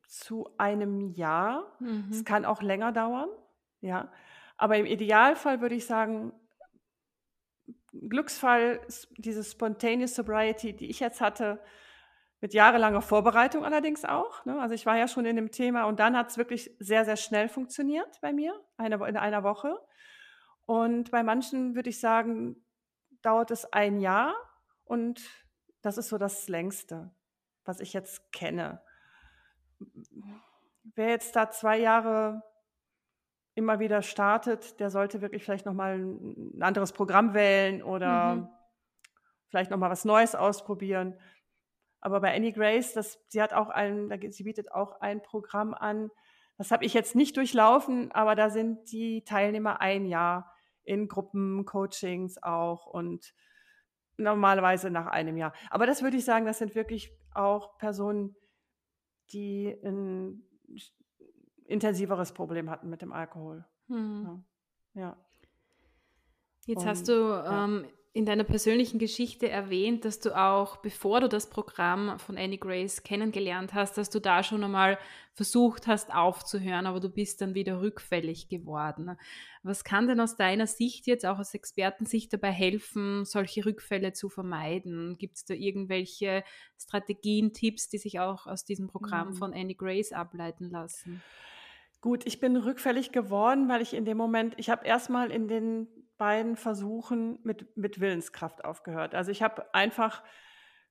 zu 0.08 0.50
einem 0.58 1.14
Jahr. 1.14 1.66
Mhm. 1.80 2.08
Es 2.12 2.26
kann 2.26 2.46
auch 2.46 2.62
länger 2.62 2.92
dauern, 2.92 3.30
ja. 3.82 4.12
Aber 4.58 4.78
im 4.78 4.86
Idealfall 4.86 5.62
würde 5.62 5.76
ich 5.76 5.86
sagen, 5.86 6.34
Glücksfall, 8.10 8.82
diese 9.18 9.44
Spontaneous 9.44 10.16
Sobriety, 10.16 10.74
die 10.74 10.90
ich 10.90 11.00
jetzt 11.00 11.22
hatte, 11.22 11.60
mit 12.40 12.54
jahrelanger 12.54 13.02
Vorbereitung 13.02 13.66
allerdings 13.66 14.06
auch. 14.06 14.46
Ne? 14.46 14.60
Also 14.60 14.76
ich 14.76 14.86
war 14.86 14.98
ja 14.98 15.08
schon 15.08 15.26
in 15.26 15.36
dem 15.36 15.52
Thema 15.52 15.86
und 15.86 16.00
dann 16.00 16.16
hat 16.16 16.30
es 16.30 16.38
wirklich 16.38 16.76
sehr, 16.80 17.04
sehr 17.04 17.18
schnell 17.18 17.50
funktioniert 17.50 18.20
bei 18.22 18.32
mir, 18.32 18.54
eine, 18.78 18.96
in 19.08 19.18
einer 19.18 19.44
Woche. 19.44 19.80
Und 20.66 21.12
bei 21.12 21.24
manchen 21.24 21.76
würde 21.76 21.90
ich 21.90 22.00
sagen, 22.00 22.64
dauert 23.22 23.52
es 23.52 23.72
ein 23.74 24.00
Jahr 24.00 24.36
und 24.84 25.22
das 25.82 25.98
ist 25.98 26.10
so 26.10 26.18
das 26.18 26.48
längste, 26.48 27.12
was 27.66 27.80
ich 27.80 27.94
jetzt 27.94 28.32
kenne. 28.32 28.82
Wer 30.84 31.10
jetzt 31.10 31.36
da 31.36 31.50
zwei 31.50 31.80
Jahre 31.80 32.44
immer 33.58 33.80
wieder 33.80 34.04
startet, 34.04 34.80
der 34.80 34.92
sollte 34.92 35.20
wirklich 35.22 35.44
vielleicht 35.44 35.66
nochmal 35.66 35.98
ein 35.98 36.62
anderes 36.62 36.92
Programm 36.94 37.34
wählen 37.34 37.82
oder 37.82 38.36
mhm. 38.36 38.50
vielleicht 39.50 39.72
nochmal 39.72 39.90
was 39.90 40.06
Neues 40.06 40.36
ausprobieren. 40.36 41.20
Aber 42.00 42.22
bei 42.22 42.36
Annie 42.36 42.54
Grace, 42.54 42.94
das, 42.94 43.20
sie 43.30 43.42
hat 43.42 43.54
auch 43.54 43.70
ein, 43.70 44.12
sie 44.30 44.44
bietet 44.44 44.72
auch 44.72 45.02
ein 45.02 45.24
Programm 45.24 45.74
an. 45.74 46.12
Das 46.60 46.70
habe 46.70 46.86
ich 46.86 46.94
jetzt 46.94 47.16
nicht 47.16 47.36
durchlaufen, 47.36 48.12
aber 48.12 48.36
da 48.36 48.52
sind 48.52 48.92
die 48.92 49.24
Teilnehmer 49.24 49.82
ein 49.82 50.06
Jahr 50.06 50.54
in 50.84 51.08
Gruppen, 51.08 51.66
Coachings 51.66 52.42
auch 52.42 52.86
und 52.86 53.34
normalerweise 54.18 54.92
nach 54.92 55.08
einem 55.08 55.36
Jahr. 55.36 55.54
Aber 55.72 55.88
das 55.88 56.04
würde 56.04 56.18
ich 56.18 56.26
sagen, 56.26 56.46
das 56.46 56.60
sind 56.60 56.76
wirklich 56.76 57.12
auch 57.34 57.78
Personen, 57.80 58.36
die 59.32 59.76
ein 59.84 60.44
intensiveres 61.68 62.32
Problem 62.32 62.70
hatten 62.70 62.90
mit 62.90 63.02
dem 63.02 63.12
Alkohol. 63.12 63.66
Hm. 63.88 64.44
Ja. 64.94 65.02
ja. 65.02 65.18
Jetzt 66.66 66.82
Und, 66.82 66.88
hast 66.88 67.08
du 67.08 67.14
ja. 67.14 67.66
ähm, 67.66 67.86
in 68.18 68.26
deiner 68.26 68.46
persönlichen 68.46 68.98
Geschichte 68.98 69.48
erwähnt, 69.48 70.04
dass 70.04 70.20
du 70.20 70.36
auch, 70.36 70.78
bevor 70.78 71.22
du 71.22 71.30
das 71.30 71.52
Programm 71.52 72.18
von 72.18 72.36
Annie 72.36 72.58
Grace 72.58 73.04
kennengelernt 73.04 73.76
hast, 73.76 73.96
dass 73.96 74.10
du 74.10 74.20
da 74.20 74.42
schon 74.42 74.64
einmal 74.64 74.98
versucht 75.34 75.86
hast 75.86 76.12
aufzuhören, 76.12 76.88
aber 76.88 77.00
du 77.00 77.10
bist 77.10 77.42
dann 77.42 77.54
wieder 77.54 77.80
rückfällig 77.80 78.50
geworden. 78.50 79.16
Was 79.62 79.84
kann 79.84 80.08
denn 80.08 80.20
aus 80.20 80.36
deiner 80.36 80.66
Sicht 80.66 81.06
jetzt 81.06 81.28
auch 81.28 81.38
aus 81.38 81.54
Expertensicht 81.54 82.34
dabei 82.34 82.52
helfen, 82.52 83.24
solche 83.24 83.64
Rückfälle 83.64 84.14
zu 84.14 84.30
vermeiden? 84.30 85.20
Gibt 85.20 85.36
es 85.36 85.46
da 85.46 85.54
irgendwelche 85.54 86.44
Strategien, 86.76 87.54
Tipps, 87.54 87.88
die 87.88 88.00
sich 88.00 88.20
auch 88.20 88.48
aus 88.48 88.66
diesem 88.66 88.88
Programm 88.88 89.30
mhm. 89.30 89.36
von 89.36 89.54
Annie 89.54 89.76
Grace 89.76 90.12
ableiten 90.12 90.72
lassen? 90.72 91.22
Gut, 92.08 92.26
ich 92.26 92.40
bin 92.40 92.56
rückfällig 92.56 93.12
geworden, 93.12 93.68
weil 93.68 93.82
ich 93.82 93.94
in 93.94 94.06
dem 94.06 94.16
Moment, 94.16 94.54
ich 94.56 94.70
habe 94.70 94.86
erstmal 94.86 95.30
in 95.30 95.50
den 95.50 95.90
beiden 96.18 96.56
Versuchen 96.56 97.38
mit, 97.44 97.76
mit 97.76 98.00
Willenskraft 98.00 98.64
aufgehört. 98.64 99.14
Also 99.14 99.30
ich 99.30 99.44
habe 99.44 99.74
einfach 99.76 100.24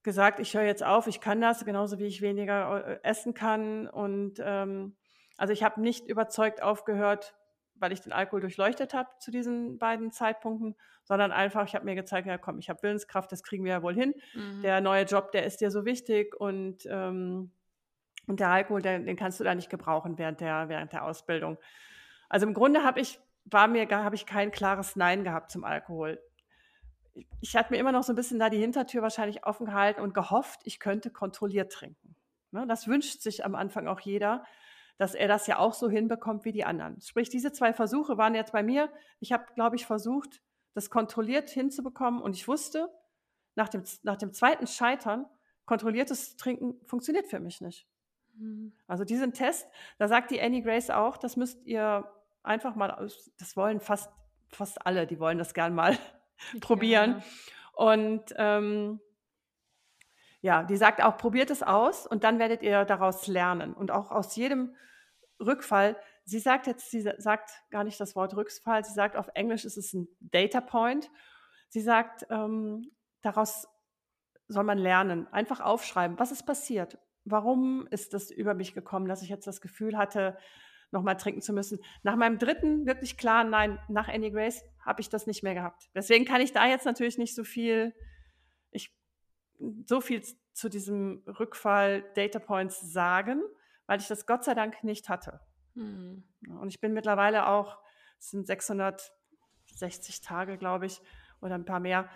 gesagt, 0.02 0.40
ich 0.40 0.52
höre 0.52 0.64
jetzt 0.64 0.84
auf, 0.84 1.06
ich 1.06 1.22
kann 1.22 1.40
das, 1.40 1.64
genauso 1.64 1.98
wie 1.98 2.04
ich 2.04 2.20
weniger 2.20 2.86
äh, 2.86 2.98
essen 3.02 3.32
kann. 3.32 3.88
Und 3.88 4.42
ähm, 4.44 4.94
also 5.38 5.54
ich 5.54 5.62
habe 5.62 5.80
nicht 5.80 6.06
überzeugt 6.06 6.62
aufgehört, 6.62 7.34
weil 7.76 7.92
ich 7.92 8.02
den 8.02 8.12
Alkohol 8.12 8.42
durchleuchtet 8.42 8.92
habe 8.92 9.08
zu 9.18 9.30
diesen 9.30 9.78
beiden 9.78 10.12
Zeitpunkten, 10.12 10.76
sondern 11.02 11.32
einfach, 11.32 11.64
ich 11.66 11.74
habe 11.74 11.86
mir 11.86 11.94
gezeigt, 11.94 12.26
ja 12.26 12.36
komm, 12.36 12.58
ich 12.58 12.68
habe 12.68 12.82
Willenskraft, 12.82 13.32
das 13.32 13.42
kriegen 13.42 13.64
wir 13.64 13.72
ja 13.72 13.82
wohl 13.82 13.94
hin. 13.94 14.12
Mhm. 14.34 14.60
Der 14.60 14.82
neue 14.82 15.04
Job, 15.04 15.32
der 15.32 15.46
ist 15.46 15.62
dir 15.62 15.70
so 15.70 15.86
wichtig 15.86 16.38
und 16.38 16.86
ähm, 16.90 17.52
und 18.26 18.40
der 18.40 18.48
Alkohol, 18.48 18.82
den, 18.82 19.06
den 19.06 19.16
kannst 19.16 19.40
du 19.40 19.44
da 19.44 19.54
nicht 19.54 19.70
gebrauchen 19.70 20.18
während 20.18 20.40
der, 20.40 20.68
während 20.68 20.92
der 20.92 21.04
Ausbildung. 21.04 21.58
Also 22.28 22.46
im 22.46 22.54
Grunde 22.54 22.82
habe 22.82 23.00
ich, 23.00 23.20
war 23.44 23.68
mir, 23.68 23.88
habe 23.88 24.14
ich 24.14 24.26
kein 24.26 24.50
klares 24.50 24.96
Nein 24.96 25.24
gehabt 25.24 25.50
zum 25.50 25.64
Alkohol. 25.64 26.20
Ich, 27.14 27.26
ich 27.40 27.56
hatte 27.56 27.72
mir 27.72 27.78
immer 27.78 27.92
noch 27.92 28.02
so 28.02 28.12
ein 28.12 28.16
bisschen 28.16 28.38
da 28.38 28.50
die 28.50 28.58
Hintertür 28.58 29.02
wahrscheinlich 29.02 29.46
offen 29.46 29.66
gehalten 29.66 30.00
und 30.00 30.14
gehofft, 30.14 30.60
ich 30.64 30.80
könnte 30.80 31.10
kontrolliert 31.10 31.72
trinken. 31.72 32.16
Ne, 32.50 32.66
das 32.66 32.88
wünscht 32.88 33.20
sich 33.20 33.44
am 33.44 33.54
Anfang 33.54 33.86
auch 33.86 34.00
jeder, 34.00 34.44
dass 34.98 35.14
er 35.14 35.28
das 35.28 35.46
ja 35.46 35.58
auch 35.58 35.74
so 35.74 35.88
hinbekommt 35.88 36.44
wie 36.44 36.52
die 36.52 36.64
anderen. 36.64 37.00
Sprich, 37.00 37.28
diese 37.28 37.52
zwei 37.52 37.72
Versuche 37.72 38.16
waren 38.16 38.34
jetzt 38.34 38.52
bei 38.52 38.62
mir. 38.62 38.90
Ich 39.20 39.32
habe, 39.32 39.44
glaube 39.54 39.76
ich, 39.76 39.86
versucht, 39.86 40.40
das 40.74 40.90
kontrolliert 40.90 41.50
hinzubekommen 41.50 42.22
und 42.22 42.34
ich 42.34 42.48
wusste, 42.48 42.88
nach 43.54 43.68
dem, 43.68 43.82
nach 44.02 44.16
dem 44.16 44.32
zweiten 44.32 44.66
Scheitern, 44.66 45.26
kontrolliertes 45.64 46.36
Trinken 46.36 46.80
funktioniert 46.86 47.26
für 47.26 47.40
mich 47.40 47.60
nicht. 47.60 47.86
Mhm. 48.38 48.72
Also 48.86 49.04
diesen 49.04 49.32
Test, 49.32 49.68
da 49.98 50.08
sagt 50.08 50.30
die 50.30 50.40
Annie 50.40 50.62
Grace 50.62 50.90
auch, 50.90 51.16
das 51.16 51.36
müsst 51.36 51.64
ihr 51.64 52.10
einfach 52.42 52.74
mal, 52.74 53.08
das 53.38 53.56
wollen 53.56 53.80
fast, 53.80 54.10
fast 54.48 54.86
alle, 54.86 55.06
die 55.06 55.18
wollen 55.18 55.38
das 55.38 55.54
gern 55.54 55.74
mal 55.74 55.98
probieren. 56.60 57.16
Ja. 57.18 57.24
Und 57.72 58.34
ähm, 58.36 59.00
ja, 60.40 60.62
die 60.62 60.76
sagt 60.76 61.02
auch, 61.02 61.16
probiert 61.16 61.50
es 61.50 61.62
aus 61.62 62.06
und 62.06 62.24
dann 62.24 62.38
werdet 62.38 62.62
ihr 62.62 62.84
daraus 62.84 63.26
lernen. 63.26 63.74
Und 63.74 63.90
auch 63.90 64.10
aus 64.10 64.36
jedem 64.36 64.76
Rückfall, 65.40 65.96
sie 66.24 66.38
sagt 66.38 66.66
jetzt, 66.66 66.90
sie 66.90 67.00
sagt 67.18 67.50
gar 67.70 67.84
nicht 67.84 67.98
das 67.98 68.14
Wort 68.14 68.36
Rückfall, 68.36 68.84
sie 68.84 68.92
sagt 68.92 69.16
auf 69.16 69.28
Englisch 69.34 69.64
ist 69.64 69.76
es 69.76 69.92
ein 69.92 70.08
Data 70.20 70.60
Point. 70.60 71.10
Sie 71.68 71.80
sagt, 71.80 72.26
ähm, 72.30 72.92
daraus 73.22 73.66
soll 74.46 74.62
man 74.62 74.78
lernen, 74.78 75.26
einfach 75.32 75.60
aufschreiben, 75.60 76.18
was 76.18 76.30
ist 76.30 76.44
passiert 76.44 76.96
warum 77.26 77.86
ist 77.90 78.14
das 78.14 78.30
über 78.30 78.54
mich 78.54 78.72
gekommen, 78.72 79.08
dass 79.08 79.22
ich 79.22 79.28
jetzt 79.28 79.46
das 79.46 79.60
Gefühl 79.60 79.98
hatte, 79.98 80.38
nochmal 80.90 81.16
trinken 81.16 81.42
zu 81.42 81.52
müssen. 81.52 81.80
Nach 82.02 82.16
meinem 82.16 82.38
dritten 82.38 82.86
wirklich 82.86 83.16
klar 83.16 83.44
Nein, 83.44 83.78
nach 83.88 84.08
Annie 84.08 84.30
Grace, 84.30 84.64
habe 84.84 85.00
ich 85.00 85.08
das 85.08 85.26
nicht 85.26 85.42
mehr 85.42 85.54
gehabt. 85.54 85.90
Deswegen 85.94 86.24
kann 86.24 86.40
ich 86.40 86.52
da 86.52 86.66
jetzt 86.66 86.86
natürlich 86.86 87.18
nicht 87.18 87.34
so 87.34 87.44
viel, 87.44 87.92
ich, 88.70 88.96
so 89.86 90.00
viel 90.00 90.22
zu 90.52 90.68
diesem 90.68 91.22
Rückfall 91.26 92.04
Data 92.14 92.38
Points 92.38 92.80
sagen, 92.80 93.42
weil 93.86 94.00
ich 94.00 94.06
das 94.06 94.26
Gott 94.26 94.44
sei 94.44 94.54
Dank 94.54 94.84
nicht 94.84 95.08
hatte. 95.08 95.40
Mhm. 95.74 96.24
Und 96.60 96.68
ich 96.68 96.80
bin 96.80 96.92
mittlerweile 96.92 97.48
auch, 97.48 97.78
es 98.18 98.30
sind 98.30 98.46
660 98.46 100.20
Tage, 100.22 100.56
glaube 100.56 100.86
ich, 100.86 101.00
oder 101.40 101.54
ein 101.56 101.64
paar 101.64 101.80
mehr, 101.80 102.08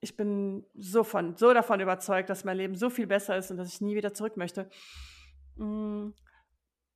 ich 0.00 0.16
bin 0.16 0.66
so, 0.74 1.04
von, 1.04 1.36
so 1.36 1.52
davon 1.52 1.80
überzeugt, 1.80 2.30
dass 2.30 2.44
mein 2.44 2.56
Leben 2.56 2.74
so 2.74 2.90
viel 2.90 3.06
besser 3.06 3.36
ist 3.36 3.50
und 3.50 3.58
dass 3.58 3.68
ich 3.68 3.80
nie 3.80 3.94
wieder 3.94 4.14
zurück 4.14 4.36
möchte. 4.36 4.68
Mm, 5.56 6.10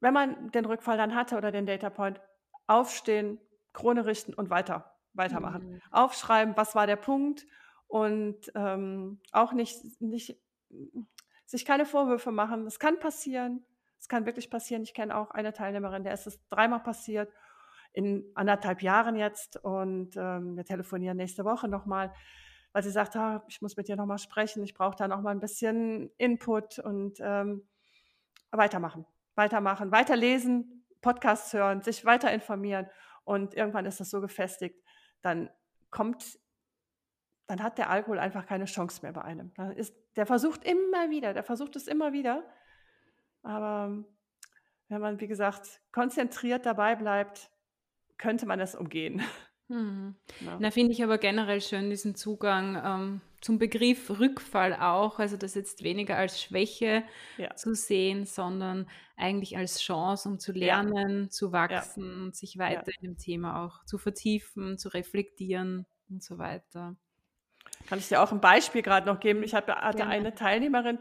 wenn 0.01 0.15
man 0.15 0.51
den 0.53 0.65
Rückfall 0.65 0.97
dann 0.97 1.15
hatte 1.15 1.37
oder 1.37 1.53
den 1.53 1.67
Data 1.67 1.91
Point, 1.91 2.21
aufstehen, 2.67 3.39
Krone 3.73 4.07
richten 4.07 4.33
und 4.33 4.49
weiter, 4.51 4.97
weitermachen. 5.13 5.73
Mhm. 5.73 5.81
Aufschreiben, 5.91 6.57
was 6.57 6.75
war 6.75 6.87
der 6.87 6.97
Punkt 6.97 7.47
und 7.87 8.51
ähm, 8.55 9.21
auch 9.33 9.53
nicht, 9.53 10.01
nicht, 10.01 10.37
sich 11.45 11.65
keine 11.65 11.85
Vorwürfe 11.85 12.33
machen. 12.33 12.67
Es 12.67 12.79
kann 12.79 12.99
passieren, 12.99 13.65
es 13.99 14.09
kann 14.09 14.27
wirklich 14.27 14.51
passieren. 14.51 14.83
Ich 14.83 14.95
kenne 14.95 15.17
auch 15.17 15.31
eine 15.31 15.53
Teilnehmerin, 15.53 16.05
der 16.05 16.15
ist 16.15 16.27
es 16.27 16.41
dreimal 16.49 16.81
passiert, 16.81 17.31
in 17.93 18.25
anderthalb 18.35 18.83
Jahren 18.83 19.17
jetzt 19.17 19.63
und 19.63 20.17
ähm, 20.17 20.57
wir 20.57 20.65
telefonieren 20.65 21.17
nächste 21.17 21.45
Woche 21.45 21.69
nochmal 21.69 22.13
weil 22.75 22.83
sie 22.83 22.91
sagt, 22.91 23.17
ah, 23.17 23.45
ich 23.49 23.63
muss 23.63 23.77
mit 23.77 23.89
dir 23.89 23.97
nochmal 23.97 24.19
sprechen, 24.19 24.63
ich 24.65 24.75
brauche 24.75 24.97
da 24.97 25.09
nochmal 25.09 25.35
ein 25.35 25.41
bisschen 25.41 26.11
Input 26.19 26.81
und 26.81 27.19
ähm, 27.21 27.67
weitermachen, 28.51 29.07
weitermachen, 29.37 29.93
weiterlesen, 29.93 30.85
Podcasts 31.01 31.53
hören, 31.53 31.81
sich 31.81 32.05
weiter 32.05 32.33
informieren 32.33 32.89
und 33.23 33.55
irgendwann 33.55 33.87
ist 33.87 34.01
das 34.01 34.11
so 34.11 34.21
gefestigt, 34.21 34.83
dann 35.23 35.49
kommt 35.91 36.39
dann 37.47 37.63
hat 37.63 37.79
der 37.79 37.91
Alkohol 37.91 38.19
einfach 38.19 38.47
keine 38.47 38.65
Chance 38.65 39.03
mehr 39.03 39.13
bei 39.13 39.23
einem. 39.23 39.53
Dann 39.55 39.73
ist, 39.73 39.95
der 40.17 40.25
versucht 40.27 40.65
immer 40.65 41.11
wieder, 41.11 41.35
der 41.35 41.45
versucht 41.45 41.77
es 41.77 41.87
immer 41.87 42.13
wieder. 42.13 42.43
Aber 43.43 44.03
wenn 44.89 45.01
man, 45.01 45.21
wie 45.21 45.27
gesagt, 45.27 45.83
konzentriert 45.93 46.65
dabei 46.65 46.97
bleibt, 46.97 47.51
könnte 48.17 48.47
man 48.47 48.61
es 48.61 48.75
umgehen. 48.75 49.23
Mhm. 49.69 50.15
Ja. 50.41 50.59
Da 50.59 50.71
finde 50.71 50.93
ich 50.93 51.03
aber 51.03 51.19
generell 51.19 51.61
schön 51.61 51.91
diesen 51.91 52.15
Zugang 52.15 52.81
ähm, 52.85 53.21
zum 53.41 53.59
Begriff 53.59 54.11
Rückfall 54.11 54.75
auch, 54.75 55.19
also 55.19 55.37
das 55.37 55.55
jetzt 55.55 55.83
weniger 55.83 56.17
als 56.17 56.41
Schwäche 56.41 57.05
ja. 57.39 57.55
zu 57.55 57.75
sehen, 57.75 58.27
sondern 58.27 58.89
eigentlich 59.17 59.57
als 59.57 59.81
Chance, 59.81 60.29
um 60.29 60.39
zu 60.39 60.53
lernen, 60.53 61.25
ja. 61.25 61.29
zu 61.31 61.53
wachsen 61.53 62.25
und 62.25 62.37
sich 62.37 62.59
weiter 62.59 62.91
in 63.01 63.11
dem 63.11 63.19
Thema 63.19 63.65
auch 63.65 63.85
zu 63.85 63.99
vertiefen, 63.99 64.79
zu 64.79 64.89
reflektieren 64.89 65.87
und 66.11 66.23
so 66.23 66.39
weiter. 66.39 66.97
Kann 67.87 67.99
ich 67.99 68.09
dir 68.09 68.23
auch 68.23 68.33
ein 68.33 68.41
Beispiel 68.41 68.83
gerade 68.83 69.07
noch 69.07 69.21
geben? 69.21 69.43
Ich 69.43 69.55
hatte, 69.55 69.75
hatte 69.75 70.07
eine 70.07 70.35
Teilnehmerin, 70.35 70.99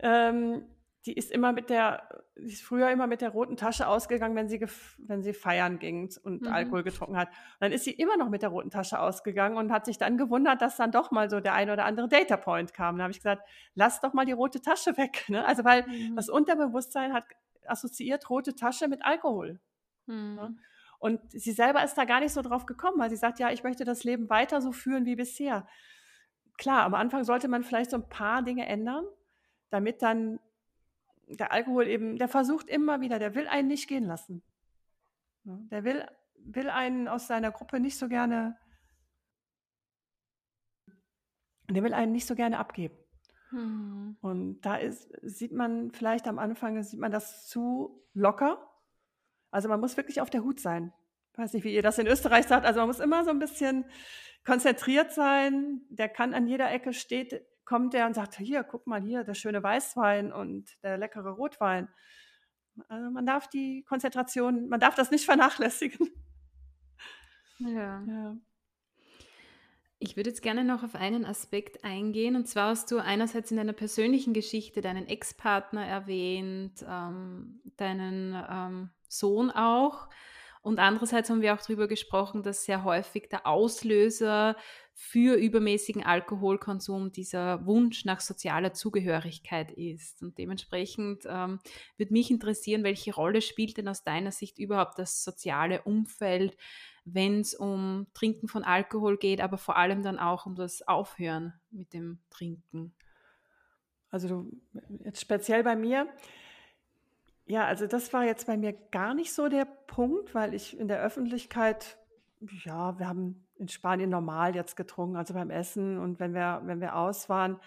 ähm, 0.00 0.62
die 1.06 1.14
ist 1.14 1.32
immer 1.32 1.52
mit 1.52 1.68
der, 1.68 2.08
die 2.36 2.52
ist 2.52 2.62
früher 2.62 2.90
immer 2.90 3.08
mit 3.08 3.20
der 3.22 3.30
roten 3.30 3.56
Tasche 3.56 3.88
ausgegangen, 3.88 4.36
wenn 4.36 4.48
sie, 4.48 4.64
wenn 4.98 5.22
sie 5.22 5.32
feiern 5.32 5.78
ging 5.80 6.12
und 6.22 6.42
mhm. 6.42 6.48
Alkohol 6.48 6.84
getrunken 6.84 7.16
hat. 7.16 7.28
Und 7.28 7.60
dann 7.60 7.72
ist 7.72 7.84
sie 7.84 7.90
immer 7.90 8.16
noch 8.16 8.28
mit 8.28 8.42
der 8.42 8.50
roten 8.50 8.70
Tasche 8.70 9.00
ausgegangen 9.00 9.56
und 9.56 9.72
hat 9.72 9.84
sich 9.84 9.98
dann 9.98 10.16
gewundert, 10.16 10.62
dass 10.62 10.76
dann 10.76 10.92
doch 10.92 11.10
mal 11.10 11.28
so 11.28 11.40
der 11.40 11.54
ein 11.54 11.70
oder 11.70 11.86
andere 11.86 12.08
Data 12.08 12.36
Point 12.36 12.72
kam. 12.72 12.98
Da 12.98 13.04
habe 13.04 13.10
ich 13.10 13.18
gesagt, 13.18 13.42
lass 13.74 14.00
doch 14.00 14.12
mal 14.12 14.24
die 14.24 14.32
rote 14.32 14.60
Tasche 14.60 14.96
weg. 14.96 15.24
Ne? 15.28 15.44
Also 15.44 15.64
weil 15.64 15.86
mhm. 15.86 16.14
das 16.14 16.28
Unterbewusstsein 16.28 17.12
hat 17.12 17.24
assoziiert 17.66 18.30
rote 18.30 18.54
Tasche 18.54 18.86
mit 18.86 19.04
Alkohol. 19.04 19.60
Mhm. 20.06 20.34
Ne? 20.34 20.56
Und 21.00 21.20
sie 21.32 21.50
selber 21.50 21.82
ist 21.82 21.94
da 21.94 22.04
gar 22.04 22.20
nicht 22.20 22.32
so 22.32 22.42
drauf 22.42 22.64
gekommen, 22.64 23.00
weil 23.00 23.10
sie 23.10 23.16
sagt, 23.16 23.40
ja, 23.40 23.50
ich 23.50 23.64
möchte 23.64 23.84
das 23.84 24.04
Leben 24.04 24.30
weiter 24.30 24.60
so 24.60 24.70
führen 24.70 25.04
wie 25.04 25.16
bisher. 25.16 25.66
Klar, 26.58 26.84
am 26.84 26.94
Anfang 26.94 27.24
sollte 27.24 27.48
man 27.48 27.64
vielleicht 27.64 27.90
so 27.90 27.96
ein 27.96 28.08
paar 28.08 28.42
Dinge 28.42 28.66
ändern, 28.66 29.04
damit 29.70 30.00
dann 30.00 30.38
der 31.28 31.52
Alkohol 31.52 31.86
eben, 31.86 32.18
der 32.18 32.28
versucht 32.28 32.68
immer 32.68 33.00
wieder, 33.00 33.18
der 33.18 33.34
will 33.34 33.46
einen 33.48 33.68
nicht 33.68 33.88
gehen 33.88 34.04
lassen. 34.04 34.42
Der 35.44 35.84
will, 35.84 36.06
will 36.36 36.70
einen 36.70 37.08
aus 37.08 37.26
seiner 37.26 37.50
Gruppe 37.50 37.80
nicht 37.80 37.98
so 37.98 38.08
gerne, 38.08 38.56
der 41.68 41.82
will 41.82 41.94
einen 41.94 42.12
nicht 42.12 42.26
so 42.26 42.34
gerne 42.34 42.58
abgeben. 42.58 42.96
Mhm. 43.50 44.16
Und 44.20 44.60
da 44.60 44.76
ist, 44.76 45.10
sieht 45.22 45.52
man 45.52 45.90
vielleicht 45.92 46.28
am 46.28 46.38
Anfang, 46.38 46.82
sieht 46.82 47.00
man 47.00 47.10
das 47.10 47.48
zu 47.48 48.04
locker. 48.14 48.68
Also 49.50 49.68
man 49.68 49.80
muss 49.80 49.96
wirklich 49.96 50.20
auf 50.20 50.30
der 50.30 50.44
Hut 50.44 50.60
sein. 50.60 50.92
Ich 51.32 51.38
weiß 51.38 51.52
nicht, 51.54 51.64
wie 51.64 51.74
ihr 51.74 51.82
das 51.82 51.98
in 51.98 52.06
Österreich 52.06 52.46
sagt. 52.46 52.66
Also 52.66 52.80
man 52.80 52.88
muss 52.88 53.00
immer 53.00 53.24
so 53.24 53.30
ein 53.30 53.38
bisschen 53.38 53.84
konzentriert 54.44 55.12
sein. 55.12 55.82
Der 55.88 56.08
kann 56.08 56.34
an 56.34 56.46
jeder 56.46 56.70
Ecke 56.70 56.92
steht 56.92 57.44
kommt 57.64 57.94
er 57.94 58.06
und 58.06 58.14
sagt, 58.14 58.36
hier, 58.36 58.64
guck 58.64 58.86
mal 58.86 59.00
hier, 59.00 59.24
der 59.24 59.34
schöne 59.34 59.62
Weißwein 59.62 60.32
und 60.32 60.82
der 60.82 60.98
leckere 60.98 61.30
Rotwein. 61.30 61.88
Also 62.88 63.10
man 63.10 63.26
darf 63.26 63.48
die 63.48 63.84
Konzentration, 63.84 64.68
man 64.68 64.80
darf 64.80 64.94
das 64.94 65.10
nicht 65.10 65.24
vernachlässigen. 65.26 66.10
Ja. 67.58 68.02
ja. 68.06 68.36
Ich 69.98 70.16
würde 70.16 70.30
jetzt 70.30 70.42
gerne 70.42 70.64
noch 70.64 70.82
auf 70.82 70.96
einen 70.96 71.24
Aspekt 71.24 71.84
eingehen. 71.84 72.34
Und 72.34 72.48
zwar 72.48 72.70
hast 72.70 72.90
du 72.90 72.98
einerseits 72.98 73.52
in 73.52 73.56
deiner 73.56 73.72
persönlichen 73.72 74.32
Geschichte 74.32 74.80
deinen 74.80 75.06
Ex-Partner 75.06 75.86
erwähnt, 75.86 76.84
ähm, 76.88 77.60
deinen 77.76 78.34
ähm, 78.50 78.90
Sohn 79.08 79.52
auch. 79.52 80.08
Und 80.60 80.80
andererseits 80.80 81.30
haben 81.30 81.40
wir 81.40 81.54
auch 81.54 81.60
darüber 81.60 81.86
gesprochen, 81.86 82.42
dass 82.42 82.64
sehr 82.64 82.82
häufig 82.82 83.28
der 83.28 83.46
Auslöser 83.46 84.56
für 84.94 85.36
übermäßigen 85.36 86.04
Alkoholkonsum 86.04 87.12
dieser 87.12 87.64
Wunsch 87.66 88.04
nach 88.04 88.20
sozialer 88.20 88.72
Zugehörigkeit 88.72 89.72
ist. 89.72 90.22
Und 90.22 90.38
dementsprechend 90.38 91.24
ähm, 91.26 91.60
würde 91.96 92.12
mich 92.12 92.30
interessieren, 92.30 92.84
welche 92.84 93.14
Rolle 93.14 93.40
spielt 93.40 93.78
denn 93.78 93.88
aus 93.88 94.04
deiner 94.04 94.32
Sicht 94.32 94.58
überhaupt 94.58 94.98
das 94.98 95.24
soziale 95.24 95.82
Umfeld, 95.82 96.56
wenn 97.04 97.40
es 97.40 97.54
um 97.54 98.06
Trinken 98.14 98.48
von 98.48 98.64
Alkohol 98.64 99.16
geht, 99.16 99.40
aber 99.40 99.58
vor 99.58 99.76
allem 99.76 100.02
dann 100.02 100.18
auch 100.18 100.46
um 100.46 100.54
das 100.54 100.86
Aufhören 100.86 101.54
mit 101.70 101.92
dem 101.92 102.20
Trinken? 102.30 102.94
Also 104.10 104.46
jetzt 105.04 105.20
speziell 105.20 105.64
bei 105.64 105.74
mir, 105.74 106.06
ja, 107.46 107.64
also 107.64 107.86
das 107.86 108.12
war 108.12 108.24
jetzt 108.24 108.46
bei 108.46 108.56
mir 108.56 108.72
gar 108.90 109.14
nicht 109.14 109.32
so 109.32 109.48
der 109.48 109.64
Punkt, 109.64 110.34
weil 110.34 110.54
ich 110.54 110.78
in 110.78 110.86
der 110.86 111.02
Öffentlichkeit, 111.02 111.96
ja, 112.64 112.98
wir 112.98 113.08
haben 113.08 113.41
in 113.56 113.68
Spanien 113.68 114.10
normal 114.10 114.54
jetzt 114.54 114.76
getrunken, 114.76 115.16
also 115.16 115.34
beim 115.34 115.50
Essen 115.50 115.98
und 115.98 116.20
wenn 116.20 116.34
wir, 116.34 116.62
wenn 116.64 116.80
wir 116.80 116.96
aus 116.96 117.28
waren. 117.28 117.60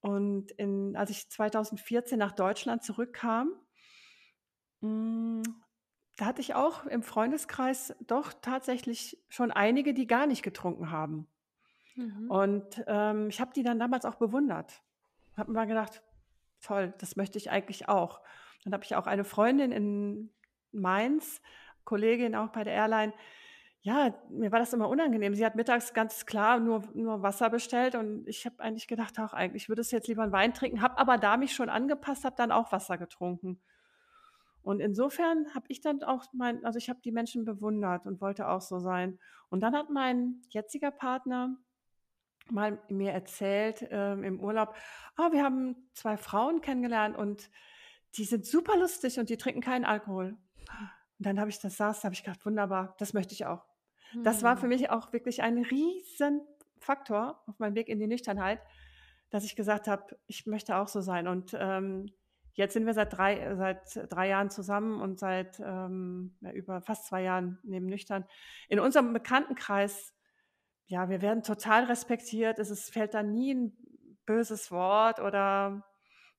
Und 0.00 0.50
in, 0.52 0.96
als 0.96 1.10
ich 1.10 1.28
2014 1.28 2.18
nach 2.18 2.32
Deutschland 2.32 2.82
zurückkam, 2.82 3.52
mh, 4.80 4.88
hm, 4.88 5.42
da 6.16 6.26
hatte 6.26 6.40
ich 6.40 6.56
auch 6.56 6.84
im 6.86 7.04
Freundeskreis 7.04 7.94
doch 8.04 8.32
tatsächlich 8.32 9.22
schon 9.28 9.52
einige, 9.52 9.94
die 9.94 10.08
gar 10.08 10.26
nicht 10.26 10.42
getrunken 10.42 10.90
haben. 10.90 11.28
Mhm. 11.94 12.28
Und 12.28 12.84
ähm, 12.88 13.28
ich 13.28 13.40
habe 13.40 13.52
die 13.54 13.62
dann 13.62 13.78
damals 13.78 14.04
auch 14.04 14.16
bewundert. 14.16 14.82
Habe 15.36 15.52
mir 15.52 15.66
gedacht, 15.66 16.02
toll, 16.60 16.92
das 16.98 17.14
möchte 17.14 17.38
ich 17.38 17.50
eigentlich 17.50 17.88
auch. 17.88 18.20
Dann 18.64 18.72
habe 18.72 18.82
ich 18.82 18.96
auch 18.96 19.06
eine 19.06 19.22
Freundin 19.22 19.70
in 19.70 20.30
Mainz, 20.72 21.40
Kollegin 21.84 22.34
auch 22.34 22.48
bei 22.48 22.64
der 22.64 22.74
Airline. 22.74 23.12
Ja, 23.82 24.12
mir 24.28 24.50
war 24.50 24.58
das 24.58 24.72
immer 24.72 24.88
unangenehm. 24.88 25.34
Sie 25.34 25.46
hat 25.46 25.54
mittags 25.54 25.94
ganz 25.94 26.26
klar 26.26 26.58
nur, 26.58 26.82
nur 26.94 27.22
Wasser 27.22 27.48
bestellt 27.48 27.94
und 27.94 28.26
ich 28.26 28.44
habe 28.44 28.60
eigentlich 28.60 28.88
gedacht, 28.88 29.18
auch 29.20 29.32
eigentlich 29.32 29.68
würde 29.68 29.82
es 29.82 29.92
jetzt 29.92 30.08
lieber 30.08 30.24
einen 30.24 30.32
Wein 30.32 30.52
trinken, 30.52 30.82
habe 30.82 30.98
aber 30.98 31.16
da 31.16 31.36
mich 31.36 31.52
schon 31.54 31.68
angepasst, 31.68 32.24
habe 32.24 32.36
dann 32.36 32.50
auch 32.50 32.72
Wasser 32.72 32.98
getrunken. 32.98 33.60
Und 34.62 34.80
insofern 34.80 35.54
habe 35.54 35.66
ich 35.68 35.80
dann 35.80 36.02
auch 36.02 36.24
mein, 36.32 36.64
also 36.64 36.76
ich 36.76 36.90
habe 36.90 37.00
die 37.02 37.12
Menschen 37.12 37.44
bewundert 37.44 38.04
und 38.04 38.20
wollte 38.20 38.48
auch 38.48 38.60
so 38.60 38.80
sein. 38.80 39.18
Und 39.48 39.60
dann 39.60 39.74
hat 39.74 39.90
mein 39.90 40.42
jetziger 40.50 40.90
Partner 40.90 41.56
mal 42.50 42.78
mir 42.88 43.12
erzählt 43.12 43.82
äh, 43.82 44.12
im 44.12 44.40
Urlaub, 44.40 44.74
oh, 45.16 45.32
wir 45.32 45.42
haben 45.42 45.88
zwei 45.94 46.16
Frauen 46.16 46.60
kennengelernt 46.60 47.16
und 47.16 47.50
die 48.16 48.24
sind 48.24 48.44
super 48.44 48.76
lustig 48.76 49.18
und 49.18 49.30
die 49.30 49.36
trinken 49.36 49.60
keinen 49.60 49.84
Alkohol. 49.84 50.36
Und 51.18 51.26
dann 51.26 51.40
habe 51.40 51.50
ich 51.50 51.58
das 51.58 51.76
saß, 51.76 52.04
habe 52.04 52.14
ich 52.14 52.22
gedacht, 52.22 52.44
wunderbar, 52.46 52.94
das 52.98 53.12
möchte 53.12 53.34
ich 53.34 53.46
auch. 53.46 53.64
Das 54.22 54.42
war 54.42 54.56
für 54.56 54.62
hm. 54.62 54.68
mich 54.70 54.90
auch 54.90 55.12
wirklich 55.12 55.42
ein 55.42 55.58
riesen 55.58 56.40
Faktor 56.78 57.42
auf 57.46 57.58
meinem 57.58 57.74
Weg 57.74 57.88
in 57.88 57.98
die 57.98 58.06
Nüchternheit, 58.06 58.60
dass 59.30 59.44
ich 59.44 59.56
gesagt 59.56 59.88
habe, 59.88 60.16
ich 60.26 60.46
möchte 60.46 60.76
auch 60.76 60.88
so 60.88 61.00
sein. 61.00 61.28
Und 61.28 61.54
ähm, 61.58 62.06
jetzt 62.54 62.72
sind 62.72 62.86
wir 62.86 62.94
seit 62.94 63.12
drei, 63.16 63.54
seit 63.56 64.10
drei 64.10 64.28
Jahren 64.28 64.48
zusammen 64.50 65.00
und 65.00 65.18
seit 65.18 65.60
ähm, 65.60 66.36
ja, 66.40 66.52
über 66.52 66.80
fast 66.80 67.06
zwei 67.06 67.22
Jahren 67.22 67.58
neben 67.62 67.86
Nüchtern. 67.86 68.24
In 68.68 68.80
unserem 68.80 69.12
Bekanntenkreis, 69.12 70.14
ja, 70.86 71.10
wir 71.10 71.20
werden 71.20 71.42
total 71.42 71.84
respektiert. 71.84 72.58
Es 72.58 72.70
ist, 72.70 72.90
fällt 72.92 73.12
da 73.12 73.22
nie 73.22 73.54
ein 73.54 73.76
böses 74.24 74.70
Wort 74.70 75.20
oder 75.20 75.84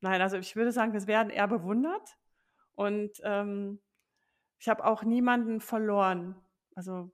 Nein, 0.02 0.22
also 0.22 0.38
ich 0.38 0.56
würde 0.56 0.72
sagen, 0.72 0.94
wir 0.94 1.08
werden 1.08 1.30
eher 1.30 1.48
bewundert 1.48 2.18
und 2.76 3.12
ähm, 3.24 3.82
ich 4.60 4.70
habe 4.70 4.86
auch 4.86 5.04
niemanden 5.04 5.62
verloren. 5.62 6.36
Also 6.76 7.12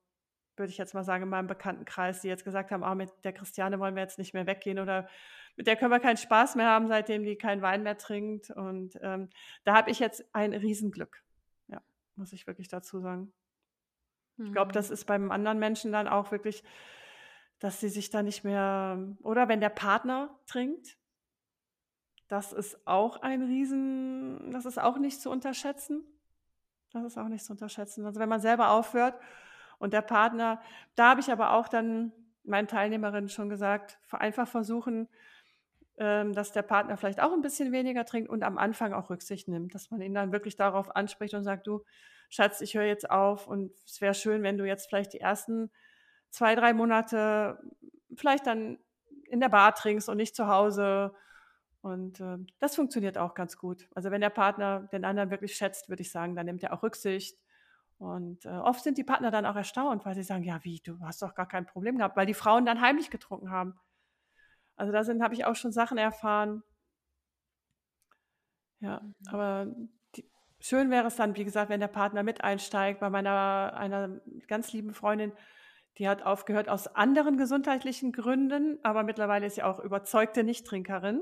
würde 0.58 0.72
ich 0.72 0.78
jetzt 0.78 0.94
mal 0.94 1.04
sagen, 1.04 1.24
in 1.24 1.30
meinem 1.30 1.48
Bekanntenkreis, 1.48 2.22
die 2.22 2.28
jetzt 2.28 2.46
gesagt 2.46 2.72
haben, 2.72 2.84
ah, 2.84 2.96
mit 2.96 3.12
der 3.24 3.34
Christiane 3.34 3.80
wollen 3.80 3.96
wir 3.96 4.04
jetzt 4.04 4.18
nicht 4.18 4.34
mehr 4.34 4.48
weggehen 4.48 4.80
oder 4.80 5.08
mit 5.56 5.68
der 5.68 5.76
können 5.76 5.92
wir 5.92 6.00
keinen 6.00 6.18
Spaß 6.18 6.56
mehr 6.56 6.68
haben, 6.68 6.88
seitdem 6.88 7.24
die 7.24 7.38
keinen 7.38 7.62
Wein 7.62 7.84
mehr 7.84 7.98
trinkt. 7.98 8.50
Und 8.52 8.98
ähm, 9.02 9.30
da 9.64 9.76
habe 9.76 9.92
ich 9.92 10.00
jetzt 10.00 10.26
ein 10.34 10.54
Riesenglück. 10.54 11.24
Ja, 11.68 11.82
muss 12.16 12.34
ich 12.34 12.48
wirklich 12.48 12.68
dazu 12.68 13.00
sagen. 13.00 13.34
Ich 14.38 14.52
glaube, 14.52 14.74
das 14.74 14.90
mhm. 14.90 14.94
ist 14.94 15.06
beim 15.06 15.32
anderen 15.32 15.60
Menschen 15.60 15.92
dann 15.92 16.08
auch 16.08 16.32
wirklich, 16.32 16.64
dass 17.60 17.80
sie 17.80 17.90
sich 17.90 18.10
da 18.10 18.22
nicht 18.22 18.44
mehr, 18.44 19.16
oder 19.24 19.48
wenn 19.48 19.62
der 19.62 19.70
Partner 19.70 20.38
trinkt, 20.46 20.98
das 22.28 22.52
ist 22.52 22.86
auch 22.86 23.22
ein 23.22 23.44
Riesen, 23.44 24.52
das 24.52 24.66
ist 24.66 24.80
auch 24.80 24.98
nicht 24.98 25.22
zu 25.22 25.30
unterschätzen. 25.30 26.04
Das 26.96 27.04
ist 27.04 27.18
auch 27.18 27.28
nicht 27.28 27.44
zu 27.44 27.52
unterschätzen. 27.52 28.06
Also 28.06 28.22
wenn 28.22 28.30
man 28.30 28.40
selber 28.40 28.72
aufhört 28.72 29.20
und 29.80 29.94
der 29.94 30.02
Partner, 30.02 30.62
da 30.96 31.10
habe 31.10 31.20
ich 31.20 31.30
aber 31.30 31.52
auch 31.52 31.68
dann 31.68 32.14
meinen 32.44 32.68
Teilnehmerinnen 32.68 33.30
schon 33.30 33.50
gesagt, 33.50 34.00
einfach 34.12 34.48
versuchen, 34.48 35.10
ähm, 35.98 36.34
dass 36.34 36.54
der 36.54 36.62
Partner 36.62 36.96
vielleicht 36.96 37.22
auch 37.22 37.34
ein 37.34 37.42
bisschen 37.42 37.74
weniger 37.74 38.06
trinkt 38.06 38.30
und 38.30 38.44
am 38.44 38.58
Anfang 38.58 38.94
auch 38.94 39.10
Rücksicht 39.10 39.50
nimmt, 39.50 39.76
dass 39.76 39.92
man 39.92 40.02
ihn 40.02 40.14
dann 40.14 40.32
wirklich 40.32 40.56
darauf 40.56 40.96
anspricht 40.96 41.34
und 41.34 41.44
sagt, 41.44 41.68
du 41.68 41.84
Schatz, 42.30 42.62
ich 42.62 42.76
höre 42.76 42.86
jetzt 42.86 43.10
auf 43.10 43.48
und 43.48 43.74
es 43.86 44.00
wäre 44.00 44.14
schön, 44.14 44.42
wenn 44.42 44.58
du 44.58 44.66
jetzt 44.66 44.88
vielleicht 44.88 45.14
die 45.14 45.20
ersten 45.20 45.72
zwei, 46.30 46.56
drei 46.56 46.74
Monate 46.74 47.60
vielleicht 48.16 48.48
dann 48.48 48.80
in 49.26 49.42
der 49.42 49.50
Bar 49.50 49.76
trinkst 49.76 50.08
und 50.08 50.18
nicht 50.18 50.36
zu 50.36 50.48
Hause 50.48 51.14
und 51.86 52.20
äh, 52.20 52.40
das 52.58 52.76
funktioniert 52.76 53.16
auch 53.20 53.36
ganz 53.36 53.58
gut. 53.58 53.88
Also 53.94 54.10
wenn 54.10 54.20
der 54.20 54.32
Partner 54.32 54.90
den 54.92 55.06
anderen 55.06 55.30
wirklich 55.30 55.56
schätzt, 55.56 55.88
würde 55.88 56.02
ich 56.02 56.12
sagen, 56.12 56.36
dann 56.36 56.48
nimmt 56.48 56.64
er 56.64 56.74
auch 56.74 56.82
Rücksicht 56.82 57.38
Und 58.00 58.44
äh, 58.46 58.50
oft 58.50 58.84
sind 58.84 58.98
die 58.98 59.04
Partner 59.04 59.30
dann 59.30 59.46
auch 59.46 59.56
erstaunt, 59.56 60.04
weil 60.04 60.16
sie 60.16 60.24
sagen, 60.24 60.44
ja, 60.44 60.64
wie, 60.64 60.80
du 60.80 61.00
hast 61.02 61.22
doch 61.22 61.36
gar 61.36 61.48
kein 61.48 61.68
Problem 61.68 62.00
gehabt, 62.00 62.18
weil 62.18 62.26
die 62.26 62.34
Frauen 62.34 62.66
dann 62.66 62.82
heimlich 62.82 63.12
getrunken 63.12 63.52
haben. 63.52 63.76
Also 64.76 64.92
da 64.92 65.04
sind, 65.04 65.22
habe 65.22 65.36
ich 65.36 65.46
auch 65.46 65.56
schon 65.56 65.72
Sachen 65.72 66.00
erfahren. 66.00 66.64
Ja, 68.80 69.02
mhm. 69.02 69.14
aber 69.28 69.68
die, 70.16 70.28
schön 70.60 70.90
wäre 70.90 71.06
es 71.06 71.18
dann, 71.18 71.36
wie 71.36 71.46
gesagt, 71.46 71.70
wenn 71.70 71.82
der 71.82 71.88
Partner 71.88 72.24
mit 72.24 72.44
einsteigt. 72.44 73.00
Bei 73.00 73.12
meiner 73.12 73.76
einer 73.78 74.22
ganz 74.48 74.74
lieben 74.74 74.96
Freundin, 74.96 75.34
die 76.00 76.10
hat 76.10 76.24
aufgehört 76.24 76.68
aus 76.68 76.88
anderen 76.88 77.38
gesundheitlichen 77.38 78.12
Gründen, 78.12 78.80
aber 78.82 79.04
mittlerweile 79.04 79.46
ist 79.46 79.54
sie 79.54 79.64
auch 79.64 79.80
überzeugte 79.80 80.44
Nichttrinkerin. 80.44 81.22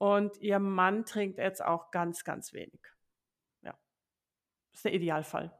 Und 0.00 0.40
ihr 0.40 0.58
Mann 0.58 1.04
trinkt 1.04 1.36
jetzt 1.36 1.62
auch 1.62 1.90
ganz, 1.90 2.24
ganz 2.24 2.54
wenig. 2.54 2.80
Ja, 3.62 3.72
das 4.70 4.78
ist 4.78 4.84
der 4.86 4.94
Idealfall. 4.94 5.52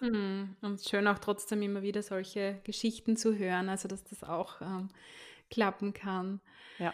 Mhm. 0.00 0.56
Und 0.62 0.80
schön 0.82 1.06
auch 1.06 1.20
trotzdem 1.20 1.62
immer 1.62 1.82
wieder 1.82 2.02
solche 2.02 2.60
Geschichten 2.64 3.16
zu 3.16 3.38
hören, 3.38 3.68
also 3.68 3.86
dass 3.86 4.02
das 4.02 4.24
auch 4.24 4.60
ähm, 4.60 4.88
klappen 5.48 5.92
kann. 5.92 6.40
Ja. 6.80 6.92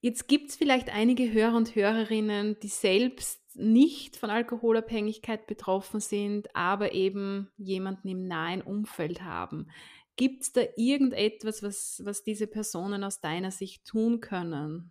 Jetzt 0.00 0.26
gibt 0.26 0.50
es 0.50 0.56
vielleicht 0.56 0.90
einige 0.90 1.32
Hörer 1.32 1.56
und 1.56 1.76
Hörerinnen, 1.76 2.58
die 2.58 2.68
selbst 2.68 3.40
nicht 3.54 4.16
von 4.16 4.28
Alkoholabhängigkeit 4.30 5.46
betroffen 5.46 6.00
sind, 6.00 6.56
aber 6.56 6.90
eben 6.92 7.52
jemanden 7.56 8.08
im 8.08 8.26
nahen 8.26 8.62
Umfeld 8.62 9.22
haben. 9.22 9.70
Gibt 10.16 10.42
es 10.42 10.52
da 10.52 10.62
irgendetwas, 10.76 11.62
was, 11.62 12.02
was 12.04 12.24
diese 12.24 12.48
Personen 12.48 13.04
aus 13.04 13.20
deiner 13.20 13.52
Sicht 13.52 13.86
tun 13.86 14.20
können? 14.20 14.90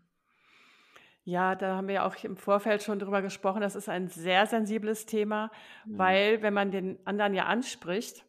Ja, 1.27 1.55
da 1.55 1.75
haben 1.75 1.87
wir 1.87 1.95
ja 1.95 2.07
auch 2.07 2.15
im 2.23 2.37
Vorfeld 2.37 2.83
schon 2.83 2.99
drüber 2.99 3.23
gesprochen. 3.23 3.61
Das 3.61 3.75
ist 3.75 3.89
ein 3.89 4.09
sehr 4.09 4.45
sensibles 4.45 5.07
Thema, 5.07 5.51
mhm. 5.83 5.97
weil 5.97 6.41
wenn 6.43 6.53
man 6.53 6.69
den 6.69 6.99
anderen 7.03 7.33
ja 7.33 7.45
anspricht, 7.45 8.23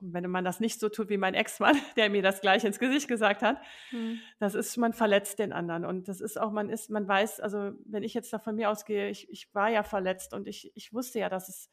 und 0.00 0.12
wenn 0.12 0.28
man 0.28 0.44
das 0.44 0.58
nicht 0.58 0.80
so 0.80 0.88
tut 0.88 1.08
wie 1.08 1.16
mein 1.16 1.34
Ex-Mann, 1.34 1.76
der 1.96 2.10
mir 2.10 2.22
das 2.22 2.40
gleich 2.40 2.64
ins 2.64 2.80
Gesicht 2.80 3.06
gesagt 3.06 3.42
hat, 3.42 3.58
mhm. 3.92 4.18
das 4.40 4.56
ist, 4.56 4.76
man 4.76 4.92
verletzt 4.92 5.38
den 5.38 5.52
anderen. 5.52 5.84
Und 5.84 6.08
das 6.08 6.20
ist 6.20 6.38
auch, 6.38 6.50
man 6.50 6.68
ist, 6.68 6.90
man 6.90 7.06
weiß, 7.06 7.38
also 7.38 7.70
wenn 7.84 8.02
ich 8.02 8.12
jetzt 8.12 8.32
da 8.32 8.40
von 8.40 8.56
mir 8.56 8.70
ausgehe, 8.70 9.08
ich, 9.08 9.30
ich 9.30 9.54
war 9.54 9.70
ja 9.70 9.84
verletzt 9.84 10.34
und 10.34 10.48
ich, 10.48 10.72
ich 10.74 10.92
wusste 10.92 11.20
ja, 11.20 11.28
dass 11.28 11.48
es, 11.48 11.70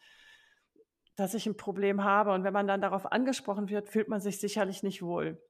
dass 1.16 1.34
ich 1.34 1.48
ein 1.48 1.58
Problem 1.58 2.04
habe. 2.04 2.32
Und 2.32 2.44
wenn 2.44 2.54
man 2.54 2.68
dann 2.68 2.82
darauf 2.82 3.12
angesprochen 3.12 3.70
wird, 3.70 3.90
fühlt 3.90 4.08
man 4.08 4.22
sich 4.22 4.40
sicherlich 4.40 4.84
nicht 4.84 5.02
wohl. 5.02 5.42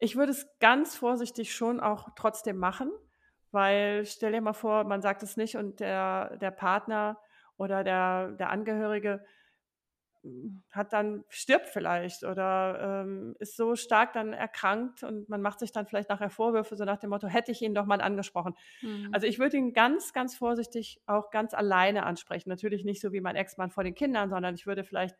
Ich 0.00 0.16
würde 0.16 0.32
es 0.32 0.48
ganz 0.58 0.96
vorsichtig 0.96 1.54
schon 1.54 1.78
auch 1.78 2.08
trotzdem 2.16 2.56
machen, 2.56 2.90
weil 3.50 4.04
stell 4.06 4.32
dir 4.32 4.40
mal 4.40 4.52
vor, 4.52 4.84
man 4.84 5.02
sagt 5.02 5.22
es 5.22 5.36
nicht 5.36 5.56
und 5.56 5.80
der, 5.80 6.36
der 6.36 6.50
Partner 6.50 7.18
oder 7.56 7.84
der, 7.84 8.32
der 8.32 8.50
Angehörige 8.50 9.24
hm, 10.22 10.62
hat 10.70 10.92
dann, 10.92 11.24
stirbt 11.28 11.68
vielleicht 11.68 12.24
oder 12.24 13.04
ähm, 13.04 13.36
ist 13.38 13.56
so 13.56 13.76
stark 13.76 14.12
dann 14.12 14.32
erkrankt 14.32 15.02
und 15.02 15.28
man 15.28 15.40
macht 15.40 15.60
sich 15.60 15.72
dann 15.72 15.86
vielleicht 15.86 16.08
nachher 16.08 16.30
Vorwürfe, 16.30 16.76
so 16.76 16.84
nach 16.84 16.98
dem 16.98 17.10
Motto, 17.10 17.28
hätte 17.28 17.52
ich 17.52 17.62
ihn 17.62 17.74
doch 17.74 17.86
mal 17.86 18.00
angesprochen. 18.00 18.54
Mhm. 18.82 19.10
Also 19.12 19.26
ich 19.26 19.38
würde 19.38 19.56
ihn 19.56 19.72
ganz, 19.72 20.12
ganz 20.12 20.36
vorsichtig 20.36 21.00
auch 21.06 21.30
ganz 21.30 21.54
alleine 21.54 22.04
ansprechen. 22.04 22.48
Natürlich 22.48 22.84
nicht 22.84 23.00
so 23.00 23.12
wie 23.12 23.20
mein 23.20 23.36
Ex-Mann 23.36 23.70
vor 23.70 23.84
den 23.84 23.94
Kindern, 23.94 24.30
sondern 24.30 24.54
ich 24.54 24.66
würde 24.66 24.84
vielleicht 24.84 25.16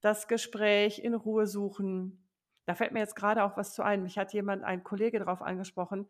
das 0.00 0.28
Gespräch 0.28 0.98
in 0.98 1.14
Ruhe 1.14 1.46
suchen. 1.46 2.28
Da 2.66 2.74
fällt 2.74 2.92
mir 2.92 3.00
jetzt 3.00 3.16
gerade 3.16 3.44
auch 3.44 3.56
was 3.56 3.74
zu 3.74 3.82
ein. 3.82 4.02
Mich 4.02 4.18
hat 4.18 4.32
jemand, 4.32 4.64
ein 4.64 4.84
Kollege 4.84 5.18
darauf 5.18 5.42
angesprochen, 5.42 6.08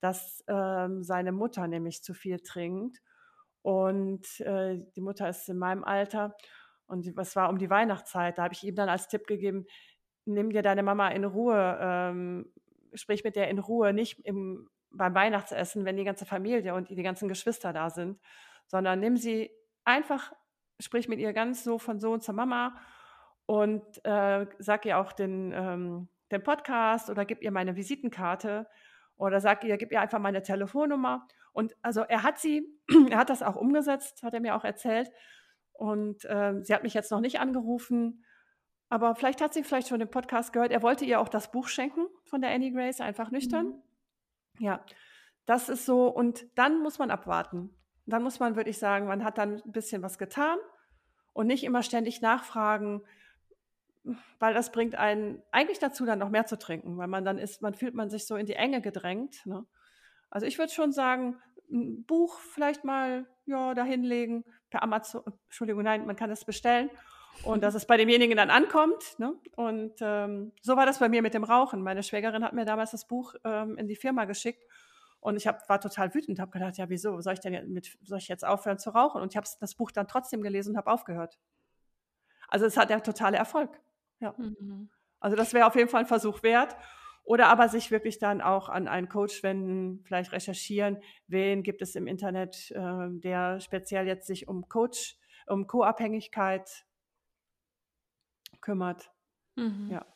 dass 0.00 0.44
ähm, 0.48 1.02
seine 1.02 1.32
Mutter 1.32 1.66
nämlich 1.66 2.02
zu 2.02 2.14
viel 2.14 2.40
trinkt. 2.40 2.98
Und 3.62 4.40
äh, 4.40 4.78
die 4.94 5.00
Mutter 5.00 5.28
ist 5.28 5.48
in 5.48 5.58
meinem 5.58 5.84
Alter. 5.84 6.36
Und 6.86 7.06
es 7.18 7.36
war 7.36 7.48
um 7.48 7.58
die 7.58 7.70
Weihnachtszeit. 7.70 8.38
Da 8.38 8.44
habe 8.44 8.54
ich 8.54 8.62
ihm 8.62 8.76
dann 8.76 8.88
als 8.88 9.08
Tipp 9.08 9.26
gegeben, 9.26 9.66
nimm 10.24 10.50
dir 10.50 10.62
deine 10.62 10.82
Mama 10.82 11.08
in 11.08 11.24
Ruhe, 11.24 11.78
ähm, 11.80 12.52
sprich 12.94 13.24
mit 13.24 13.36
der 13.36 13.48
in 13.48 13.58
Ruhe, 13.58 13.92
nicht 13.92 14.20
im, 14.24 14.68
beim 14.90 15.14
Weihnachtsessen, 15.14 15.84
wenn 15.84 15.96
die 15.96 16.04
ganze 16.04 16.26
Familie 16.26 16.74
und 16.74 16.90
die 16.90 17.02
ganzen 17.02 17.28
Geschwister 17.28 17.72
da 17.72 17.90
sind, 17.90 18.20
sondern 18.66 19.00
nimm 19.00 19.16
sie 19.16 19.50
einfach, 19.84 20.32
sprich 20.80 21.08
mit 21.08 21.18
ihr 21.18 21.32
ganz 21.32 21.64
so 21.64 21.78
von 21.78 22.00
Sohn 22.00 22.20
zur 22.20 22.34
Mama 22.34 22.76
und 23.46 23.82
äh, 24.04 24.46
sag 24.58 24.84
ihr 24.84 24.98
auch 24.98 25.12
den, 25.12 25.52
ähm, 25.54 26.08
den 26.32 26.42
Podcast 26.42 27.08
oder 27.10 27.24
gib 27.24 27.42
ihr 27.42 27.52
meine 27.52 27.76
Visitenkarte 27.76 28.66
oder 29.16 29.40
sag 29.40 29.64
ihr, 29.64 29.76
gib 29.76 29.92
ihr 29.92 30.00
einfach 30.00 30.18
meine 30.18 30.42
Telefonnummer. 30.42 31.26
Und 31.52 31.74
also 31.82 32.02
er 32.02 32.22
hat 32.22 32.38
sie, 32.38 32.66
er 33.10 33.18
hat 33.18 33.30
das 33.30 33.42
auch 33.42 33.56
umgesetzt, 33.56 34.22
hat 34.22 34.34
er 34.34 34.40
mir 34.40 34.56
auch 34.56 34.64
erzählt. 34.64 35.10
Und 35.72 36.24
äh, 36.24 36.54
sie 36.62 36.74
hat 36.74 36.82
mich 36.82 36.94
jetzt 36.94 37.10
noch 37.10 37.20
nicht 37.20 37.38
angerufen, 37.40 38.24
aber 38.88 39.14
vielleicht 39.14 39.40
hat 39.40 39.52
sie 39.52 39.64
vielleicht 39.64 39.88
schon 39.88 39.98
den 39.98 40.10
Podcast 40.10 40.52
gehört. 40.52 40.70
Er 40.70 40.82
wollte 40.82 41.04
ihr 41.04 41.20
auch 41.20 41.28
das 41.28 41.50
Buch 41.50 41.68
schenken 41.68 42.06
von 42.24 42.40
der 42.40 42.50
Annie 42.50 42.72
Grace, 42.72 43.00
einfach 43.00 43.30
nüchtern. 43.30 43.66
Mhm. 43.66 43.82
Ja, 44.58 44.84
das 45.44 45.68
ist 45.68 45.84
so. 45.84 46.08
Und 46.08 46.46
dann 46.56 46.80
muss 46.80 46.98
man 46.98 47.10
abwarten. 47.10 47.74
Dann 48.06 48.22
muss 48.22 48.38
man 48.38 48.54
wirklich 48.54 48.78
sagen, 48.78 49.06
man 49.06 49.24
hat 49.24 49.38
dann 49.38 49.60
ein 49.64 49.72
bisschen 49.72 50.02
was 50.02 50.18
getan 50.18 50.58
und 51.32 51.48
nicht 51.48 51.64
immer 51.64 51.82
ständig 51.82 52.20
nachfragen, 52.20 53.02
weil 54.38 54.54
das 54.54 54.72
bringt 54.72 54.94
einen 54.94 55.42
eigentlich 55.50 55.78
dazu, 55.78 56.04
dann 56.04 56.18
noch 56.18 56.30
mehr 56.30 56.46
zu 56.46 56.58
trinken, 56.58 56.96
weil 56.98 57.08
man 57.08 57.24
dann 57.24 57.38
ist, 57.38 57.62
man 57.62 57.74
fühlt 57.74 57.94
man 57.94 58.10
sich 58.10 58.26
so 58.26 58.36
in 58.36 58.46
die 58.46 58.54
Enge 58.54 58.80
gedrängt. 58.80 59.44
Ne? 59.46 59.66
Also 60.30 60.46
ich 60.46 60.58
würde 60.58 60.72
schon 60.72 60.92
sagen, 60.92 61.36
ein 61.70 62.04
Buch 62.04 62.38
vielleicht 62.38 62.84
mal 62.84 63.26
ja 63.46 63.74
dahinlegen 63.74 64.44
per 64.70 64.82
Amazon. 64.82 65.22
Entschuldigung, 65.46 65.82
nein, 65.82 66.06
man 66.06 66.16
kann 66.16 66.30
das 66.30 66.44
bestellen 66.44 66.90
und 67.42 67.62
dass 67.62 67.74
es 67.74 67.86
bei 67.86 67.96
demjenigen 67.96 68.36
dann 68.36 68.50
ankommt. 68.50 69.18
Ne? 69.18 69.34
Und 69.56 69.94
ähm, 70.00 70.52
so 70.62 70.76
war 70.76 70.86
das 70.86 70.98
bei 70.98 71.08
mir 71.08 71.22
mit 71.22 71.34
dem 71.34 71.44
Rauchen. 71.44 71.82
Meine 71.82 72.02
Schwägerin 72.02 72.44
hat 72.44 72.52
mir 72.52 72.64
damals 72.64 72.92
das 72.92 73.06
Buch 73.06 73.34
ähm, 73.44 73.76
in 73.76 73.88
die 73.88 73.96
Firma 73.96 74.24
geschickt 74.24 74.62
und 75.20 75.36
ich 75.36 75.46
hab, 75.46 75.68
war 75.68 75.80
total 75.80 76.14
wütend, 76.14 76.38
habe 76.38 76.52
gedacht, 76.52 76.76
ja 76.78 76.88
wieso, 76.88 77.20
soll 77.20 77.34
ich 77.34 77.40
denn 77.40 77.72
mit, 77.72 77.98
soll 78.02 78.18
ich 78.18 78.28
jetzt 78.28 78.44
aufhören 78.44 78.78
zu 78.78 78.90
rauchen? 78.90 79.22
Und 79.22 79.32
ich 79.32 79.36
habe 79.36 79.48
das 79.60 79.74
Buch 79.74 79.90
dann 79.90 80.06
trotzdem 80.06 80.42
gelesen 80.42 80.70
und 80.70 80.76
habe 80.76 80.90
aufgehört. 80.90 81.38
Also 82.48 82.66
es 82.66 82.76
hat 82.76 82.90
ja 82.90 83.00
totale 83.00 83.36
Erfolg. 83.36 83.70
Ja. 84.20 84.34
Mhm. 84.36 84.90
Also 85.20 85.36
das 85.36 85.54
wäre 85.54 85.66
auf 85.66 85.74
jeden 85.74 85.88
Fall 85.88 86.02
ein 86.02 86.06
Versuch 86.06 86.42
wert. 86.42 86.76
Oder 87.24 87.48
aber 87.48 87.68
sich 87.68 87.90
wirklich 87.90 88.20
dann 88.20 88.40
auch 88.40 88.68
an 88.68 88.86
einen 88.86 89.08
Coach 89.08 89.42
wenden, 89.42 90.00
vielleicht 90.04 90.30
recherchieren, 90.30 91.02
wen 91.26 91.64
gibt 91.64 91.82
es 91.82 91.96
im 91.96 92.06
Internet, 92.06 92.70
äh, 92.70 93.08
der 93.10 93.58
speziell 93.58 94.06
jetzt 94.06 94.28
sich 94.28 94.46
um 94.46 94.68
Coach, 94.68 95.16
um 95.48 95.66
Co-Abhängigkeit 95.66 96.86
kümmert. 98.60 99.10
Mhm. 99.56 99.88
Ja. 99.90 100.06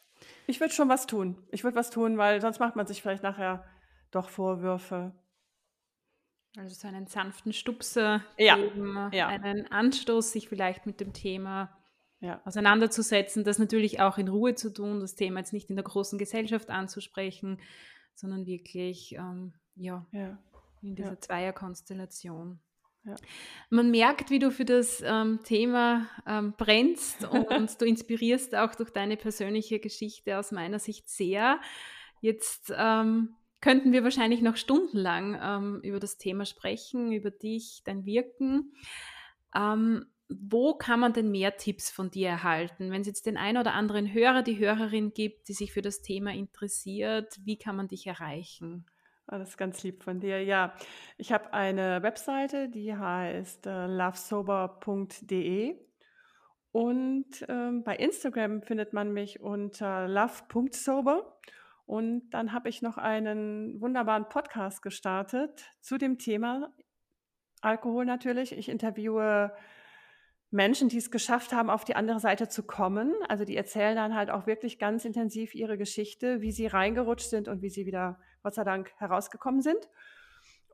Ich 0.47 0.61
würde 0.61 0.73
schon 0.73 0.89
was 0.89 1.07
tun. 1.07 1.43
Ich 1.51 1.65
würde 1.65 1.77
was 1.77 1.91
tun, 1.91 2.17
weil 2.17 2.41
sonst 2.41 2.61
macht 2.61 2.77
man 2.77 2.87
sich 2.87 3.03
vielleicht 3.03 3.25
nachher 3.25 3.65
doch 4.13 4.29
Vorwürfe. 4.29 5.13
Also 6.57 6.77
so 6.77 6.87
einen 6.87 7.09
sanften 7.09 7.53
Stupser 7.53 8.23
ja. 8.39 8.57
geben, 8.57 9.11
ja. 9.13 9.27
einen 9.27 9.67
Anstoß, 9.71 10.31
sich 10.31 10.49
vielleicht 10.49 10.87
mit 10.87 11.01
dem 11.01 11.13
Thema 11.13 11.80
ja. 12.21 12.41
auseinanderzusetzen, 12.45 13.45
das 13.45 13.59
natürlich 13.59 14.01
auch 14.01 14.19
in 14.19 14.29
Ruhe 14.29 14.55
zu 14.55 14.73
tun, 14.73 15.01
das 15.01 15.15
Thema 15.15 15.41
jetzt 15.41 15.53
nicht 15.53 15.71
in 15.71 15.77
der 15.77 15.85
großen 15.85 16.19
Gesellschaft 16.19 16.71
anzusprechen, 16.71 17.59
sondern 18.15 18.47
wirklich 18.47 19.15
ähm, 19.17 19.55
ja, 19.77 20.07
ja, 20.13 20.39
in 20.83 20.95
dieser 20.95 21.11
ja. 21.11 21.21
Zweierkonstellation. 21.21 22.61
Ja. 23.05 23.17
Man 23.71 23.91
merkt, 23.91 24.31
wie 24.31 24.39
du 24.39 24.51
für 24.51 24.67
das 24.67 25.03
ähm, 25.05 25.41
Thema 25.43 26.07
ähm, 26.27 26.53
brennst 26.57 27.25
und 27.51 27.81
du 27.81 27.87
inspirierst 27.87 28.55
auch 28.55 28.75
durch 28.75 28.91
deine 28.91 29.17
persönliche 29.17 29.79
Geschichte 29.79 30.39
aus 30.39 30.53
meiner 30.53 30.79
Sicht 30.79 31.09
sehr. 31.09 31.61
Jetzt 32.21 32.73
ähm, 32.77 33.35
könnten 33.63 33.93
wir 33.93 34.05
wahrscheinlich 34.05 34.43
noch 34.43 34.57
stundenlang 34.57 35.39
ähm, 35.43 35.81
über 35.83 35.99
das 35.99 36.19
Thema 36.19 36.45
sprechen, 36.45 37.13
über 37.13 37.31
dich, 37.31 37.83
dein 37.85 38.05
Wirken. 38.05 38.75
Ähm, 39.55 40.07
wo 40.31 40.75
kann 40.75 41.01
man 41.01 41.13
denn 41.13 41.31
mehr 41.31 41.57
Tipps 41.57 41.91
von 41.91 42.11
dir 42.11 42.29
erhalten? 42.29 42.91
Wenn 42.91 43.01
es 43.01 43.07
jetzt 43.09 43.27
den 43.27 43.37
einen 43.37 43.59
oder 43.59 43.75
anderen 43.75 44.13
Hörer, 44.13 44.43
die 44.43 44.59
Hörerin 44.59 45.13
gibt, 45.13 45.49
die 45.49 45.55
sich 45.55 45.73
für 45.73 45.83
das 45.83 46.03
Thema 46.03 46.33
interessiert, 46.33 47.39
wie 47.45 47.59
kann 47.59 47.77
man 47.77 47.89
dich 47.89 48.07
erreichen? 48.07 48.87
Oh, 49.27 49.37
das 49.37 49.51
ist 49.51 49.59
ganz 49.59 49.83
lieb 49.83 50.03
von 50.03 50.21
dir. 50.21 50.43
Ja, 50.43 50.75
ich 51.19 51.33
habe 51.33 51.53
eine 51.53 52.03
Webseite, 52.03 52.69
die 52.69 52.95
heißt 52.95 53.67
äh, 53.67 53.87
lovesober.de 53.87 55.77
und 56.73 57.27
ähm, 57.49 57.83
bei 57.83 57.97
Instagram 57.97 58.63
findet 58.63 58.93
man 58.93 59.13
mich 59.13 59.41
unter 59.41 60.07
love.sober. 60.07 61.39
Und 61.87 62.31
dann 62.31 62.53
habe 62.53 62.69
ich 62.69 62.83
noch 62.83 62.97
einen 62.99 63.81
wunderbaren 63.81 64.29
Podcast 64.29 64.81
gestartet 64.81 65.65
zu 65.81 65.99
dem 65.99 66.19
Thema 66.19 66.73
Alkohol 67.61 68.05
natürlich. 68.05 68.53
Ich 68.53 68.69
interviewe 68.69 69.53
Menschen, 70.51 70.89
die 70.89 70.99
es 70.99 71.11
geschafft 71.11 71.53
haben, 71.53 71.71
auf 71.71 71.85
die 71.85 71.95
andere 71.95 72.19
Seite 72.19 72.49
zu 72.49 72.65
kommen. 72.65 73.15
Also 73.29 73.45
die 73.45 73.57
erzählen 73.57 73.95
dann 73.95 74.15
halt 74.15 74.31
auch 74.31 74.47
wirklich 74.47 74.79
ganz 74.79 75.05
intensiv 75.05 75.55
ihre 75.55 75.79
Geschichte, 75.79 76.41
wie 76.41 76.51
sie 76.51 76.67
reingerutscht 76.67 77.31
sind 77.31 77.47
und 77.47 77.63
wie 77.63 77.71
sie 77.71 77.87
wieder, 77.87 78.19
Gott 78.43 78.55
sei 78.55 78.65
Dank, 78.65 78.93
herausgekommen 78.97 79.63
sind. 79.63 79.89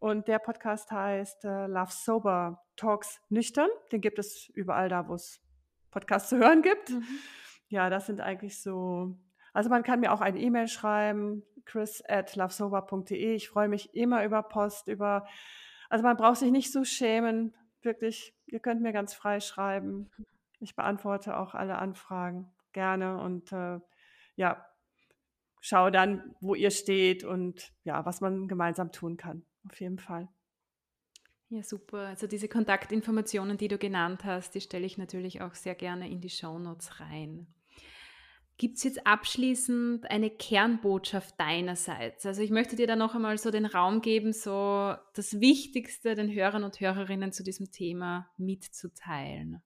Und 0.01 0.29
der 0.29 0.39
Podcast 0.39 0.91
heißt 0.91 1.45
äh, 1.45 1.67
Love 1.67 1.91
Sober 1.91 2.63
Talks 2.77 3.21
Nüchtern. 3.29 3.69
Den 3.93 4.01
gibt 4.01 4.19
es 4.19 4.49
überall 4.55 4.89
da, 4.89 5.09
wo 5.09 5.15
es 5.15 5.41
Podcast 5.91 6.29
zu 6.29 6.39
hören 6.39 6.63
gibt. 6.63 6.91
Mhm. 6.91 7.05
Ja, 7.69 7.91
das 7.91 8.07
sind 8.07 8.21
eigentlich 8.21 8.63
so. 8.63 9.17
Also 9.53 9.71
man 9.71 9.83
kann 9.83 10.01
mir 10.01 10.13
auch 10.13 10.21
eine 10.21 10.39
E-Mail 10.39 10.69
schreiben, 10.69 11.43
chris 11.65 12.03
at 12.07 12.37
lovesober.de. 12.37 13.35
Ich 13.35 13.49
freue 13.49 13.69
mich 13.69 13.95
immer 13.95 14.25
über 14.25 14.43
Post, 14.43 14.89
über, 14.89 15.27
also 15.89 16.03
man 16.05 16.17
braucht 16.17 16.37
sich 16.37 16.51
nicht 16.51 16.73
so 16.73 16.85
schämen, 16.85 17.55
wirklich, 17.87 18.35
ihr 18.45 18.61
könnt 18.61 18.83
mir 18.83 18.93
ganz 18.93 19.15
frei 19.15 19.41
schreiben. 19.41 20.11
Ich 20.61 20.77
beantworte 20.77 21.39
auch 21.39 21.55
alle 21.55 21.79
Anfragen 21.79 22.53
gerne 22.73 23.19
und 23.23 23.53
äh, 23.53 23.81
ja, 24.37 24.67
schau 25.61 25.89
dann, 25.89 26.37
wo 26.41 26.55
ihr 26.55 26.71
steht 26.71 27.25
und 27.25 27.73
ja, 27.85 28.05
was 28.05 28.21
man 28.21 28.49
gemeinsam 28.49 28.93
tun 28.93 29.17
kann. 29.17 29.47
Auf 29.67 29.81
jeden 29.81 29.99
Fall. 29.99 30.29
Ja, 31.49 31.63
super. 31.63 32.09
Also 32.09 32.27
diese 32.27 32.49
Kontaktinformationen, 32.49 33.57
die 33.57 33.69
du 33.69 33.79
genannt 33.79 34.25
hast, 34.25 34.55
die 34.55 34.61
stelle 34.61 34.85
ich 34.85 34.99
natürlich 34.99 35.41
auch 35.41 35.55
sehr 35.55 35.75
gerne 35.75 36.11
in 36.11 36.21
die 36.21 36.29
Shownotes 36.29 37.01
rein. 37.01 37.47
Gibt 38.59 38.79
es 38.79 38.85
jetzt 38.85 39.07
abschließend 39.07 40.11
eine 40.11 40.31
Kernbotschaft 40.31 41.39
deinerseits? 41.39 42.25
Also 42.25 42.41
ich 42.41 42.51
möchte 42.51 42.75
dir 42.75 42.87
da 42.87 42.97
noch 42.97 43.15
einmal 43.15 43.37
so 43.37 43.51
den 43.51 43.67
Raum 43.67 44.01
geben, 44.01 44.33
so 44.33 44.95
das 45.15 45.41
Wichtigste 45.41 46.15
den 46.15 46.33
Hörern 46.33 46.65
und 46.65 46.81
Hörerinnen 46.81 47.33
zu 47.33 47.45
diesem 47.45 47.71
Thema 47.71 48.31
mitzuteilen. 48.39 49.63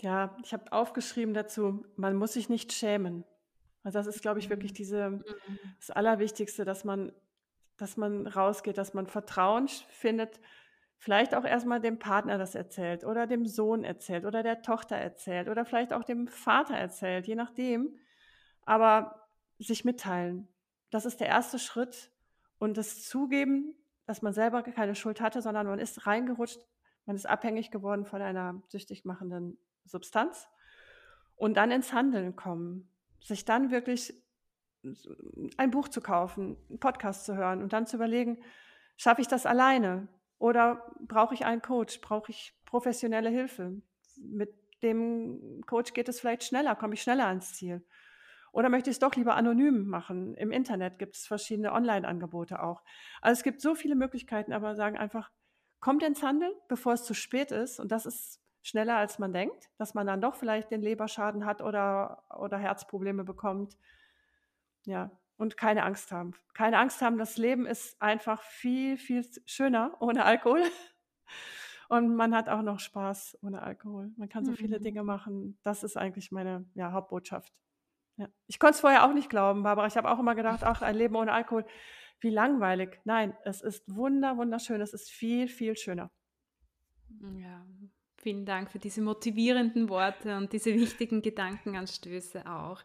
Ja, 0.00 0.36
ich 0.44 0.52
habe 0.52 0.70
aufgeschrieben 0.70 1.34
dazu, 1.34 1.84
man 1.96 2.14
muss 2.14 2.34
sich 2.34 2.48
nicht 2.48 2.72
schämen. 2.72 3.24
Also 3.82 3.98
das 3.98 4.06
ist, 4.06 4.22
glaube 4.22 4.38
ich, 4.38 4.50
wirklich 4.50 4.72
mhm. 4.72 4.76
diese, 4.76 5.10
mhm. 5.10 5.22
das 5.78 5.90
Allerwichtigste, 5.90 6.64
dass 6.64 6.84
man, 6.84 7.12
dass 7.76 7.96
man 7.96 8.28
rausgeht, 8.28 8.78
dass 8.78 8.94
man 8.94 9.08
Vertrauen 9.08 9.66
findet, 9.66 10.40
vielleicht 10.98 11.34
auch 11.34 11.44
erstmal 11.44 11.80
dem 11.80 11.98
Partner 11.98 12.38
das 12.38 12.54
erzählt 12.54 13.04
oder 13.04 13.26
dem 13.26 13.46
Sohn 13.46 13.84
erzählt 13.84 14.24
oder 14.24 14.42
der 14.42 14.62
Tochter 14.62 14.96
erzählt 14.96 15.48
oder 15.48 15.64
vielleicht 15.64 15.92
auch 15.92 16.04
dem 16.04 16.28
Vater 16.28 16.74
erzählt, 16.74 17.26
je 17.26 17.34
nachdem. 17.34 17.98
Aber 18.62 19.28
sich 19.58 19.84
mitteilen, 19.84 20.48
das 20.90 21.06
ist 21.06 21.20
der 21.20 21.28
erste 21.28 21.58
Schritt. 21.58 22.10
Und 22.58 22.76
das 22.76 23.02
Zugeben, 23.02 23.74
dass 24.06 24.22
man 24.22 24.32
selber 24.32 24.62
keine 24.62 24.94
Schuld 24.94 25.20
hatte, 25.20 25.42
sondern 25.42 25.66
man 25.66 25.78
ist 25.78 26.06
reingerutscht, 26.06 26.60
man 27.06 27.16
ist 27.16 27.26
abhängig 27.26 27.70
geworden 27.70 28.06
von 28.06 28.22
einer 28.22 28.62
süchtig 28.68 29.04
machenden 29.04 29.58
Substanz. 29.84 30.48
Und 31.36 31.56
dann 31.56 31.70
ins 31.70 31.92
Handeln 31.92 32.36
kommen, 32.36 32.88
sich 33.20 33.44
dann 33.44 33.70
wirklich 33.70 34.14
ein 35.56 35.70
Buch 35.70 35.88
zu 35.88 36.00
kaufen, 36.00 36.56
einen 36.68 36.78
Podcast 36.78 37.24
zu 37.24 37.36
hören 37.36 37.62
und 37.62 37.72
dann 37.72 37.86
zu 37.86 37.96
überlegen, 37.96 38.38
schaffe 38.96 39.20
ich 39.20 39.28
das 39.28 39.46
alleine? 39.46 40.08
Oder 40.44 40.94
brauche 41.00 41.32
ich 41.32 41.46
einen 41.46 41.62
Coach? 41.62 42.02
Brauche 42.02 42.30
ich 42.30 42.54
professionelle 42.66 43.30
Hilfe? 43.30 43.80
Mit 44.18 44.54
dem 44.82 45.62
Coach 45.66 45.94
geht 45.94 46.06
es 46.10 46.20
vielleicht 46.20 46.44
schneller, 46.44 46.76
komme 46.76 46.92
ich 46.92 47.00
schneller 47.00 47.28
ans 47.28 47.54
Ziel. 47.54 47.82
Oder 48.52 48.68
möchte 48.68 48.90
ich 48.90 48.96
es 48.96 49.00
doch 49.00 49.14
lieber 49.16 49.36
anonym 49.36 49.86
machen? 49.86 50.34
Im 50.34 50.52
Internet 50.52 50.98
gibt 50.98 51.16
es 51.16 51.26
verschiedene 51.26 51.72
Online-Angebote 51.72 52.62
auch. 52.62 52.84
Also 53.22 53.38
es 53.38 53.42
gibt 53.42 53.62
so 53.62 53.74
viele 53.74 53.94
Möglichkeiten, 53.94 54.52
aber 54.52 54.76
sagen 54.76 54.98
einfach, 54.98 55.30
kommt 55.80 56.02
ins 56.02 56.22
Handeln, 56.22 56.52
bevor 56.68 56.92
es 56.92 57.04
zu 57.04 57.14
spät 57.14 57.50
ist. 57.50 57.80
Und 57.80 57.90
das 57.90 58.04
ist 58.04 58.42
schneller, 58.60 58.96
als 58.96 59.18
man 59.18 59.32
denkt, 59.32 59.70
dass 59.78 59.94
man 59.94 60.06
dann 60.06 60.20
doch 60.20 60.34
vielleicht 60.34 60.70
den 60.70 60.82
Leberschaden 60.82 61.46
hat 61.46 61.62
oder, 61.62 62.22
oder 62.38 62.58
Herzprobleme 62.58 63.24
bekommt. 63.24 63.78
Ja, 64.84 65.10
und 65.36 65.56
keine 65.56 65.84
Angst 65.84 66.12
haben. 66.12 66.32
Keine 66.54 66.78
Angst 66.78 67.02
haben, 67.02 67.18
das 67.18 67.36
Leben 67.36 67.66
ist 67.66 68.00
einfach 68.00 68.42
viel, 68.42 68.96
viel 68.96 69.26
schöner 69.46 69.96
ohne 70.00 70.24
Alkohol. 70.24 70.62
Und 71.90 72.16
man 72.16 72.34
hat 72.34 72.48
auch 72.48 72.62
noch 72.62 72.80
Spaß 72.80 73.38
ohne 73.42 73.62
Alkohol. 73.62 74.10
Man 74.16 74.28
kann 74.28 74.44
so 74.44 74.52
mhm. 74.52 74.56
viele 74.56 74.80
Dinge 74.80 75.02
machen. 75.02 75.58
Das 75.62 75.84
ist 75.84 75.96
eigentlich 75.98 76.32
meine 76.32 76.64
ja, 76.74 76.92
Hauptbotschaft. 76.92 77.52
Ja. 78.16 78.28
Ich 78.46 78.58
konnte 78.58 78.74
es 78.74 78.80
vorher 78.80 79.04
auch 79.04 79.12
nicht 79.12 79.28
glauben, 79.28 79.62
Barbara. 79.62 79.86
Ich 79.86 79.96
habe 79.96 80.10
auch 80.10 80.18
immer 80.18 80.34
gedacht, 80.34 80.64
ach, 80.64 80.82
ein 80.82 80.96
Leben 80.96 81.14
ohne 81.16 81.32
Alkohol, 81.32 81.66
wie 82.20 82.30
langweilig. 82.30 83.00
Nein, 83.04 83.36
es 83.44 83.60
ist 83.60 83.84
wunder, 83.94 84.36
wunderschön. 84.36 84.80
Es 84.80 84.94
ist 84.94 85.10
viel, 85.10 85.48
viel 85.48 85.76
schöner. 85.76 86.10
Ja, 87.38 87.66
vielen 88.16 88.46
Dank 88.46 88.70
für 88.70 88.78
diese 88.78 89.02
motivierenden 89.02 89.88
Worte 89.88 90.36
und 90.36 90.52
diese 90.52 90.74
wichtigen 90.74 91.22
Gedankenanstöße 91.22 92.46
auch. 92.46 92.82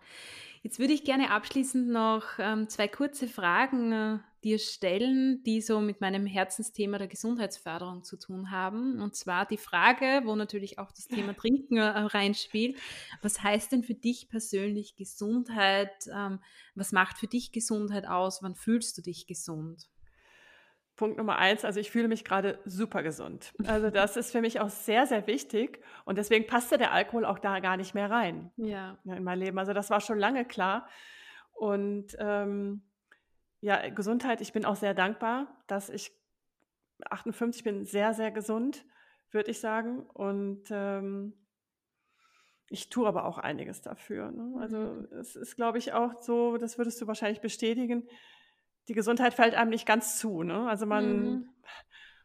Jetzt 0.61 0.79
würde 0.79 0.93
ich 0.93 1.05
gerne 1.05 1.31
abschließend 1.31 1.87
noch 1.87 2.23
ähm, 2.37 2.67
zwei 2.67 2.87
kurze 2.87 3.27
Fragen 3.27 3.91
äh, 3.91 4.19
dir 4.43 4.59
stellen, 4.59 5.41
die 5.43 5.61
so 5.61 5.79
mit 5.79 6.01
meinem 6.01 6.25
Herzensthema 6.25 6.97
der 6.97 7.07
Gesundheitsförderung 7.07 8.03
zu 8.03 8.17
tun 8.17 8.51
haben. 8.51 9.01
Und 9.01 9.15
zwar 9.15 9.45
die 9.45 9.57
Frage, 9.57 10.21
wo 10.25 10.35
natürlich 10.35 10.77
auch 10.77 10.91
das 10.91 11.07
Thema 11.07 11.33
Trinken 11.37 11.77
äh, 11.77 11.83
reinspielt. 11.83 12.77
Was 13.21 13.41
heißt 13.41 13.71
denn 13.71 13.83
für 13.83 13.93
dich 13.93 14.29
persönlich 14.29 14.95
Gesundheit? 14.95 16.09
Ähm, 16.13 16.39
was 16.75 16.91
macht 16.91 17.17
für 17.17 17.27
dich 17.27 17.51
Gesundheit 17.51 18.05
aus? 18.07 18.43
Wann 18.43 18.55
fühlst 18.55 18.97
du 18.97 19.01
dich 19.01 19.27
gesund? 19.27 19.87
Punkt 20.99 21.17
Nummer 21.17 21.37
eins, 21.37 21.63
also 21.63 21.79
ich 21.79 21.91
fühle 21.91 22.09
mich 22.09 22.25
gerade 22.25 22.59
super 22.65 23.03
gesund. 23.03 23.53
Also 23.65 23.89
das 23.89 24.17
ist 24.17 24.33
für 24.33 24.41
mich 24.41 24.59
auch 24.59 24.67
sehr, 24.67 25.07
sehr 25.07 25.27
wichtig 25.27 25.81
und 26.03 26.17
deswegen 26.17 26.45
passte 26.45 26.77
der 26.77 26.91
Alkohol 26.91 27.23
auch 27.23 27.39
da 27.39 27.61
gar 27.61 27.77
nicht 27.77 27.95
mehr 27.95 28.11
rein 28.11 28.51
ja. 28.57 28.97
in 29.05 29.23
mein 29.23 29.39
Leben. 29.39 29.57
Also 29.59 29.71
das 29.71 29.89
war 29.89 30.01
schon 30.01 30.19
lange 30.19 30.43
klar. 30.43 30.89
Und 31.53 32.17
ähm, 32.19 32.81
ja, 33.61 33.87
Gesundheit, 33.91 34.41
ich 34.41 34.51
bin 34.51 34.65
auch 34.65 34.75
sehr 34.75 34.93
dankbar, 34.93 35.47
dass 35.67 35.89
ich 35.89 36.11
58 37.09 37.63
bin, 37.63 37.85
sehr, 37.85 38.13
sehr 38.13 38.31
gesund, 38.31 38.83
würde 39.31 39.51
ich 39.51 39.61
sagen. 39.61 40.01
Und 40.01 40.65
ähm, 40.69 41.31
ich 42.67 42.89
tue 42.89 43.07
aber 43.07 43.23
auch 43.23 43.37
einiges 43.37 43.81
dafür. 43.81 44.31
Ne? 44.31 44.57
Also 44.59 44.77
mhm. 44.77 45.07
es 45.17 45.37
ist, 45.37 45.55
glaube 45.55 45.77
ich, 45.77 45.93
auch 45.93 46.21
so, 46.21 46.57
das 46.57 46.77
würdest 46.77 46.99
du 46.99 47.07
wahrscheinlich 47.07 47.39
bestätigen, 47.39 48.05
die 48.89 48.95
Gesundheit 48.95 49.35
fällt 49.35 49.53
einem 49.53 49.69
nicht 49.69 49.85
ganz 49.85 50.17
zu. 50.17 50.41
Ne? 50.41 50.67
Also 50.67 50.87
man, 50.87 51.21
mhm. 51.21 51.49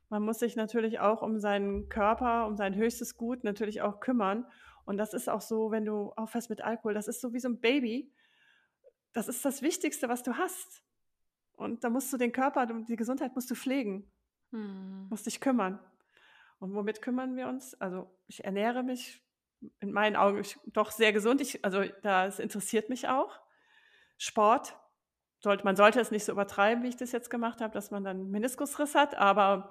man 0.09 0.23
muss 0.23 0.39
sich 0.39 0.57
natürlich 0.57 0.99
auch 0.99 1.21
um 1.21 1.39
seinen 1.39 1.91
Körper, 1.91 2.47
um 2.47 2.57
sein 2.57 2.75
höchstes 2.75 3.17
Gut 3.17 3.45
natürlich 3.45 3.83
auch 3.83 4.01
kümmern. 4.01 4.47
Und 4.87 4.97
das 4.97 5.13
ist 5.13 5.29
auch 5.29 5.43
so, 5.43 5.71
wenn 5.71 5.85
du 5.85 6.13
aufhörst 6.17 6.49
mit 6.49 6.63
Alkohol, 6.63 6.95
das 6.95 7.07
ist 7.07 7.21
so 7.21 7.35
wie 7.35 7.39
so 7.39 7.49
ein 7.49 7.61
Baby. 7.61 8.11
Das 9.13 9.29
ist 9.29 9.45
das 9.45 9.61
Wichtigste, 9.61 10.09
was 10.09 10.23
du 10.23 10.39
hast. 10.39 10.83
Und 11.53 11.85
da 11.85 11.91
musst 11.91 12.11
du 12.13 12.17
den 12.17 12.33
Körper, 12.33 12.67
die 12.67 12.97
Gesundheit 12.97 13.35
musst 13.35 13.51
du 13.51 13.55
pflegen, 13.55 14.11
mhm. 14.51 15.07
musst 15.11 15.27
dich 15.27 15.41
kümmern. 15.41 15.79
Und 16.61 16.75
womit 16.75 17.03
kümmern 17.03 17.37
wir 17.37 17.47
uns? 17.47 17.75
Also 17.75 18.11
ich 18.27 18.43
ernähre 18.45 18.83
mich 18.83 19.23
in 19.81 19.93
meinen 19.93 20.17
Augen 20.17 20.43
doch 20.67 20.91
sehr 20.91 21.13
gesund. 21.13 21.43
Ich, 21.43 21.63
also 21.63 21.85
das 22.03 22.39
interessiert 22.39 22.89
mich 22.89 23.07
auch. 23.09 23.39
Sport, 24.17 24.75
sollte, 25.45 25.65
man 25.65 25.77
sollte 25.77 26.01
es 26.01 26.11
nicht 26.11 26.25
so 26.25 26.33
übertreiben, 26.33 26.83
wie 26.83 26.89
ich 26.89 26.97
das 26.97 27.13
jetzt 27.13 27.31
gemacht 27.31 27.61
habe, 27.61 27.73
dass 27.73 27.91
man 27.91 28.03
dann 28.03 28.31
Meniskusriss 28.31 28.97
hat, 28.97 29.15
aber 29.15 29.71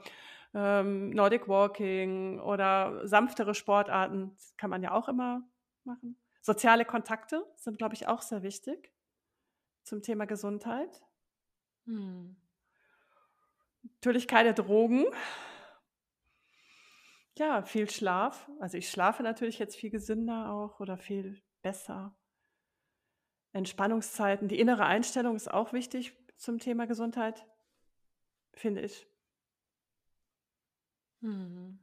ähm, 0.53 1.09
Nordic 1.09 1.47
Walking 1.47 2.39
oder 2.39 3.05
sanftere 3.07 3.53
Sportarten 3.53 4.37
kann 4.55 4.69
man 4.69 4.81
ja 4.81 4.91
auch 4.91 5.09
immer 5.09 5.43
machen. 5.83 6.17
Soziale 6.41 6.85
Kontakte 6.85 7.45
sind, 7.57 7.77
glaube 7.77 7.95
ich, 7.95 8.07
auch 8.07 8.21
sehr 8.21 8.43
wichtig 8.43 8.93
zum 9.83 10.01
Thema 10.01 10.25
Gesundheit. 10.25 11.01
Hm. 11.85 12.37
Natürlich 13.83 14.27
keine 14.27 14.53
Drogen. 14.53 15.05
Ja, 17.37 17.63
viel 17.63 17.89
Schlaf. 17.89 18.49
Also 18.59 18.77
ich 18.77 18.89
schlafe 18.89 19.23
natürlich 19.23 19.59
jetzt 19.59 19.75
viel 19.75 19.89
gesünder 19.89 20.51
auch 20.51 20.79
oder 20.79 20.97
viel 20.97 21.41
besser. 21.61 22.15
Entspannungszeiten, 23.53 24.47
die 24.47 24.59
innere 24.59 24.85
Einstellung 24.85 25.35
ist 25.35 25.51
auch 25.51 25.73
wichtig 25.73 26.13
zum 26.37 26.59
Thema 26.59 26.85
Gesundheit, 26.85 27.45
finde 28.53 28.81
ich. 28.81 29.07
Mhm. 31.21 31.79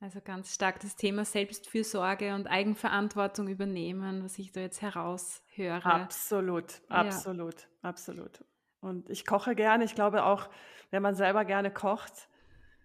Also 0.00 0.20
ganz 0.22 0.54
stark 0.54 0.80
das 0.80 0.96
Thema 0.96 1.26
Selbstfürsorge 1.26 2.34
und 2.34 2.46
Eigenverantwortung 2.46 3.48
übernehmen, 3.48 4.24
was 4.24 4.38
ich 4.38 4.50
da 4.50 4.60
jetzt 4.60 4.80
heraushöre. 4.80 5.84
Absolut, 5.84 6.80
absolut, 6.88 7.60
ja. 7.60 7.68
absolut. 7.82 8.42
Und 8.80 9.10
ich 9.10 9.26
koche 9.26 9.54
gerne. 9.54 9.84
Ich 9.84 9.94
glaube 9.94 10.24
auch, 10.24 10.48
wenn 10.90 11.02
man 11.02 11.14
selber 11.14 11.44
gerne 11.44 11.70
kocht, 11.70 12.28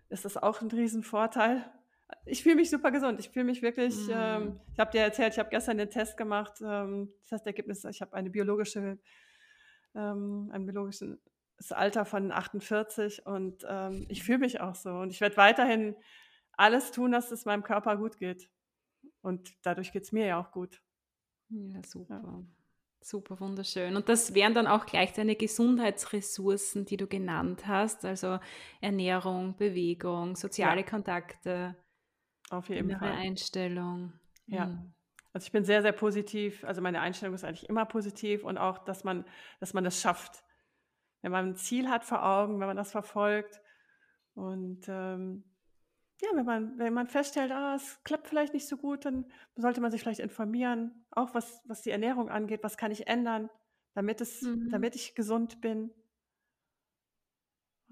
ist 0.09 0.25
das 0.25 0.35
auch 0.35 0.61
ein 0.61 0.69
Riesenvorteil 0.69 1.63
ich 2.25 2.43
fühle 2.43 2.55
mich 2.55 2.69
super 2.69 2.91
gesund. 2.91 3.19
Ich 3.19 3.29
fühle 3.29 3.45
mich 3.45 3.61
wirklich, 3.61 3.95
mm. 4.07 4.11
ähm, 4.11 4.59
ich 4.73 4.79
habe 4.79 4.91
dir 4.91 5.01
erzählt, 5.01 5.33
ich 5.33 5.39
habe 5.39 5.49
gestern 5.49 5.77
den 5.77 5.89
Test 5.89 6.17
gemacht. 6.17 6.53
Ähm, 6.63 7.13
das 7.29 7.45
Ergebnis, 7.45 7.83
ich 7.85 8.01
habe 8.01 8.13
eine 8.13 8.29
biologische, 8.29 8.99
ähm, 9.95 10.49
ein 10.51 10.65
biologisches 10.65 11.17
Alter 11.71 12.05
von 12.05 12.31
48 12.31 13.25
und 13.25 13.65
ähm, 13.67 14.05
ich 14.09 14.23
fühle 14.23 14.39
mich 14.39 14.61
auch 14.61 14.75
so. 14.75 14.89
Und 14.89 15.11
ich 15.11 15.21
werde 15.21 15.37
weiterhin 15.37 15.95
alles 16.53 16.91
tun, 16.91 17.11
dass 17.11 17.31
es 17.31 17.45
meinem 17.45 17.63
Körper 17.63 17.97
gut 17.97 18.17
geht. 18.17 18.49
Und 19.21 19.55
dadurch 19.63 19.91
geht 19.91 20.03
es 20.03 20.11
mir 20.11 20.25
ja 20.25 20.39
auch 20.39 20.51
gut. 20.51 20.81
Ja, 21.49 21.81
super. 21.83 22.21
Ja. 22.23 22.43
Super, 23.01 23.39
wunderschön. 23.39 23.95
Und 23.95 24.09
das 24.09 24.33
wären 24.33 24.55
dann 24.55 24.65
auch 24.65 24.87
gleich 24.87 25.13
deine 25.13 25.35
Gesundheitsressourcen, 25.35 26.85
die 26.85 26.97
du 26.97 27.05
genannt 27.05 27.67
hast, 27.67 28.03
also 28.03 28.39
Ernährung, 28.81 29.55
Bewegung, 29.57 30.35
soziale 30.35 30.81
ja. 30.81 30.87
Kontakte. 30.87 31.75
Auf 32.49 32.69
jeden 32.69 32.89
Innere 32.89 32.99
Fall. 32.99 33.11
Einstellung. 33.11 34.13
Ja. 34.47 34.67
Mhm. 34.67 34.93
Also 35.33 35.47
ich 35.47 35.51
bin 35.51 35.65
sehr, 35.65 35.81
sehr 35.81 35.91
positiv. 35.91 36.63
Also 36.63 36.81
meine 36.81 37.01
Einstellung 37.01 37.35
ist 37.35 37.43
eigentlich 37.43 37.67
immer 37.67 37.85
positiv 37.85 38.43
und 38.43 38.57
auch, 38.57 38.77
dass 38.79 39.03
man, 39.03 39.25
dass 39.59 39.73
man 39.73 39.83
das 39.83 39.99
schafft. 39.99 40.43
Wenn 41.21 41.31
man 41.31 41.49
ein 41.49 41.55
Ziel 41.55 41.89
hat 41.89 42.05
vor 42.05 42.23
Augen, 42.23 42.59
wenn 42.59 42.67
man 42.67 42.77
das 42.77 42.91
verfolgt 42.91 43.59
und 44.33 44.85
ähm, 44.87 45.43
ja, 46.21 46.29
wenn 46.33 46.45
man, 46.45 46.77
wenn 46.77 46.93
man 46.93 47.07
feststellt, 47.07 47.51
ah, 47.51 47.75
es 47.75 48.01
klappt 48.03 48.27
vielleicht 48.27 48.53
nicht 48.53 48.67
so 48.67 48.77
gut, 48.77 49.05
dann 49.05 49.25
sollte 49.55 49.81
man 49.81 49.91
sich 49.91 50.01
vielleicht 50.01 50.19
informieren, 50.19 51.05
auch 51.11 51.33
was, 51.33 51.61
was 51.65 51.81
die 51.81 51.91
Ernährung 51.91 52.29
angeht, 52.29 52.63
was 52.63 52.77
kann 52.77 52.91
ich 52.91 53.07
ändern, 53.07 53.49
damit 53.93 54.21
es, 54.21 54.41
mhm. 54.41 54.69
damit 54.71 54.95
ich 54.95 55.15
gesund 55.15 55.59
bin. 55.59 55.91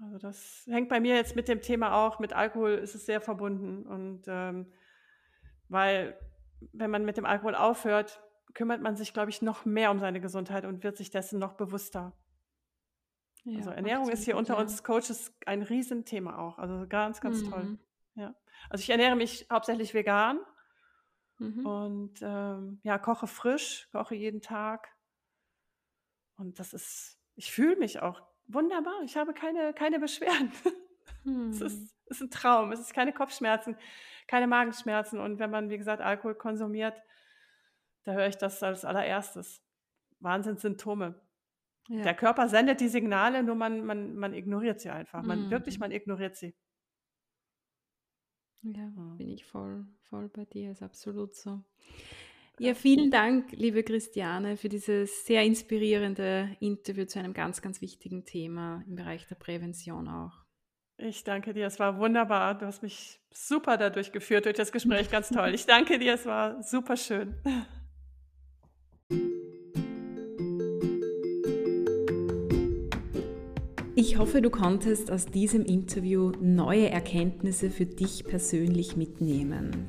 Also 0.04 0.18
das 0.18 0.64
hängt 0.66 0.88
bei 0.88 1.00
mir 1.00 1.16
jetzt 1.16 1.36
mit 1.36 1.48
dem 1.48 1.60
Thema 1.60 1.94
auch, 1.94 2.18
mit 2.18 2.32
Alkohol 2.32 2.72
ist 2.72 2.94
es 2.94 3.06
sehr 3.06 3.20
verbunden. 3.20 3.86
Und 3.86 4.24
ähm, 4.26 4.72
weil 5.68 6.18
wenn 6.72 6.90
man 6.90 7.04
mit 7.04 7.16
dem 7.16 7.26
Alkohol 7.26 7.54
aufhört, 7.54 8.22
kümmert 8.54 8.80
man 8.80 8.96
sich, 8.96 9.12
glaube 9.12 9.30
ich, 9.30 9.42
noch 9.42 9.64
mehr 9.64 9.90
um 9.90 9.98
seine 9.98 10.20
Gesundheit 10.20 10.64
und 10.64 10.84
wird 10.84 10.96
sich 10.96 11.10
dessen 11.10 11.38
noch 11.38 11.54
bewusster. 11.54 12.12
Ja, 13.44 13.58
also 13.58 13.70
Ernährung 13.70 14.08
ist 14.08 14.24
hier 14.24 14.36
unter 14.36 14.56
uns 14.56 14.82
Coaches 14.82 15.36
ein 15.44 15.62
Riesenthema 15.62 16.38
auch. 16.38 16.58
Also 16.58 16.86
ganz, 16.88 17.20
ganz 17.20 17.42
mhm. 17.42 17.50
toll. 17.50 17.78
Ja. 18.14 18.34
Also 18.70 18.82
ich 18.82 18.90
ernähre 18.90 19.16
mich 19.16 19.46
hauptsächlich 19.50 19.92
vegan 19.92 20.38
mhm. 21.38 21.66
und 21.66 22.20
ähm, 22.22 22.80
ja, 22.82 22.98
koche 22.98 23.26
frisch, 23.26 23.88
koche 23.92 24.14
jeden 24.14 24.40
Tag. 24.40 24.88
Und 26.36 26.58
das 26.58 26.72
ist, 26.72 27.18
ich 27.34 27.52
fühle 27.52 27.76
mich 27.76 28.00
auch 28.00 28.22
wunderbar. 28.46 29.02
Ich 29.04 29.16
habe 29.16 29.34
keine, 29.34 29.72
keine 29.74 29.98
Beschwerden. 29.98 30.52
Hm. 31.24 31.50
Es, 31.50 31.60
ist, 31.60 31.94
es 32.06 32.16
ist 32.16 32.20
ein 32.20 32.30
Traum. 32.30 32.70
Es 32.72 32.80
ist 32.80 32.92
keine 32.92 33.12
Kopfschmerzen, 33.12 33.76
keine 34.26 34.46
Magenschmerzen. 34.46 35.18
Und 35.18 35.38
wenn 35.38 35.50
man, 35.50 35.70
wie 35.70 35.78
gesagt, 35.78 36.02
Alkohol 36.02 36.34
konsumiert, 36.34 37.00
da 38.04 38.12
höre 38.12 38.26
ich 38.26 38.36
das 38.36 38.62
als 38.62 38.84
allererstes. 38.84 39.62
Wahnsinnssymptome. 40.20 41.20
Ja. 41.88 42.02
Der 42.02 42.14
Körper 42.14 42.48
sendet 42.48 42.80
die 42.80 42.88
Signale, 42.88 43.42
nur 43.42 43.54
man, 43.54 43.84
man, 43.84 44.14
man 44.16 44.34
ignoriert 44.34 44.80
sie 44.80 44.90
einfach. 44.90 45.22
Man 45.22 45.46
mhm. 45.46 45.50
wirklich, 45.50 45.78
man 45.78 45.92
ignoriert 45.92 46.36
sie. 46.36 46.54
Ja, 48.62 48.90
bin 49.18 49.28
ich 49.28 49.44
voll, 49.44 49.86
voll 50.04 50.30
bei 50.30 50.46
dir, 50.46 50.70
ist 50.72 50.82
absolut 50.82 51.34
so. 51.34 51.62
Ja, 52.58 52.74
vielen 52.74 53.10
Dank, 53.10 53.50
liebe 53.52 53.82
Christiane, 53.82 54.56
für 54.56 54.68
dieses 54.68 55.26
sehr 55.26 55.42
inspirierende 55.42 56.56
Interview 56.60 57.04
zu 57.04 57.18
einem 57.18 57.34
ganz, 57.34 57.62
ganz 57.62 57.80
wichtigen 57.80 58.24
Thema 58.24 58.84
im 58.86 58.94
Bereich 58.94 59.26
der 59.26 59.34
Prävention 59.34 60.08
auch. 60.08 60.44
Ich 60.96 61.24
danke 61.24 61.52
dir, 61.52 61.66
es 61.66 61.80
war 61.80 61.98
wunderbar. 61.98 62.56
Du 62.56 62.66
hast 62.66 62.82
mich 62.82 63.20
super 63.32 63.76
dadurch 63.76 64.12
geführt, 64.12 64.44
durch 64.44 64.56
das 64.56 64.70
Gespräch, 64.70 65.10
ganz 65.10 65.30
toll. 65.30 65.52
Ich 65.52 65.66
danke 65.66 65.98
dir, 65.98 66.14
es 66.14 66.26
war 66.26 66.62
super 66.62 66.96
schön. 66.96 67.34
Ich 73.96 74.18
hoffe, 74.18 74.42
du 74.42 74.50
konntest 74.50 75.12
aus 75.12 75.26
diesem 75.26 75.64
Interview 75.64 76.32
neue 76.40 76.90
Erkenntnisse 76.90 77.70
für 77.70 77.86
dich 77.86 78.24
persönlich 78.24 78.96
mitnehmen. 78.96 79.86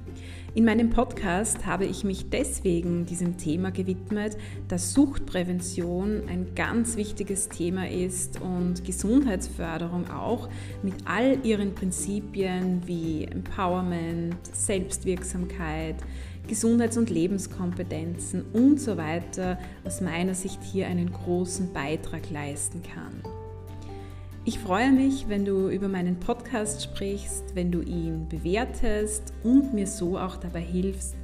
In 0.54 0.64
meinem 0.64 0.92
Podcast 0.92 1.66
habe 1.66 1.86
ich 1.86 2.04
mich 2.04 2.30
deswegen 2.30 3.08
diesem 3.08 3.38
Thema 3.38 3.72
gewidmet, 3.72 4.38
dass 4.68 4.94
Suchtprävention 4.94 6.22
ein 6.30 6.54
ganz 6.54 6.98
wichtiges 6.98 7.50
Thema 7.50 7.90
ist 7.90 8.40
und 8.42 8.86
Gesundheitsförderung 8.86 10.08
auch 10.12 10.50
mit 10.84 10.94
all 11.06 11.44
ihren 11.44 11.74
Prinzipien 11.74 12.84
wie 12.86 13.24
Empowerment, 13.24 14.38
Selbstwirksamkeit, 14.54 15.96
Gesundheits- 16.48 16.98
und 16.98 17.10
Lebenskompetenzen 17.10 18.46
und 18.54 18.80
so 18.80 18.98
weiter 18.98 19.58
aus 19.84 20.00
meiner 20.00 20.36
Sicht 20.36 20.62
hier 20.62 20.86
einen 20.86 21.12
großen 21.12 21.74
Beitrag 21.74 22.30
leisten 22.30 22.84
kann. 22.84 23.45
Ich 24.48 24.60
freue 24.60 24.92
mich, 24.92 25.28
wenn 25.28 25.44
du 25.44 25.70
über 25.70 25.88
meinen 25.88 26.20
Podcast 26.20 26.84
sprichst, 26.84 27.56
wenn 27.56 27.72
du 27.72 27.82
ihn 27.82 28.28
bewertest 28.30 29.34
und 29.44 29.74
mir 29.74 29.88
so 29.88 30.20
auch 30.20 30.38
dabei 30.38 30.62
hilfst, 30.62 31.16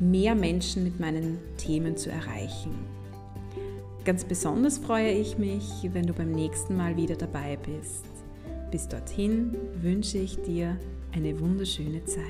mehr 0.00 0.34
Menschen 0.34 0.82
mit 0.82 0.98
meinen 0.98 1.38
Themen 1.58 1.98
zu 1.98 2.10
erreichen. 2.10 2.74
Ganz 4.06 4.24
besonders 4.24 4.78
freue 4.78 5.10
ich 5.10 5.36
mich, 5.36 5.90
wenn 5.92 6.06
du 6.06 6.14
beim 6.14 6.32
nächsten 6.32 6.74
Mal 6.74 6.96
wieder 6.96 7.16
dabei 7.16 7.58
bist. 7.58 8.06
Bis 8.70 8.88
dorthin 8.88 9.54
wünsche 9.82 10.16
ich 10.16 10.40
dir 10.40 10.78
eine 11.12 11.38
wunderschöne 11.38 12.02
Zeit. 12.06 12.24